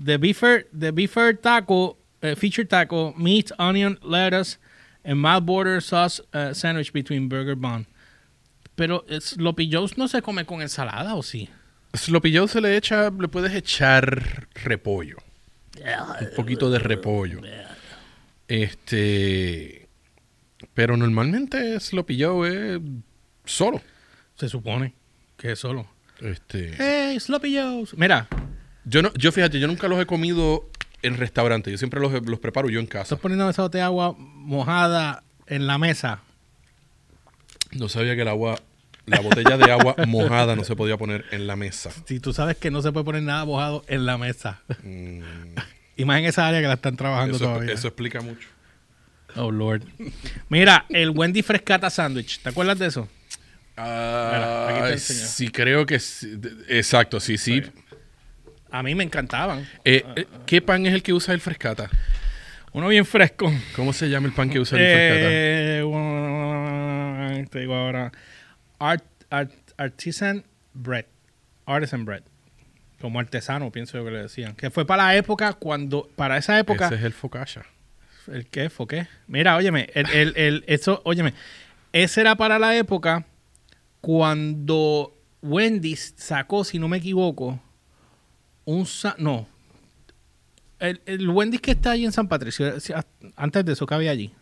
The 0.03 0.17
beefer, 0.17 0.67
the 0.77 0.91
beefer 0.91 1.35
taco, 1.37 1.97
eh, 2.23 2.35
feature 2.35 2.65
taco, 2.65 3.13
meat, 3.17 3.51
onion, 3.59 3.99
lettuce, 4.01 4.57
and 5.03 5.21
mild 5.21 5.45
border 5.45 5.81
sauce 5.81 6.21
eh, 6.33 6.53
sandwich 6.53 6.91
between 6.91 7.27
burger 7.29 7.55
bun. 7.55 7.85
Pero 8.75 9.05
sloppy 9.19 9.69
Joe's 9.69 9.97
no 9.97 10.07
se 10.07 10.21
come 10.21 10.45
con 10.45 10.61
ensalada, 10.61 11.13
¿o 11.15 11.21
sí? 11.21 11.49
Sloppy 11.93 12.35
Joe 12.35 12.47
se 12.47 12.59
le 12.59 12.75
echa, 12.75 13.11
le 13.11 13.27
puedes 13.27 13.53
echar 13.53 14.47
repollo. 14.63 15.17
Un 16.21 16.29
poquito 16.35 16.71
de 16.71 16.79
repollo. 16.79 17.41
Este. 18.47 19.87
Pero 20.73 20.97
normalmente 20.97 21.79
Sloppy 21.79 22.23
Joe 22.23 22.75
es 22.75 22.81
solo. 23.45 23.81
Se 24.35 24.49
supone 24.49 24.95
que 25.37 25.51
es 25.51 25.59
solo. 25.59 25.87
Este. 26.19 26.71
Hey, 26.77 27.19
sloppy 27.19 27.55
Joe's. 27.55 27.95
Mira, 27.95 28.27
Yo 28.85 29.01
no, 29.01 29.13
yo 29.13 29.31
fíjate, 29.31 29.59
yo 29.59 29.67
nunca 29.67 29.87
los 29.87 29.99
he 29.99 30.05
comido 30.05 30.69
en 31.03 31.17
restaurante. 31.17 31.69
Yo 31.71 31.77
siempre 31.77 31.99
los, 31.99 32.11
los 32.27 32.39
preparo 32.39 32.69
yo 32.69 32.79
en 32.79 32.87
casa. 32.87 33.03
estás 33.03 33.19
poniendo 33.19 33.49
esa 33.49 33.61
botella 33.61 33.83
de 33.83 33.87
agua 33.87 34.15
mojada 34.17 35.23
en 35.47 35.67
la 35.67 35.77
mesa. 35.77 36.21
No 37.71 37.89
sabía 37.89 38.15
que 38.15 38.21
el 38.21 38.27
agua, 38.27 38.59
la 39.05 39.19
botella 39.19 39.57
de 39.57 39.71
agua 39.71 39.95
mojada 40.07 40.55
no 40.55 40.63
se 40.63 40.75
podía 40.75 40.97
poner 40.97 41.25
en 41.31 41.47
la 41.47 41.55
mesa. 41.55 41.91
Si 42.05 42.19
tú 42.19 42.33
sabes 42.33 42.57
que 42.57 42.71
no 42.71 42.81
se 42.81 42.91
puede 42.91 43.03
poner 43.05 43.23
nada 43.23 43.45
mojado 43.45 43.83
en 43.87 44.05
la 44.05 44.17
mesa. 44.17 44.61
Mm, 44.83 45.21
Y 45.95 46.05
más 46.05 46.17
en 46.17 46.25
esa 46.25 46.47
área 46.47 46.59
que 46.59 46.67
la 46.67 46.73
están 46.73 46.95
trabajando 46.97 47.35
eso, 47.35 47.45
todavía. 47.45 47.71
eso 47.73 47.87
explica 47.87 48.19
mucho. 48.21 48.47
Oh, 49.35 49.51
Lord. 49.51 49.83
Mira, 50.49 50.85
el 50.89 51.11
Wendy 51.11 51.43
Frescata 51.43 51.91
Sandwich. 51.91 52.39
¿Te 52.41 52.49
acuerdas 52.49 52.79
de 52.79 52.87
eso? 52.87 53.07
Mira, 53.77 54.67
aquí 54.69 54.79
te 54.79 54.85
Ah, 54.85 54.91
enseño. 54.91 55.19
sí, 55.27 55.47
creo 55.49 55.85
que 55.85 55.99
sí. 55.99 56.39
Exacto, 56.67 57.19
sí, 57.19 57.37
sí. 57.37 57.61
A 58.73 58.81
mí 58.81 58.95
me 58.95 59.03
encantaban. 59.03 59.67
Eh, 59.85 60.03
eh, 60.15 60.25
¿Qué 60.47 60.59
pan 60.59 60.85
es 60.87 60.93
el 60.95 61.03
que 61.03 61.13
usa 61.13 61.31
el 61.35 61.39
frescata? 61.39 61.91
Uno 62.71 62.87
bien 62.87 63.05
fresco. 63.05 63.53
¿Cómo 63.75 63.93
se 63.93 64.09
llama 64.09 64.25
el 64.27 64.33
pan 64.33 64.49
que 64.49 64.59
usa 64.59 64.79
el 64.79 64.83
frescata? 64.83 65.29
Eh, 65.31 65.83
uh, 67.43 67.45
te 67.51 67.59
digo 67.59 67.75
ahora. 67.75 68.11
Art, 68.79 69.03
art- 69.29 69.53
artisan 69.77 70.43
bread. 70.73 71.05
Artisan 71.67 72.03
bread. 72.03 72.23
Como 72.99 73.19
artesano, 73.19 73.69
pienso 73.71 73.99
yo 73.99 74.05
que 74.05 74.09
le 74.11 74.23
decían. 74.23 74.55
Que 74.55 74.71
fue 74.71 74.87
para 74.87 75.03
la 75.03 75.15
época 75.17 75.53
cuando, 75.53 76.09
para 76.15 76.37
esa 76.39 76.57
época, 76.57 76.87
Ese 76.87 76.95
es 76.95 77.03
el 77.03 77.13
focaccia. 77.13 77.63
¿El 78.25 78.47
qué? 78.47 78.71
¿Fue 78.71 78.87
qué? 78.87 79.07
Mira, 79.27 79.55
óyeme, 79.55 79.89
el, 79.93 80.09
el, 80.09 80.33
el- 80.35 80.63
eso, 80.65 80.99
óyeme, 81.05 81.35
ese 81.91 82.21
era 82.21 82.35
para 82.37 82.57
la 82.57 82.75
época 82.75 83.23
cuando 84.01 85.13
Wendy's 85.43 86.13
sacó, 86.17 86.63
si 86.63 86.79
no 86.79 86.87
me 86.87 86.97
equivoco, 86.97 87.59
un... 88.65 88.87
No. 89.17 89.47
El, 90.79 91.01
el 91.05 91.29
Wendy's 91.29 91.61
que 91.61 91.71
está 91.71 91.91
allí 91.91 92.05
en 92.05 92.11
San 92.11 92.27
Patricio, 92.27 92.73
antes 93.35 93.65
de 93.65 93.73
eso, 93.73 93.85
¿qué 93.85 93.95
había 93.95 94.11
allí? 94.11 94.33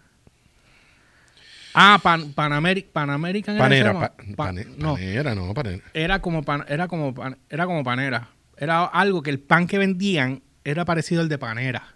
Ah, 1.74 2.00
Pan, 2.04 2.34
Panameri- 2.36 2.86
Panamerican. 2.92 3.56
era 3.56 3.64
Panera, 3.64 3.94
llama? 3.94 4.00
pa- 4.02 4.16
Pa- 4.36 4.46
pane- 4.48 4.66
no, 4.78 4.94
panera, 4.96 5.36
no, 5.36 5.54
panera. 5.54 5.84
era 5.94 6.20
como, 6.20 6.44
pan- 6.44 6.66
era, 6.68 6.88
como 6.88 7.14
pan- 7.14 7.38
era 7.50 7.66
como 7.66 7.84
panera. 7.84 8.30
Era 8.58 8.84
algo 8.86 9.24
que 9.24 9.30
el 9.30 9.40
pan 9.40 9.68
que 9.68 9.78
vendían 9.78 10.42
era 10.64 10.84
parecido 10.86 11.22
al 11.22 11.30
de 11.30 11.38
panera. 11.38 11.96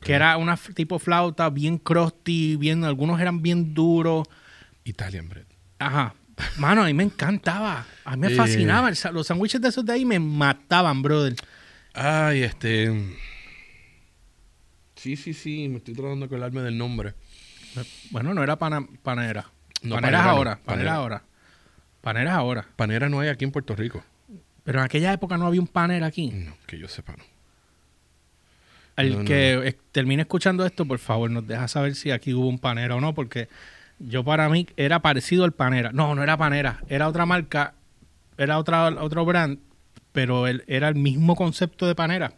Que 0.00 0.12
era 0.12 0.36
una 0.36 0.56
tipo 0.56 0.98
flauta 0.98 1.48
bien 1.50 1.78
crusty, 1.78 2.56
bien, 2.56 2.84
algunos 2.84 3.20
eran 3.20 3.42
bien 3.42 3.72
duros. 3.74 4.28
Italian 4.84 5.28
bread. 5.28 5.46
Ajá. 5.78 6.14
Mano, 6.58 6.82
a 6.82 6.86
mí 6.86 6.94
me 6.94 7.02
encantaba. 7.04 7.86
A 8.04 8.16
mí 8.16 8.28
me 8.28 8.30
fascinaba. 8.30 8.88
El 8.88 8.96
Los 9.12 9.26
sándwiches 9.26 9.60
de 9.60 9.68
esos 9.68 9.84
de 9.84 9.92
ahí 9.92 10.04
me 10.04 10.18
mataban, 10.18 11.02
brother. 11.02 11.34
Ay, 11.94 12.42
este. 12.42 12.90
Sí, 14.96 15.16
sí, 15.16 15.34
sí, 15.34 15.68
me 15.68 15.78
estoy 15.78 15.94
tratando 15.94 16.20
de 16.20 16.24
acordarme 16.26 16.62
del 16.62 16.78
nombre. 16.78 17.14
Bueno, 18.10 18.34
no 18.34 18.42
era 18.42 18.56
pana- 18.56 18.86
panera. 19.02 19.50
No, 19.82 19.96
panera 19.96 20.18
es 20.18 20.22
panera 20.22 20.22
no, 20.22 20.30
ahora. 20.30 20.50
Panera 20.56 20.64
panera. 20.64 20.94
ahora. 20.94 21.22
Panera 22.00 22.34
ahora. 22.34 22.66
Panera 22.76 23.08
no 23.08 23.20
hay 23.20 23.28
aquí 23.28 23.44
en 23.44 23.50
Puerto 23.52 23.74
Rico. 23.74 24.04
Pero 24.64 24.78
en 24.78 24.84
aquella 24.84 25.12
época 25.12 25.36
no 25.36 25.46
había 25.46 25.60
un 25.60 25.66
panera 25.66 26.06
aquí. 26.06 26.30
No, 26.30 26.56
que 26.66 26.78
yo 26.78 26.86
sepa, 26.88 27.14
no. 27.16 27.24
El 28.96 29.18
No, 29.20 29.24
que 29.24 29.76
termine 29.90 30.22
escuchando 30.22 30.64
esto, 30.66 30.84
por 30.84 30.98
favor, 30.98 31.30
nos 31.30 31.46
deja 31.46 31.66
saber 31.66 31.94
si 31.94 32.10
aquí 32.10 32.34
hubo 32.34 32.46
un 32.46 32.58
panera 32.58 32.94
o 32.94 33.00
no, 33.00 33.14
porque 33.14 33.48
yo 33.98 34.24
para 34.24 34.48
mí 34.48 34.66
era 34.76 35.00
parecido 35.00 35.44
al 35.44 35.52
panera. 35.52 35.90
No, 35.92 36.14
no 36.14 36.22
era 36.22 36.36
panera, 36.36 36.82
era 36.88 37.08
otra 37.08 37.26
marca, 37.26 37.74
era 38.38 38.58
otra 38.58 38.88
otro 38.88 39.24
brand, 39.24 39.58
pero 40.12 40.46
el- 40.46 40.64
era 40.66 40.88
el 40.88 40.94
mismo 40.96 41.36
concepto 41.36 41.86
de 41.86 41.94
panera, 41.94 42.32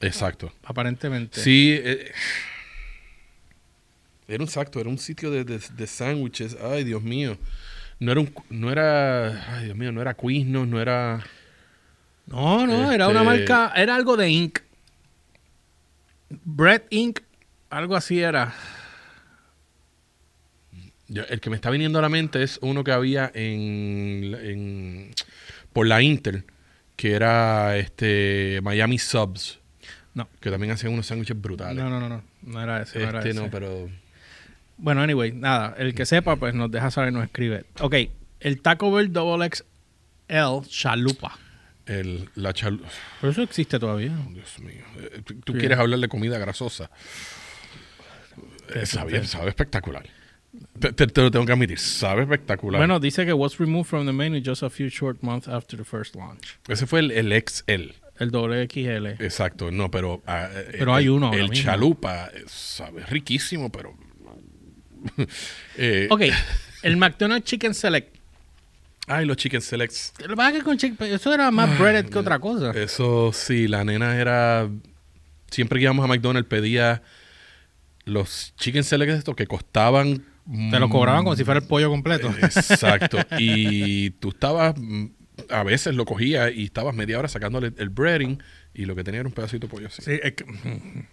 Exacto. 0.00 0.52
aparentemente. 0.64 1.40
Sí, 1.40 1.72
eh, 1.78 2.10
era 4.28 4.42
un 4.42 4.48
exacto, 4.48 4.80
era 4.80 4.88
un 4.88 4.98
sitio 4.98 5.30
de, 5.30 5.44
de, 5.44 5.58
de 5.58 5.86
sándwiches. 5.86 6.56
Ay, 6.60 6.82
Dios 6.84 7.02
mío. 7.02 7.38
No 8.00 8.12
era 8.12 8.20
un, 8.20 8.34
no 8.50 8.70
era, 8.70 9.56
ay, 9.56 9.66
Dios 9.66 9.76
mío, 9.76 9.92
no 9.92 10.00
era 10.02 10.14
Quiznos, 10.14 10.66
no 10.66 10.80
era... 10.80 11.24
No, 12.26 12.66
no, 12.66 12.90
era 12.90 13.06
una 13.08 13.20
Este- 13.20 13.52
marca, 13.52 13.72
era 13.76 13.94
algo 13.94 14.16
de 14.16 14.28
Inc. 14.28 14.58
Bread 16.28 16.82
Inc. 16.90 17.20
Algo 17.70 17.94
así 17.96 18.20
era. 18.20 18.52
Yo- 21.08 21.24
el 21.28 21.40
que 21.40 21.50
me 21.50 21.56
está 21.56 21.70
viniendo 21.70 21.98
a 21.98 22.02
la 22.02 22.08
mente 22.08 22.42
es 22.42 22.58
uno 22.62 22.82
que 22.84 22.92
había 22.92 23.30
en, 23.34 24.34
en 24.42 25.14
por 25.72 25.86
la 25.86 26.02
Inter, 26.02 26.44
que 26.96 27.12
era 27.12 27.76
este 27.76 28.60
Miami 28.62 28.98
Subs, 28.98 29.60
No, 30.14 30.28
que 30.40 30.50
también 30.50 30.72
hacían 30.72 30.92
unos 30.92 31.06
sándwiches 31.06 31.40
brutales. 31.40 31.76
no, 31.82 31.88
no, 31.90 32.00
no, 32.00 32.08
no, 32.08 32.22
no 32.42 32.62
era 32.62 32.82
ese, 32.82 32.98
no 33.00 33.08
era 33.08 33.18
este 33.18 33.30
ese. 33.30 33.40
no, 33.40 33.50
pero 33.50 33.88
Bueno, 34.78 35.00
anyway, 35.02 35.32
nada. 35.32 35.74
El 35.78 35.94
que 35.94 36.06
sepa, 36.06 36.36
pues 36.36 36.54
nos 36.54 36.70
deja 36.70 36.90
saber, 36.90 37.12
nos 37.12 37.24
escribe. 37.24 37.64
Ok, 37.80 37.94
el 38.40 38.60
Taco 38.60 38.90
Bell 38.92 39.12
Double 39.12 39.48
XL 39.48 40.66
Chalupa. 40.68 41.38
El, 41.86 42.28
la 42.34 42.52
chal... 42.52 42.80
Pero 43.20 43.30
eso 43.30 43.42
existe 43.42 43.78
todavía. 43.78 44.12
Dios 44.30 44.58
mío. 44.58 44.82
Eh, 44.98 45.22
¿Tú, 45.44 45.52
Sí. 45.52 45.58
quieres 45.60 45.78
hablar 45.78 46.00
de 46.00 46.08
comida 46.08 46.36
grasosa? 46.36 46.90
Eh, 48.74 48.86
sabe, 48.86 49.24
sabe 49.24 49.48
espectacular. 49.50 50.04
Te, 50.78 50.92
te- 50.92 51.06
te 51.06 51.20
lo 51.22 51.30
tengo 51.30 51.46
que 51.46 51.52
admitir. 51.52 51.78
Sabe 51.78 52.22
espectacular. 52.22 52.78
Bueno, 52.80 53.00
dice 53.00 53.24
que 53.24 53.32
was 53.32 53.58
removed 53.58 53.86
from 53.88 54.06
the 54.06 54.12
menu 54.12 54.40
just 54.44 54.62
a 54.62 54.70
few 54.70 54.88
short 54.88 55.22
months 55.22 55.48
after 55.48 55.78
the 55.78 55.84
first 55.84 56.14
launch. 56.14 56.58
Ese 56.68 56.86
fue 56.86 57.00
el, 57.00 57.10
el 57.10 57.32
XL. 57.46 57.92
El 58.18 58.30
doble 58.30 58.66
XL. 58.66 59.22
Exacto. 59.22 59.70
No, 59.70 59.90
pero... 59.90 60.22
ah, 60.26 60.48
eh, 60.52 60.76
Pero 60.78 60.94
hay 60.94 61.08
uno 61.08 61.32
El 61.34 61.50
chalupa 61.50 62.30
eh, 62.34 62.44
sabe 62.46 63.04
riquísimo, 63.04 63.70
pero... 63.70 63.94
eh, 65.76 66.08
Ok, 66.10 66.22
el 66.82 66.96
McDonald's 66.96 67.46
Chicken 67.46 67.74
Select. 67.74 68.14
Ay, 69.08 69.24
los 69.24 69.36
chicken 69.36 69.60
selects. 69.60 70.12
Lo 70.18 70.26
que 70.28 70.34
pasa 70.36 70.60
con 70.64 70.76
chick- 70.76 71.00
eso 71.00 71.32
era 71.32 71.48
más 71.52 71.78
breaded 71.78 72.06
que 72.10 72.18
otra 72.18 72.40
cosa. 72.40 72.72
Eso 72.72 73.30
sí, 73.32 73.68
la 73.68 73.84
nena 73.84 74.16
era. 74.20 74.68
Siempre 75.48 75.78
que 75.78 75.84
íbamos 75.84 76.04
a 76.04 76.08
McDonald's 76.08 76.48
pedía 76.48 77.02
los 78.04 78.52
chicken 78.56 78.82
selects 78.82 79.14
estos 79.18 79.36
que 79.36 79.46
costaban. 79.46 80.24
Te 80.70 80.78
lo 80.78 80.88
cobraban 80.88 81.24
como 81.24 81.34
si 81.36 81.44
fuera 81.44 81.60
el 81.60 81.66
pollo 81.66 81.90
completo. 81.90 82.32
Exacto. 82.40 83.18
y 83.38 84.10
tú 84.10 84.30
estabas. 84.30 84.74
mm, 84.76 85.06
A 85.50 85.62
veces 85.64 85.94
lo 85.94 86.04
cogías 86.04 86.52
y 86.54 86.64
estabas 86.64 86.94
media 86.94 87.18
hora 87.18 87.28
sacándole 87.28 87.72
el 87.76 87.88
breading 87.90 88.42
y 88.72 88.84
lo 88.84 88.94
que 88.94 89.04
tenía 89.04 89.20
era 89.20 89.28
un 89.28 89.34
pedacito 89.34 89.66
de 89.66 89.70
pollo 89.70 89.88
así. 89.88 90.02
Sí, 90.02 90.18
es 90.22 90.32
que- 90.32 90.44
Mm. 90.44 91.06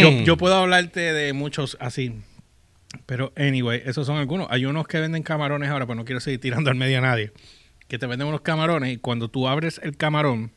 yo, 0.00 0.10
yo 0.24 0.36
puedo 0.36 0.54
hablarte 0.54 1.00
de 1.12 1.32
muchos 1.32 1.76
así. 1.80 2.14
Pero, 3.06 3.32
anyway, 3.36 3.82
esos 3.84 4.06
son 4.06 4.16
algunos. 4.18 4.46
Hay 4.50 4.64
unos 4.66 4.86
que 4.86 5.00
venden 5.00 5.22
camarones 5.22 5.68
ahora, 5.68 5.84
pero 5.86 5.96
no 5.96 6.04
quiero 6.04 6.20
seguir 6.20 6.40
tirando 6.40 6.70
al 6.70 6.76
medio 6.76 6.98
a 6.98 7.02
nadie. 7.02 7.32
Que 7.88 7.98
te 7.98 8.06
venden 8.06 8.28
unos 8.28 8.40
camarones 8.40 8.92
y 8.94 8.96
cuando 8.98 9.28
tú 9.28 9.48
abres 9.48 9.80
el 9.82 9.96
camarón, 9.96 10.52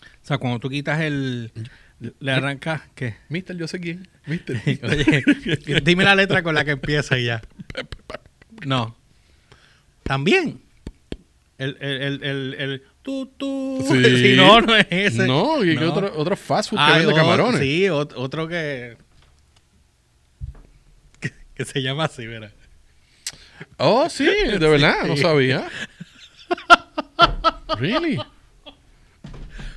o 0.00 0.26
sea, 0.26 0.38
cuando 0.38 0.58
tú 0.58 0.68
quitas 0.70 1.00
el. 1.00 1.52
Le 2.00 2.32
arrancas. 2.32 2.82
¿Qué? 2.94 3.16
Mister, 3.28 3.56
yo 3.56 3.66
sé 3.68 3.80
quién. 3.80 4.08
Mister. 4.26 4.60
Oye, 4.82 5.80
dime 5.82 6.04
la 6.04 6.14
letra 6.14 6.42
con 6.42 6.54
la 6.54 6.64
que 6.64 6.72
empieza 6.72 7.18
y 7.18 7.24
ya. 7.26 7.40
No. 8.66 8.96
También. 10.02 10.60
El, 11.56 11.76
el, 11.80 12.02
el, 12.02 12.22
el, 12.24 12.54
el 12.58 12.82
tú, 13.02 13.26
tú. 13.36 13.84
Sí. 13.88 14.02
Si 14.22 14.36
no, 14.36 14.60
no 14.60 14.74
es 14.76 14.86
ese. 14.90 15.26
No, 15.26 15.64
y 15.64 15.76
No. 15.76 15.92
otro, 15.92 16.12
otro 16.16 16.36
fast 16.36 16.70
food 16.70 16.78
que 16.78 16.84
Ah, 16.84 16.98
vende 16.98 17.14
camarones. 17.14 17.60
Sí, 17.60 17.82
ot- 17.84 18.12
otro 18.16 18.48
que, 18.48 18.96
que. 21.20 21.32
que 21.54 21.64
se 21.64 21.80
llama 21.80 22.04
así, 22.04 22.26
mira. 22.26 22.50
Oh, 23.78 24.10
sí, 24.10 24.24
de 24.26 24.58
verdad, 24.58 25.04
no 25.06 25.16
sabía. 25.16 25.68
really? 27.78 28.18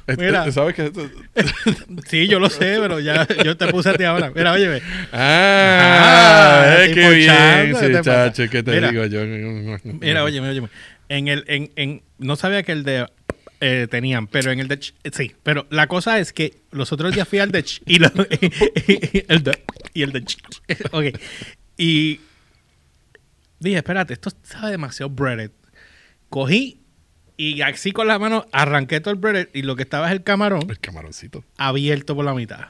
Este, 0.08 0.26
Mira. 0.26 0.50
¿Sabes 0.54 0.74
que 0.74 0.86
esto- 0.86 1.12
Sí, 2.08 2.28
yo 2.30 2.40
lo 2.40 2.50
sé, 2.50 2.78
pero 2.80 3.00
ya 3.02 3.28
yo 3.44 3.58
te 3.58 3.68
puse 3.68 3.90
a 3.90 3.94
ti 3.94 4.06
ahora. 4.06 4.32
Mira, 4.34 4.54
óyeme. 4.54 4.82
Ah, 5.12 6.64
Ah, 6.66 6.76
es 6.84 6.88
sí, 6.90 6.94
que 6.96 7.10
bien, 7.10 7.34
¿qué 7.34 7.74
sí, 7.76 7.86
te 7.88 7.98
pasa? 7.98 8.04
chacho, 8.32 8.50
¿qué 8.50 8.64
te 8.64 8.72
Mira. 8.72 8.92
digo 8.92 9.06
yo? 9.06 9.20
Mira, 9.84 10.24
óyeme, 10.24 10.50
óyeme. 10.50 10.70
En 11.10 11.28
el, 11.28 11.44
en, 11.48 11.72
en, 11.76 12.02
no 12.20 12.36
sabía 12.38 12.64
que 12.64 12.72
el 12.72 12.84
de 12.84 13.06
eh, 13.60 13.88
tenían, 13.90 14.28
pero 14.28 14.52
en 14.52 14.60
el 14.60 14.68
de 14.70 14.76
eh, 15.04 15.12
sí. 15.14 15.36
Pero 15.44 15.68
la 15.72 15.88
cosa 15.88 16.20
es 16.20 16.32
que 16.34 16.62
los 16.72 16.92
otros 16.94 17.14
días 17.14 17.28
fui 17.28 17.40
al 17.40 17.52
de 17.52 17.64
ch- 17.66 17.82
y, 17.86 17.96
el 19.34 19.44
de 19.44 19.64
y 19.94 20.02
el 20.04 20.12
de 20.14 20.24
ch- 20.24 20.38
ok. 20.92 21.20
Y 21.78 22.22
dije, 23.60 23.78
espérate, 23.78 24.14
esto 24.14 24.30
sabe 24.44 24.72
demasiado 24.72 25.10
breaded. 25.10 25.52
Cogí 26.30 26.80
y 27.38 27.62
así 27.62 27.92
con 27.92 28.08
la 28.08 28.18
mano 28.20 28.46
arranqué 28.52 29.00
todo 29.00 29.14
el 29.14 29.20
breaded 29.20 29.50
y 29.54 29.62
lo 29.62 29.76
que 29.76 29.84
estaba 29.84 30.08
es 30.08 30.12
el 30.14 30.24
camarón 30.24 30.68
El 30.70 30.80
camaroncito. 30.80 31.44
abierto 31.58 32.16
por 32.16 32.26
la 32.26 32.34
mitad. 32.34 32.68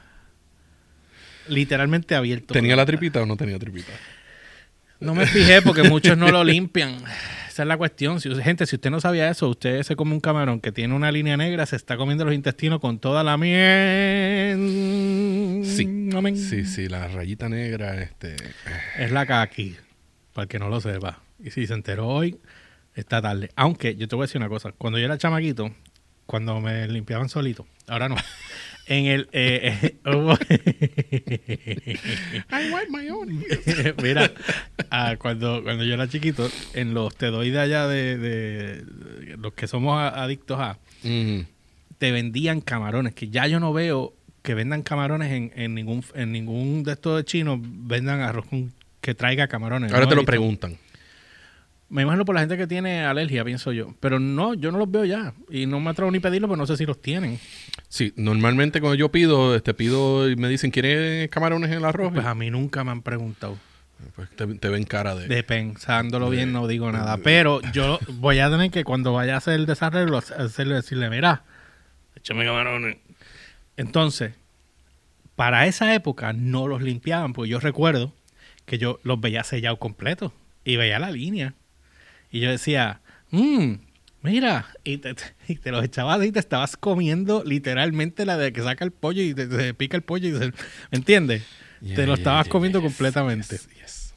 Literalmente 1.48 2.14
abierto. 2.14 2.52
¿Tenía 2.52 2.76
la 2.76 2.82
mitad. 2.82 2.86
tripita 2.98 3.22
o 3.22 3.26
no 3.26 3.36
tenía 3.36 3.58
tripita? 3.58 3.92
No 5.00 5.14
me 5.14 5.26
fijé 5.26 5.62
porque 5.62 5.82
muchos 5.84 6.18
no 6.18 6.28
lo 6.30 6.44
limpian. 6.44 6.96
Esa 7.48 7.62
es 7.62 7.68
la 7.68 7.76
cuestión. 7.76 8.20
Si, 8.20 8.28
gente, 8.42 8.66
si 8.66 8.76
usted 8.76 8.90
no 8.90 9.00
sabía 9.00 9.30
eso, 9.30 9.48
usted 9.48 9.82
se 9.82 9.96
come 9.96 10.12
un 10.12 10.20
camarón 10.20 10.60
que 10.60 10.70
tiene 10.72 10.94
una 10.94 11.10
línea 11.10 11.36
negra, 11.36 11.66
se 11.66 11.76
está 11.76 11.96
comiendo 11.96 12.24
los 12.24 12.34
intestinos 12.34 12.80
con 12.80 12.98
toda 12.98 13.24
la 13.24 13.36
miel. 13.38 14.58
Sí. 15.64 16.10
Amén. 16.14 16.36
Sí, 16.36 16.64
sí, 16.64 16.88
la 16.88 17.08
rayita 17.08 17.48
negra, 17.48 18.00
este... 18.02 18.36
Es 18.98 19.10
la 19.12 19.24
kaki, 19.26 19.76
para 20.34 20.42
el 20.44 20.48
que 20.48 20.58
no 20.58 20.68
lo 20.68 20.80
sepa. 20.80 21.22
Y 21.42 21.50
si 21.50 21.66
se 21.66 21.74
enteró 21.74 22.08
hoy, 22.08 22.36
está 22.98 23.20
tarde. 23.22 23.50
Aunque 23.56 23.96
yo 23.96 24.08
te 24.08 24.16
voy 24.16 24.24
a 24.24 24.26
decir 24.26 24.40
una 24.40 24.48
cosa. 24.48 24.72
Cuando 24.72 24.98
yo 24.98 25.04
era 25.06 25.18
chamaquito, 25.18 25.70
cuando 26.26 26.60
me 26.60 26.86
limpiaban 26.88 27.28
solito, 27.28 27.66
ahora 27.86 28.08
no. 28.08 28.16
En 28.90 29.04
el... 29.04 29.28
eh, 29.32 29.76
eh, 29.82 29.96
hubo- 30.06 30.32
I 31.28 32.72
wipe 32.72 32.88
my 32.90 33.08
own. 33.10 33.44
Mira, 34.02 34.32
ah, 34.90 35.16
cuando, 35.18 35.62
cuando 35.62 35.84
yo 35.84 35.92
era 35.94 36.08
chiquito, 36.08 36.48
en 36.74 36.94
los 36.94 37.14
te 37.14 37.26
doy 37.26 37.50
de 37.50 37.60
allá 37.60 37.86
de, 37.86 38.16
de- 38.16 38.82
de 38.82 39.36
los 39.36 39.52
que 39.52 39.66
somos 39.66 40.00
adictos 40.00 40.58
a, 40.60 40.78
Mm. 41.04 41.40
te 41.98 42.10
vendían 42.12 42.60
camarones, 42.60 43.14
que 43.14 43.28
ya 43.28 43.46
yo 43.46 43.60
no 43.60 43.72
veo 43.72 44.14
que 44.42 44.54
vendan 44.54 44.82
camarones 44.82 45.30
en, 45.32 45.52
en 45.54 45.74
ningún 45.74 46.02
en 46.14 46.32
ningún 46.32 46.82
de 46.82 46.92
estos 46.92 47.24
chinos 47.24 47.58
vendan 47.62 48.20
arroz 48.20 48.46
con- 48.46 48.72
que 49.00 49.14
traiga 49.14 49.46
camarones. 49.48 49.92
Ahora 49.92 50.06
No 50.06 50.08
te 50.10 50.16
lo 50.16 50.24
preguntan. 50.24 50.76
Me 51.90 52.02
imagino 52.02 52.24
por 52.26 52.34
la 52.34 52.42
gente 52.42 52.58
que 52.58 52.66
tiene 52.66 53.04
alergia, 53.04 53.44
pienso 53.44 53.72
yo. 53.72 53.94
Pero 54.00 54.18
no, 54.18 54.52
yo 54.52 54.70
no 54.70 54.78
los 54.78 54.90
veo 54.90 55.06
ya. 55.06 55.32
Y 55.50 55.64
no 55.66 55.80
me 55.80 55.90
atrevo 55.90 56.10
ni 56.10 56.20
pedirlo, 56.20 56.46
pero 56.46 56.58
no 56.58 56.66
sé 56.66 56.76
si 56.76 56.84
los 56.84 57.00
tienen. 57.00 57.38
Sí, 57.88 58.12
normalmente 58.16 58.80
cuando 58.80 58.94
yo 58.94 59.10
pido, 59.10 59.54
este 59.54 59.72
pido 59.72 60.28
y 60.28 60.36
me 60.36 60.48
dicen, 60.48 60.70
¿quieres 60.70 61.30
camarones 61.30 61.70
en 61.70 61.78
el 61.78 61.84
arroz? 61.84 62.12
Pues 62.12 62.26
a 62.26 62.34
mí 62.34 62.50
nunca 62.50 62.84
me 62.84 62.90
han 62.90 63.00
preguntado. 63.00 63.56
Pues 64.14 64.28
te, 64.30 64.46
te 64.46 64.68
ven 64.68 64.84
cara 64.84 65.14
de... 65.14 65.26
De 65.28 65.42
pensándolo 65.42 66.28
bien, 66.30 66.52
no 66.52 66.66
digo 66.66 66.92
nada. 66.92 67.16
Pero 67.16 67.60
yo 67.72 67.98
voy 68.08 68.38
a 68.38 68.50
tener 68.50 68.70
que 68.70 68.84
cuando 68.84 69.14
vaya 69.14 69.34
a 69.34 69.38
hacer 69.38 69.54
el 69.54 69.66
desarrollo, 69.66 70.18
hacerle 70.18 70.74
decirle, 70.74 71.08
mira, 71.08 71.42
échame 72.16 72.44
camarones. 72.44 72.98
Entonces, 73.76 74.34
para 75.36 75.66
esa 75.66 75.94
época 75.94 76.32
no 76.32 76.68
los 76.68 76.82
limpiaban, 76.82 77.32
porque 77.32 77.48
yo 77.48 77.60
recuerdo 77.60 78.12
que 78.66 78.76
yo 78.76 79.00
los 79.04 79.20
veía 79.20 79.42
sellados 79.42 79.78
completos 79.78 80.32
y 80.64 80.76
veía 80.76 80.98
la 80.98 81.10
línea. 81.10 81.54
Y 82.30 82.40
yo 82.40 82.50
decía, 82.50 83.00
mmm, 83.30 83.74
mira, 84.22 84.66
y 84.84 84.98
te, 84.98 85.14
y 85.48 85.56
te 85.56 85.70
los 85.70 85.84
echabas 85.84 86.24
y 86.24 86.32
te 86.32 86.38
estabas 86.38 86.76
comiendo 86.76 87.42
literalmente 87.44 88.24
la 88.26 88.36
de 88.36 88.52
que 88.52 88.62
saca 88.62 88.84
el 88.84 88.90
pollo 88.90 89.22
y 89.22 89.34
te, 89.34 89.46
te 89.46 89.74
pica 89.74 89.96
el 89.96 90.02
pollo 90.02 90.28
y 90.28 90.32
se, 90.32 90.46
¿me 90.48 90.52
entiendes? 90.92 91.42
Yeah, 91.80 91.94
te 91.96 92.02
lo 92.02 92.14
yeah, 92.14 92.18
estabas 92.18 92.46
yeah, 92.46 92.52
comiendo 92.52 92.80
yes, 92.80 92.90
completamente 92.90 93.56
yes, 93.56 93.68
yes. 93.76 94.14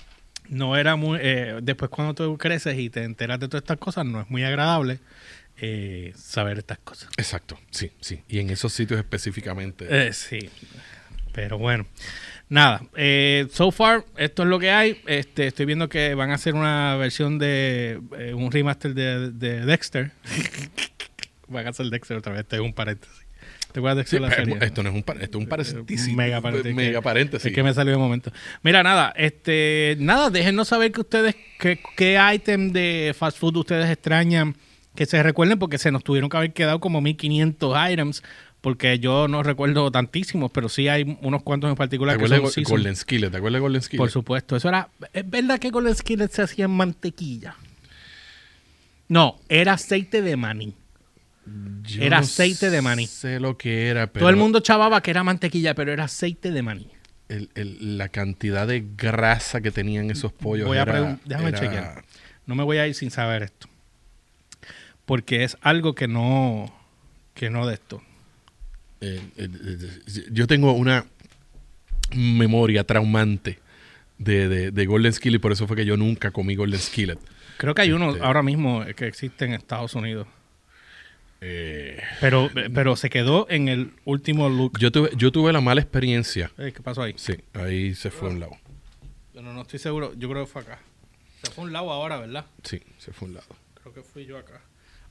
no 0.49 0.76
era 0.76 0.95
muy 0.95 1.20
eh, 1.22 1.59
después 1.62 1.91
cuando 1.91 2.16
tú 2.16 2.36
creces 2.36 2.76
y 2.80 2.89
te 2.89 3.03
enteras 3.03 3.39
de 3.39 3.47
todas 3.47 3.62
estas 3.62 3.78
cosas 3.78 4.03
no 4.03 4.20
es 4.20 4.28
muy 4.32 4.43
agradable 4.43 4.99
eh, 5.57 6.12
saber 6.16 6.57
estas 6.57 6.80
cosas 6.80 7.12
Exacto, 7.18 7.59
sí, 7.70 7.91
sí. 7.99 8.24
Y 8.28 8.39
en 8.39 8.49
esos 8.49 8.74
sitios 8.74 8.99
específicamente. 8.99 9.86
Eh, 9.89 10.12
sí 10.12 10.49
pero 11.34 11.59
bueno 11.59 11.86
nada 12.52 12.82
eh, 12.95 13.47
so 13.52 13.72
far 13.72 14.06
esto 14.18 14.43
es 14.43 14.49
lo 14.49 14.60
que 14.60 14.70
hay 14.70 15.02
este 15.08 15.47
estoy 15.47 15.66
viendo 15.66 15.88
que 15.89 16.14
van 16.16 16.30
a 16.32 16.36
hacer 16.36 16.54
una 16.54 16.95
versión 16.97 17.39
de 17.39 17.99
eh, 18.20 18.34
un 18.34 18.52
remaster 18.52 18.93
de, 18.93 19.32
de 19.32 19.66
Dexter 19.66 20.12
van 21.47 21.68
a 21.68 21.70
hacer 21.72 21.88
Dexter 21.88 22.18
otra 22.18 22.32
vez 22.34 22.41
este 22.41 22.58
es 22.58 22.62
un 22.62 22.74
paréntesis 22.74 23.18
¿Te 23.72 23.80
acuerdas 23.80 24.04
de 24.04 24.10
Sí, 24.18 24.20
la 24.20 24.30
serie? 24.30 24.58
esto 24.60 24.84
no 24.84 24.89
es 24.89 24.95
un, 24.95 25.02
par- 25.04 25.16
esto 25.24 25.38
es 25.38 25.43
un 25.45 25.47
paréntesis. 25.49 26.08
Un 26.10 26.16
mega 26.18 26.41
paréntesis. 26.41 26.76
Mega 26.76 27.02
paréntesis. 27.02 27.45
Es 27.45 27.54
que 27.56 27.64
me 27.64 27.74
salió 27.74 27.93
de 27.93 27.99
momento. 27.99 28.30
Mira, 28.64 28.84
nada, 28.84 29.14
este, 29.16 29.95
nada, 29.97 30.30
déjenos 30.30 30.68
saber 30.68 30.91
que 30.91 30.99
ustedes, 30.99 31.38
qué, 31.58 31.80
qué 31.95 32.20
ítem 32.36 32.74
de 32.74 33.16
fast 33.18 33.38
food 33.38 33.56
ustedes 33.56 33.89
extrañan, 33.89 34.58
que 34.93 35.06
se 35.06 35.24
recuerden, 35.24 35.58
porque 35.58 35.78
se 35.78 35.89
nos 35.89 36.04
tuvieron 36.04 36.30
que 36.30 36.36
haber 36.36 36.52
quedado 36.52 36.82
como 36.82 36.99
1500 36.99 37.78
items, 37.91 38.24
porque 38.62 38.99
yo 38.99 39.28
no 39.28 39.41
recuerdo 39.43 39.91
tantísimos, 39.91 40.51
pero 40.51 40.70
sí 40.70 40.88
hay 40.88 41.18
unos 41.22 41.41
cuantos 41.43 41.68
en 41.70 41.76
¿Te 41.76 41.78
particular 41.80 42.18
que 42.18 42.26
acuerdas 42.26 42.53
son 42.53 42.64
de. 42.64 42.70
Golden 42.70 42.95
Skillet? 42.95 43.32
¿Te 43.32 43.38
acuerdas 43.38 43.57
de 43.57 43.62
Golden 43.62 43.82
Skillet? 43.82 43.97
Por 43.97 44.12
supuesto, 44.12 44.55
eso 44.55 44.70
era, 44.70 44.89
¿es 45.14 45.30
verdad 45.30 45.59
que 45.59 45.70
Golden 45.72 45.95
Skillet 45.95 46.30
se 46.32 46.43
hacía 46.43 46.66
en 46.66 46.72
mantequilla? 46.72 47.55
No, 49.07 49.39
era 49.49 49.74
aceite 49.74 50.22
de 50.22 50.38
maní. 50.38 50.74
Yo 51.84 52.03
era 52.03 52.18
no 52.18 52.24
aceite 52.24 52.70
de 52.70 52.82
maní. 52.82 53.07
sé 53.07 53.39
lo 53.39 53.57
que 53.57 53.88
era, 53.88 54.07
pero 54.07 54.22
Todo 54.24 54.30
el 54.30 54.36
mundo 54.38 54.59
chavaba 54.59 55.01
que 55.01 55.12
era 55.12 55.24
mantequilla, 55.24 55.74
pero 55.76 55.91
era 55.91 56.03
aceite 56.05 56.51
de 56.51 56.62
maní. 56.62 56.88
el- 57.30 57.49
el- 57.55 57.97
la 57.97 58.09
cantidad 58.09 58.68
de 58.68 58.86
grasa 58.97 59.62
que 59.62 59.72
tenían 59.72 60.12
esos 60.12 60.34
pollos 60.34 60.68
Voy 60.68 60.78
era- 60.78 61.18
déjame 61.26 61.49
era- 61.49 61.59
chequear. 61.59 62.05
No 62.45 62.55
me 62.55 62.64
voy 62.64 62.78
a 62.78 62.88
ir 62.88 62.93
sin 62.93 63.09
saber 63.09 63.43
esto. 63.43 63.68
Porque 65.05 65.43
es 65.45 65.57
algo 65.62 65.95
que 65.95 66.07
no. 66.07 66.74
Que 67.34 67.49
no 67.49 67.66
de 67.68 67.76
esto. 67.76 68.01
Eh, 69.02 69.20
eh, 69.38 69.47
yo 70.32 70.47
tengo 70.47 70.74
una 70.74 71.06
memoria 72.16 72.84
traumante 72.84 73.60
de, 74.18 74.47
de, 74.47 74.72
de 74.72 74.86
Golden 74.86 75.14
Skillet. 75.14 75.39
Por 75.39 75.52
eso 75.52 75.68
fue 75.68 75.76
que 75.76 75.86
yo 75.86 75.97
nunca 75.97 76.32
comí 76.32 76.56
Golden 76.56 76.80
Skillet. 76.80 77.18
Creo 77.58 77.74
que 77.76 77.82
hay 77.84 77.91
uno 77.91 78.12
Este- 78.12 78.24
ahora 78.24 78.41
mismo 78.43 78.84
que 78.95 79.08
existe 79.08 79.45
en 79.45 79.54
Estados 79.54 79.95
Unidos. 79.95 80.28
Eh, 81.43 81.99
Pero, 82.20 82.52
pero 82.74 82.95
se 82.95 83.10
quedó 83.10 83.47
en 83.49 83.68
el 83.68 83.93
último 84.06 84.47
look. 84.47 84.78
yo, 84.78 84.91
tuve, 84.91 85.10
yo 85.18 85.32
tuve 85.32 85.52
la 85.52 85.60
mala 85.62 85.82
experiencia. 85.82 86.52
Ey, 86.60 86.72
¿Qué 86.72 86.82
pasó 86.82 87.02
ahí? 87.02 87.14
Sí, 87.18 87.34
ahí 87.54 87.95
se 87.95 88.12
fue 88.12 88.30
a 88.30 88.32
un 88.32 88.39
lado. 88.39 88.52
Bueno, 89.34 89.52
no 89.54 89.64
estoy 89.64 89.80
seguro. 89.80 90.14
Yo 90.16 90.30
creo 90.30 90.45
que 90.45 90.52
fue 90.52 90.62
acá. 90.62 90.80
Se 91.41 91.49
fue 91.52 91.64
a 91.64 91.68
un 91.68 91.74
lado 91.74 91.91
ahora, 91.91 92.20
¿verdad? 92.20 92.45
Sí, 92.64 92.80
se 92.99 93.12
fue 93.12 93.26
a 93.28 93.30
un 93.30 93.34
lado. 93.38 93.47
Creo 93.82 93.91
que 93.91 94.02
fui 94.04 94.26
yo 94.26 94.38
acá. 94.38 94.62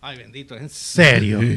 Ay, 0.02 0.16
bendito, 0.18 0.56
¿en 0.56 0.68
serio? 0.68 1.40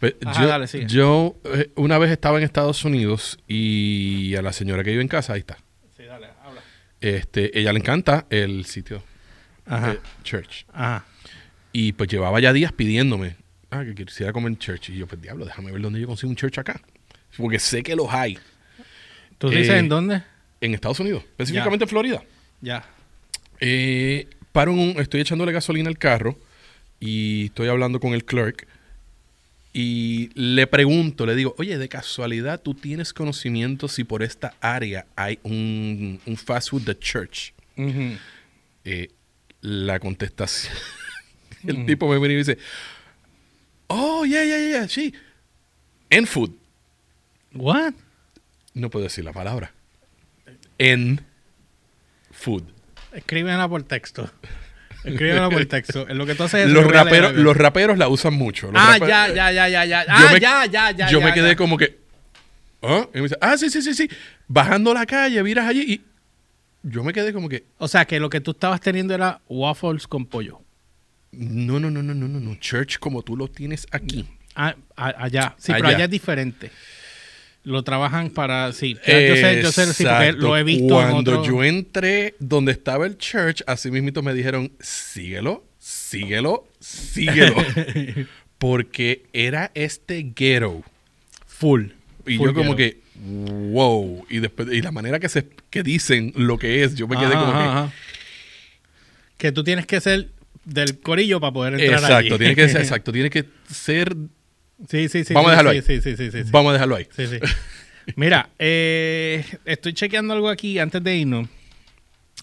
Pues, 0.00 0.14
Ajá, 0.24 0.42
yo 0.42 0.48
dale, 0.48 0.66
sigue. 0.68 0.86
yo, 0.86 1.36
eh, 1.44 1.70
una 1.74 1.98
vez 1.98 2.12
estaba 2.12 2.38
en 2.38 2.44
Estados 2.44 2.84
Unidos 2.84 3.36
y 3.48 4.32
a 4.36 4.42
la 4.42 4.52
señora 4.52 4.84
que 4.84 4.90
vive 4.90 5.02
en 5.02 5.08
casa, 5.08 5.32
ahí 5.32 5.40
está. 5.40 5.58
sí, 5.96 6.04
dale, 6.04 6.28
habla. 6.44 6.60
Este, 7.00 7.58
ella 7.58 7.72
le 7.72 7.80
encanta 7.80 8.24
el 8.30 8.64
sitio 8.64 9.02
Ajá. 9.66 9.94
eh, 9.94 9.98
Church. 10.22 10.66
Ajá. 10.72 11.04
Y 11.72 11.92
pues 11.94 12.08
llevaba 12.08 12.38
ya 12.38 12.52
días 12.52 12.70
pidiéndome 12.72 13.36
ah, 13.70 13.82
que 13.84 14.04
quisiera 14.04 14.32
comer 14.32 14.52
en 14.52 14.58
Church. 14.58 14.90
Y 14.90 14.98
yo, 14.98 15.08
pues 15.08 15.20
diablo, 15.20 15.44
déjame 15.44 15.72
ver 15.72 15.82
dónde 15.82 16.00
yo 16.00 16.06
consigo 16.06 16.30
un 16.30 16.36
Church 16.36 16.58
acá. 16.58 16.80
Porque 17.36 17.58
sé 17.58 17.82
que 17.82 17.94
los 17.96 18.08
hay 18.12 18.38
¿Tú 19.38 19.48
dices 19.50 19.70
Eh, 19.70 19.78
en 19.78 19.88
dónde? 19.88 20.22
en 20.60 20.74
Estados 20.74 20.98
Unidos, 21.00 21.24
específicamente 21.24 21.84
en 21.84 21.88
Florida. 21.88 22.22
Ya. 22.60 22.84
Eh, 23.60 24.28
paro 24.52 24.72
en 24.72 24.78
un, 24.78 25.00
estoy 25.00 25.20
echándole 25.20 25.52
gasolina 25.52 25.88
al 25.88 25.98
carro 25.98 26.38
y 27.00 27.46
estoy 27.46 27.68
hablando 27.68 28.00
con 28.00 28.14
el 28.14 28.24
clerk 28.24 28.66
y 29.72 30.30
le 30.34 30.66
pregunto, 30.66 31.26
le 31.26 31.34
digo, 31.34 31.54
oye, 31.58 31.78
de 31.78 31.88
casualidad, 31.88 32.60
¿tú 32.60 32.74
tienes 32.74 33.12
conocimiento 33.12 33.86
si 33.86 34.02
por 34.02 34.22
esta 34.22 34.54
área 34.60 35.06
hay 35.14 35.38
un, 35.42 36.20
un 36.26 36.36
fast 36.36 36.70
food 36.70 36.82
de 36.82 36.98
church? 36.98 37.52
Eh, 38.84 39.08
la 39.60 40.00
contestación, 40.00 40.74
el 41.66 41.86
tipo 41.86 42.08
me 42.08 42.18
viene 42.18 42.34
y 42.34 42.38
dice, 42.38 42.58
oh, 43.86 44.24
yeah, 44.24 44.44
yeah, 44.44 44.58
yeah, 44.58 44.88
sí, 44.88 45.14
en 46.10 46.26
food. 46.26 46.50
What? 47.54 47.94
No 48.74 48.90
puedo 48.90 49.04
decir 49.04 49.24
la 49.24 49.32
palabra. 49.32 49.72
En 50.78 51.20
food. 52.30 52.64
Escríbela 53.12 53.68
por 53.68 53.82
texto. 53.82 54.30
Escríbela 55.04 55.48
por 55.48 55.64
texto. 55.66 56.08
En 56.08 56.18
lo 56.18 56.26
que 56.26 56.34
tú 56.34 56.42
haces 56.44 56.66
es 56.66 56.70
Los 56.72 56.86
raperos, 56.86 57.34
los 57.34 57.56
raperos 57.56 57.98
la 57.98 58.08
usan 58.08 58.34
mucho. 58.34 58.70
Los 58.72 58.82
Ah, 58.82 58.98
raperos- 58.98 59.08
ya, 59.08 59.28
ya, 59.28 59.52
ya, 59.52 59.68
ya, 59.68 59.84
ya. 59.84 60.04
Ah, 60.08 60.30
me- 60.32 60.40
ya, 60.40 60.66
ya, 60.66 60.90
ya. 60.90 61.08
yo 61.08 61.20
ya, 61.20 61.24
me 61.26 61.32
quedé 61.32 61.50
ya. 61.50 61.56
como 61.56 61.76
que. 61.78 61.98
¿Ah? 62.82 63.06
Y 63.12 63.16
me 63.18 63.22
dice, 63.24 63.36
ah, 63.40 63.56
sí, 63.56 63.70
sí, 63.70 63.82
sí, 63.82 63.94
sí. 63.94 64.08
Bajando 64.46 64.92
la 64.94 65.06
calle, 65.06 65.42
miras 65.42 65.66
allí 65.68 65.82
y. 65.94 66.00
Yo 66.82 67.02
me 67.02 67.12
quedé 67.12 67.32
como 67.32 67.48
que. 67.48 67.64
O 67.78 67.88
sea, 67.88 68.04
que 68.04 68.20
lo 68.20 68.30
que 68.30 68.40
tú 68.40 68.52
estabas 68.52 68.80
teniendo 68.80 69.14
era 69.14 69.40
waffles 69.48 70.06
con 70.06 70.26
pollo. 70.26 70.60
No, 71.32 71.78
no, 71.80 71.90
no, 71.90 72.02
no, 72.02 72.14
no, 72.14 72.28
no, 72.28 72.40
no. 72.40 72.54
Church 72.56 72.98
como 72.98 73.22
tú 73.22 73.36
lo 73.36 73.48
tienes 73.48 73.86
aquí. 73.90 74.26
Ah, 74.54 74.74
allá. 74.96 75.54
Sí, 75.58 75.72
pero 75.72 75.88
allá 75.88 76.04
es 76.04 76.10
diferente. 76.10 76.70
Lo 77.68 77.82
trabajan 77.84 78.30
para. 78.30 78.72
Sí, 78.72 78.94
yo 78.94 79.00
sé, 79.04 79.60
yo 79.62 79.70
sé, 79.72 79.92
sí, 79.92 80.04
porque 80.04 80.32
lo 80.32 80.56
he 80.56 80.62
visto. 80.64 81.02
en 81.02 81.10
Cuando 81.10 81.40
otro- 81.40 81.44
yo 81.44 81.62
entré 81.64 82.34
donde 82.38 82.72
estaba 82.72 83.04
el 83.06 83.18
church, 83.18 83.62
así 83.66 83.90
mismito 83.90 84.22
me 84.22 84.32
dijeron, 84.32 84.72
síguelo, 84.80 85.64
síguelo, 85.78 86.66
síguelo. 86.80 87.54
Porque 88.58 89.26
era 89.32 89.70
este 89.74 90.32
ghetto. 90.34 90.82
Full. 91.46 91.88
Y 92.26 92.36
Full 92.38 92.48
yo 92.48 92.54
como 92.54 92.74
ghetto. 92.74 92.98
que, 92.98 93.00
wow. 93.70 94.26
Y 94.30 94.38
después, 94.40 94.68
y 94.72 94.80
la 94.82 94.90
manera 94.90 95.20
que 95.20 95.28
se 95.28 95.46
que 95.70 95.82
dicen 95.82 96.32
lo 96.36 96.58
que 96.58 96.82
es, 96.82 96.94
yo 96.96 97.06
me 97.06 97.16
quedé 97.16 97.34
Ajá, 97.34 97.38
como 97.40 97.52
que. 97.52 97.58
ajá. 97.58 97.92
Que 99.36 99.52
tú 99.52 99.62
tienes 99.62 99.86
que 99.86 100.00
ser 100.00 100.30
del 100.64 100.98
corillo 101.00 101.38
para 101.38 101.52
poder 101.52 101.74
entrar 101.74 102.00
Exacto, 102.00 102.16
allí. 102.34 102.38
tiene 102.38 102.54
que 102.56 102.68
ser, 102.68 102.80
exacto, 102.82 103.12
tiene 103.12 103.30
que 103.30 103.44
ser. 103.70 104.16
Sí, 104.88 105.08
sí, 105.08 105.24
sí. 105.24 105.34
Vamos 105.34 105.48
a 105.48 105.52
dejarlo 105.52 105.70
sí, 105.72 105.76
ahí. 105.78 105.82
Sí, 105.82 106.00
sí, 106.00 106.16
sí, 106.16 106.30
sí. 106.44 106.50
Vamos 106.50 106.70
a 106.70 106.72
dejarlo 106.74 106.96
ahí. 106.96 107.08
Sí, 107.16 107.26
sí. 107.26 107.38
Mira, 108.16 108.50
eh, 108.58 109.44
estoy 109.64 109.92
chequeando 109.94 110.34
algo 110.34 110.48
aquí 110.48 110.78
antes 110.78 111.02
de 111.02 111.16
irnos 111.16 111.48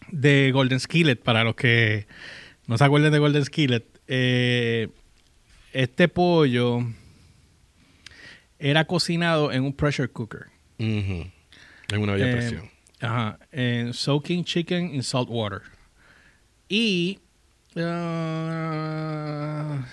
de 0.10 0.52
Golden 0.54 0.80
Skillet, 0.80 1.16
para 1.16 1.44
los 1.44 1.56
que 1.56 2.08
no 2.68 2.78
se 2.78 2.84
acuerden 2.84 3.12
de 3.12 3.20
Golden 3.20 3.46
Skillet. 3.46 3.84
Eh, 4.08 4.90
este 5.74 6.08
pollo 6.08 6.80
era 8.60 8.86
cocinado 8.86 9.52
en 9.52 9.64
un 9.64 9.74
pressure 9.74 10.10
cooker. 10.10 10.46
Ujú. 10.80 11.28
En 11.90 12.00
una 12.00 12.14
bella 12.14 12.30
Eh, 12.30 12.34
presión. 12.34 12.70
Ajá, 13.02 13.40
en 13.52 13.94
soaking 13.94 14.44
chicken 14.46 14.94
in 14.94 15.04
salt 15.04 15.28
water. 15.30 15.62
Y... 16.70 17.20
ah, 17.78 19.86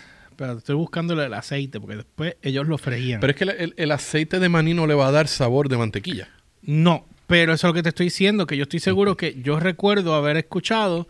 estoy 0.58 0.74
buscando 0.76 1.20
el 1.22 1.34
aceite, 1.34 1.80
porque 1.80 1.96
después 1.96 2.36
ellos 2.42 2.66
lo 2.66 2.78
freían. 2.78 3.20
Pero 3.20 3.30
es 3.32 3.36
que 3.36 3.44
el, 3.44 3.50
el- 3.50 3.74
el 3.76 3.90
aceite 3.92 4.38
de 4.40 4.48
maní 4.48 4.74
no 4.74 4.86
le 4.86 4.94
va 4.94 5.08
a 5.08 5.12
dar 5.12 5.28
sabor 5.28 5.68
de 5.68 5.76
mantequilla. 5.78 6.28
No, 6.62 7.06
pero 7.26 7.52
eso 7.54 7.66
es 7.66 7.70
lo 7.70 7.74
que 7.74 7.82
te 7.82 7.88
estoy 7.90 8.06
diciendo, 8.06 8.46
que 8.46 8.56
yo 8.56 8.64
estoy 8.64 8.80
seguro 8.80 9.16
que 9.16 9.36
yo 9.42 9.58
recuerdo 9.60 10.14
haber 10.14 10.36
escuchado 10.36 11.08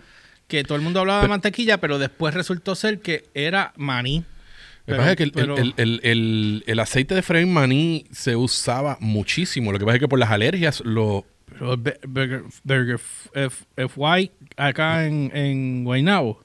que 0.48 0.64
todo 0.64 0.76
el 0.76 0.82
mundo 0.82 1.00
hablaba 1.00 1.22
de 1.22 1.28
mantequilla, 1.28 1.78
pero 1.78 1.98
después 1.98 2.34
resultó 2.34 2.74
ser 2.74 3.00
que 3.00 3.24
era 3.34 3.72
maní. 3.76 4.24
Lo 4.86 4.94
que 4.94 4.98
pasa 4.98 5.10
es 5.12 5.16
que 5.16 5.22
el, 5.22 5.32
pero- 5.32 5.56
el- 5.56 5.74
el- 5.76 6.00
el- 6.02 6.64
el 6.66 6.78
aceite 6.80 7.14
de 7.14 7.22
freír 7.22 7.46
maní 7.46 8.04
se 8.10 8.34
usaba 8.36 8.96
muchísimo. 9.00 9.72
Lo 9.72 9.78
que 9.78 9.84
pasa 9.84 9.96
es 9.96 10.00
que 10.00 10.08
por 10.08 10.18
las 10.18 10.30
alergias 10.30 10.82
lo... 10.84 11.24
pero 11.46 11.76
Burger, 11.76 12.42
Burger 12.64 12.96
F- 13.34 13.64
FY 13.76 14.30
acá 14.56 15.06
en, 15.06 15.30
en 15.34 15.84
Guaynabo. 15.84 16.40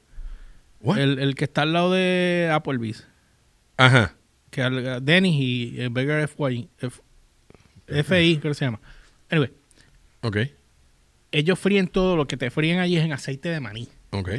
El, 0.96 1.20
el 1.20 1.36
que 1.36 1.46
está 1.46 1.64
al 1.64 1.74
lado 1.74 1.92
de 1.92 2.50
Applebee's, 2.54 3.08
Ajá. 3.78 4.16
que 4.50 4.62
al- 4.62 5.04
Denny's 5.04 5.36
y 5.42 5.82
el 5.82 5.90
Burger 5.90 6.28
FY, 6.28 6.70
F- 6.80 7.02
FI, 8.04 8.38
creo 8.40 8.52
que 8.52 8.54
se 8.56 8.66
llama. 8.66 8.80
Anyway, 9.30 9.52
Ok. 10.22 10.38
ellos 11.32 11.60
fríen 11.60 11.88
todo, 11.88 12.16
lo 12.16 12.28
que 12.28 12.38
te 12.38 12.50
fríen 12.50 12.80
allí 12.80 12.98
es 12.98 13.04
en 13.04 13.14
aceite 13.14 13.50
de 13.50 13.60
maní. 13.60 13.88
Ok. 14.12 14.30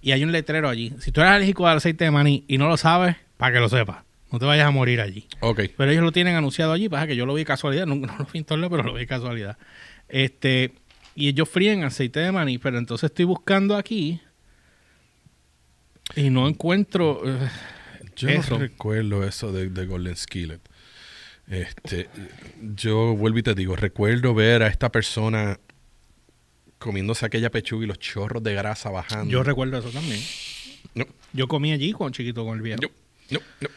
Y 0.00 0.12
hay 0.12 0.24
un 0.24 0.32
letrero 0.32 0.68
allí. 0.68 0.92
Si 1.00 1.12
tú 1.12 1.20
eres 1.20 1.32
alérgico 1.32 1.66
al 1.66 1.76
aceite 1.76 2.04
de 2.04 2.10
maní 2.10 2.44
y 2.48 2.58
no 2.58 2.68
lo 2.68 2.76
sabes, 2.76 3.16
para 3.36 3.52
que 3.54 3.60
lo 3.60 3.68
sepas. 3.68 4.04
No 4.32 4.38
te 4.38 4.46
vayas 4.46 4.66
a 4.66 4.70
morir 4.70 5.00
allí. 5.00 5.26
Ok. 5.40 5.60
Pero 5.76 5.90
ellos 5.90 6.02
lo 6.02 6.10
tienen 6.10 6.34
anunciado 6.36 6.72
allí. 6.72 6.88
Pasa 6.88 7.06
que 7.06 7.14
yo 7.16 7.26
lo 7.26 7.34
vi 7.34 7.44
casualidad. 7.44 7.86
No, 7.86 7.94
no 7.96 8.06
lo 8.18 8.26
vi 8.32 8.38
en 8.38 8.46
lados, 8.48 8.70
pero 8.70 8.82
lo 8.82 8.94
vi 8.94 9.06
casualidad. 9.06 9.58
Este, 10.08 10.72
y 11.14 11.28
ellos 11.28 11.48
fríen 11.48 11.84
aceite 11.84 12.20
de 12.20 12.32
maní. 12.32 12.58
Pero 12.58 12.78
entonces 12.78 13.10
estoy 13.10 13.26
buscando 13.26 13.76
aquí 13.76 14.20
y 16.16 16.30
no 16.30 16.48
encuentro. 16.48 17.22
eh, 17.24 17.48
Yo 18.16 18.28
Eso. 18.28 18.54
no 18.54 18.58
recuerdo 18.60 19.24
eso 19.26 19.52
de, 19.52 19.68
de 19.68 19.86
Golden 19.86 20.16
Skillet. 20.16 20.60
Este, 21.48 22.08
yo 22.60 23.14
vuelvo 23.16 23.38
y 23.38 23.42
te 23.42 23.54
digo, 23.54 23.74
recuerdo 23.76 24.32
ver 24.34 24.62
a 24.62 24.68
esta 24.68 24.90
persona 24.92 25.58
comiéndose 26.78 27.26
aquella 27.26 27.50
pechuga 27.50 27.84
y 27.84 27.86
los 27.88 27.98
chorros 27.98 28.42
de 28.42 28.54
grasa 28.54 28.90
bajando. 28.90 29.30
yo 29.30 29.42
recuerdo 29.42 29.78
eso 29.78 29.90
también. 29.90 30.20
no, 30.94 31.04
Yo 31.32 31.48
comí 31.48 31.72
allí 31.72 31.92
con 31.92 32.12
chiquito 32.12 32.44
con 32.44 32.56
el 32.56 32.62
viejo. 32.62 32.80
no, 32.82 32.88
no, 33.30 33.40
no. 33.60 33.68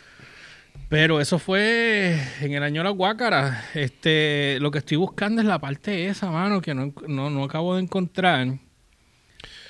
Pero 0.90 1.20
eso 1.20 1.40
fue 1.40 2.16
en 2.42 2.54
el 2.54 2.62
año 2.62 2.82
de 2.82 2.84
la 2.86 2.90
guácara. 2.92 3.66
Este, 3.74 4.58
lo 4.60 4.70
que 4.70 4.78
estoy 4.80 4.98
buscando 4.98 5.42
es 5.42 5.48
la 5.48 5.58
parte 5.60 6.08
esa, 6.08 6.30
mano, 6.30 6.62
que 6.62 6.76
no, 6.76 6.94
no, 7.08 7.30
no 7.32 7.44
acabo 7.44 7.76
de 7.76 7.82
encontrar. 7.82 8.60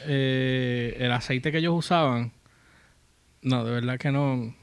Eh, 0.07 0.97
el 0.99 1.11
aceite 1.11 1.51
que 1.51 1.59
ellos 1.59 1.73
usaban. 1.75 2.33
No, 3.45 3.63
de 3.63 3.71
verdad 3.71 3.97
que 3.97 4.11
no. 4.11 4.53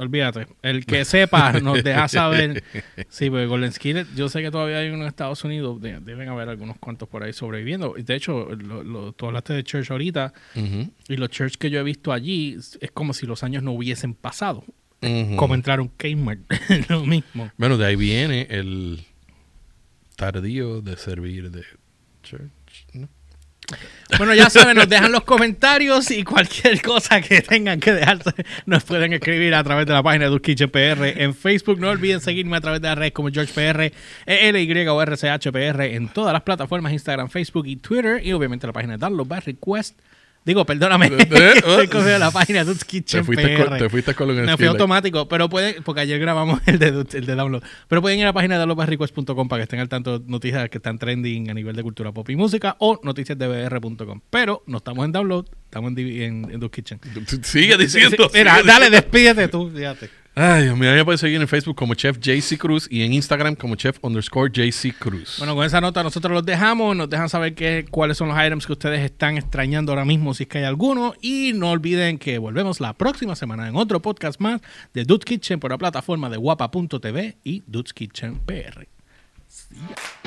Olvídate. 0.00 0.46
El 0.62 0.86
que 0.86 1.04
sepa 1.04 1.52
nos 1.62 1.82
deja 1.82 2.06
saber. 2.06 2.62
Sí, 3.08 3.30
porque 3.30 3.46
Golden 3.46 3.72
Skillet, 3.72 4.06
yo 4.14 4.28
sé 4.28 4.42
que 4.42 4.50
todavía 4.52 4.78
hay 4.78 4.90
uno 4.90 5.02
en 5.02 5.08
Estados 5.08 5.42
Unidos. 5.42 5.80
de- 5.80 5.98
deben 5.98 6.28
haber 6.28 6.48
algunos 6.48 6.78
cuantos 6.78 7.08
por 7.08 7.24
ahí 7.24 7.32
sobreviviendo. 7.32 7.94
Y 7.98 8.02
De 8.02 8.14
hecho, 8.14 8.48
lo, 8.54 8.84
lo- 8.84 9.12
tú 9.12 9.26
hablaste 9.26 9.54
de 9.54 9.64
Church 9.64 9.90
ahorita. 9.90 10.32
Y 11.08 11.16
los 11.16 11.30
Church 11.30 11.56
que 11.56 11.70
yo 11.70 11.80
he 11.80 11.82
visto 11.82 12.12
allí 12.12 12.56
es 12.80 12.90
como 12.92 13.12
si 13.12 13.26
los 13.26 13.42
años 13.42 13.62
no 13.64 13.72
hubiesen 13.72 14.14
pasado 14.14 14.62
como 15.36 15.54
entrar 15.54 15.80
un 15.80 15.88
Kmart, 15.88 16.40
lo 16.90 17.04
mismo. 17.06 17.50
Bueno, 17.56 17.76
de 17.78 17.86
ahí 17.86 17.96
viene 17.96 18.46
el 18.50 19.04
tardío 20.16 20.80
de 20.80 20.96
servir 20.96 21.50
de 21.50 21.62
church. 22.22 22.50
¿No? 23.70 23.78
Bueno, 24.16 24.34
ya 24.34 24.48
saben, 24.48 24.76
nos 24.76 24.88
dejan 24.88 25.12
los 25.12 25.24
comentarios 25.24 26.10
y 26.10 26.24
cualquier 26.24 26.80
cosa 26.80 27.20
que 27.20 27.42
tengan 27.42 27.78
que 27.78 27.92
dejarse, 27.92 28.32
nos 28.64 28.82
pueden 28.84 29.12
escribir 29.12 29.54
a 29.54 29.62
través 29.62 29.86
de 29.86 29.92
la 29.92 30.02
página 30.02 30.24
de 30.24 30.30
Dulce 30.30 30.44
Kitchen 30.44 30.70
PR 30.70 31.22
en 31.22 31.34
Facebook. 31.34 31.78
No 31.78 31.90
olviden 31.90 32.20
seguirme 32.20 32.56
a 32.56 32.60
través 32.60 32.80
de 32.80 32.88
las 32.88 32.96
redes 32.96 33.12
como 33.12 33.28
George 33.30 33.52
PR, 33.52 33.92
ELY 34.24 34.88
o 34.88 35.02
RCHPR 35.02 35.82
en 35.82 36.08
todas 36.08 36.32
las 36.32 36.42
plataformas, 36.42 36.92
Instagram, 36.92 37.28
Facebook 37.28 37.66
y 37.66 37.76
Twitter. 37.76 38.24
Y 38.24 38.32
obviamente 38.32 38.66
la 38.66 38.72
página 38.72 38.94
de 38.94 38.98
Download 38.98 39.26
by 39.26 39.40
Request 39.40 39.98
Digo, 40.48 40.64
perdóname. 40.64 41.08
Eh, 41.18 41.26
eh, 41.30 41.52
Estoy 41.56 41.88
cogiendo 41.88 42.18
la 42.18 42.30
página 42.30 42.60
de 42.60 42.64
Dude's 42.64 42.84
Kitchen 42.84 43.20
Te 43.20 43.24
fuiste, 43.24 43.48
PR. 43.48 43.68
con, 43.68 43.78
te 43.78 43.90
fuiste 43.90 44.14
con 44.14 44.28
lo 44.28 44.34
que 44.34 44.42
Me 44.42 44.56
fui 44.56 44.66
automático, 44.66 45.28
pero 45.28 45.48
pueden, 45.48 45.82
porque 45.82 46.00
ayer 46.00 46.18
grabamos 46.18 46.60
el 46.66 46.78
de, 46.78 46.88
el 46.88 47.26
de 47.26 47.34
download. 47.34 47.62
Pero 47.86 48.00
pueden 48.00 48.18
ir 48.18 48.24
a 48.24 48.28
la 48.28 48.32
página 48.32 48.58
de 48.58 48.66
lobarrequest.com 48.66 49.48
para 49.48 49.60
que 49.60 49.64
estén 49.64 49.80
al 49.80 49.88
tanto 49.90 50.18
de 50.18 50.30
noticias 50.30 50.70
que 50.70 50.78
están 50.78 50.98
trending 50.98 51.50
a 51.50 51.54
nivel 51.54 51.76
de 51.76 51.82
cultura 51.82 52.12
pop 52.12 52.28
y 52.30 52.36
música 52.36 52.76
o 52.78 52.98
noticiasdbr.com. 53.02 54.20
Pero 54.30 54.62
no 54.66 54.78
estamos 54.78 55.04
en 55.04 55.12
download, 55.12 55.46
estamos 55.64 55.92
en, 55.92 55.98
en, 55.98 56.50
en 56.50 56.60
Dude's 56.60 56.70
Kitchen. 56.72 57.00
Sigue 57.42 57.76
diciendo. 57.76 58.30
Mira, 58.32 58.56
sigue 58.56 58.66
dale, 58.66 58.90
despídete 58.90 59.48
tú, 59.48 59.70
fíjate. 59.70 60.08
Ay, 60.40 60.62
Dios 60.62 60.78
mío, 60.78 60.92
me 60.92 61.04
puedes 61.04 61.20
seguir 61.20 61.40
en 61.40 61.48
Facebook 61.48 61.74
como 61.74 61.94
Chef 61.94 62.16
JC 62.20 62.56
Cruz 62.56 62.86
y 62.88 63.02
en 63.02 63.12
Instagram 63.12 63.56
como 63.56 63.74
Chef 63.74 63.98
underscore 64.02 64.48
JC 64.52 64.96
Cruz. 64.96 65.34
Bueno, 65.38 65.56
con 65.56 65.66
esa 65.66 65.80
nota 65.80 66.00
nosotros 66.04 66.32
los 66.32 66.46
dejamos, 66.46 66.94
nos 66.94 67.10
dejan 67.10 67.28
saber 67.28 67.56
qué, 67.56 67.86
cuáles 67.90 68.18
son 68.18 68.28
los 68.28 68.38
items 68.38 68.64
que 68.64 68.70
ustedes 68.70 69.00
están 69.00 69.36
extrañando 69.36 69.90
ahora 69.90 70.04
mismo, 70.04 70.34
si 70.34 70.44
es 70.44 70.48
que 70.48 70.58
hay 70.58 70.64
alguno. 70.64 71.14
Y 71.20 71.54
no 71.56 71.72
olviden 71.72 72.18
que 72.18 72.38
volvemos 72.38 72.78
la 72.78 72.92
próxima 72.92 73.34
semana 73.34 73.66
en 73.66 73.74
otro 73.74 74.00
podcast 74.00 74.40
más 74.40 74.60
de 74.94 75.02
Dude's 75.02 75.24
Kitchen 75.24 75.58
por 75.58 75.72
la 75.72 75.78
plataforma 75.78 76.30
de 76.30 76.36
guapa.tv 76.36 77.38
y 77.42 77.64
Dude's 77.66 77.92
Kitchen 77.92 78.38
PR. 78.46 78.86
Ya. 79.72 80.17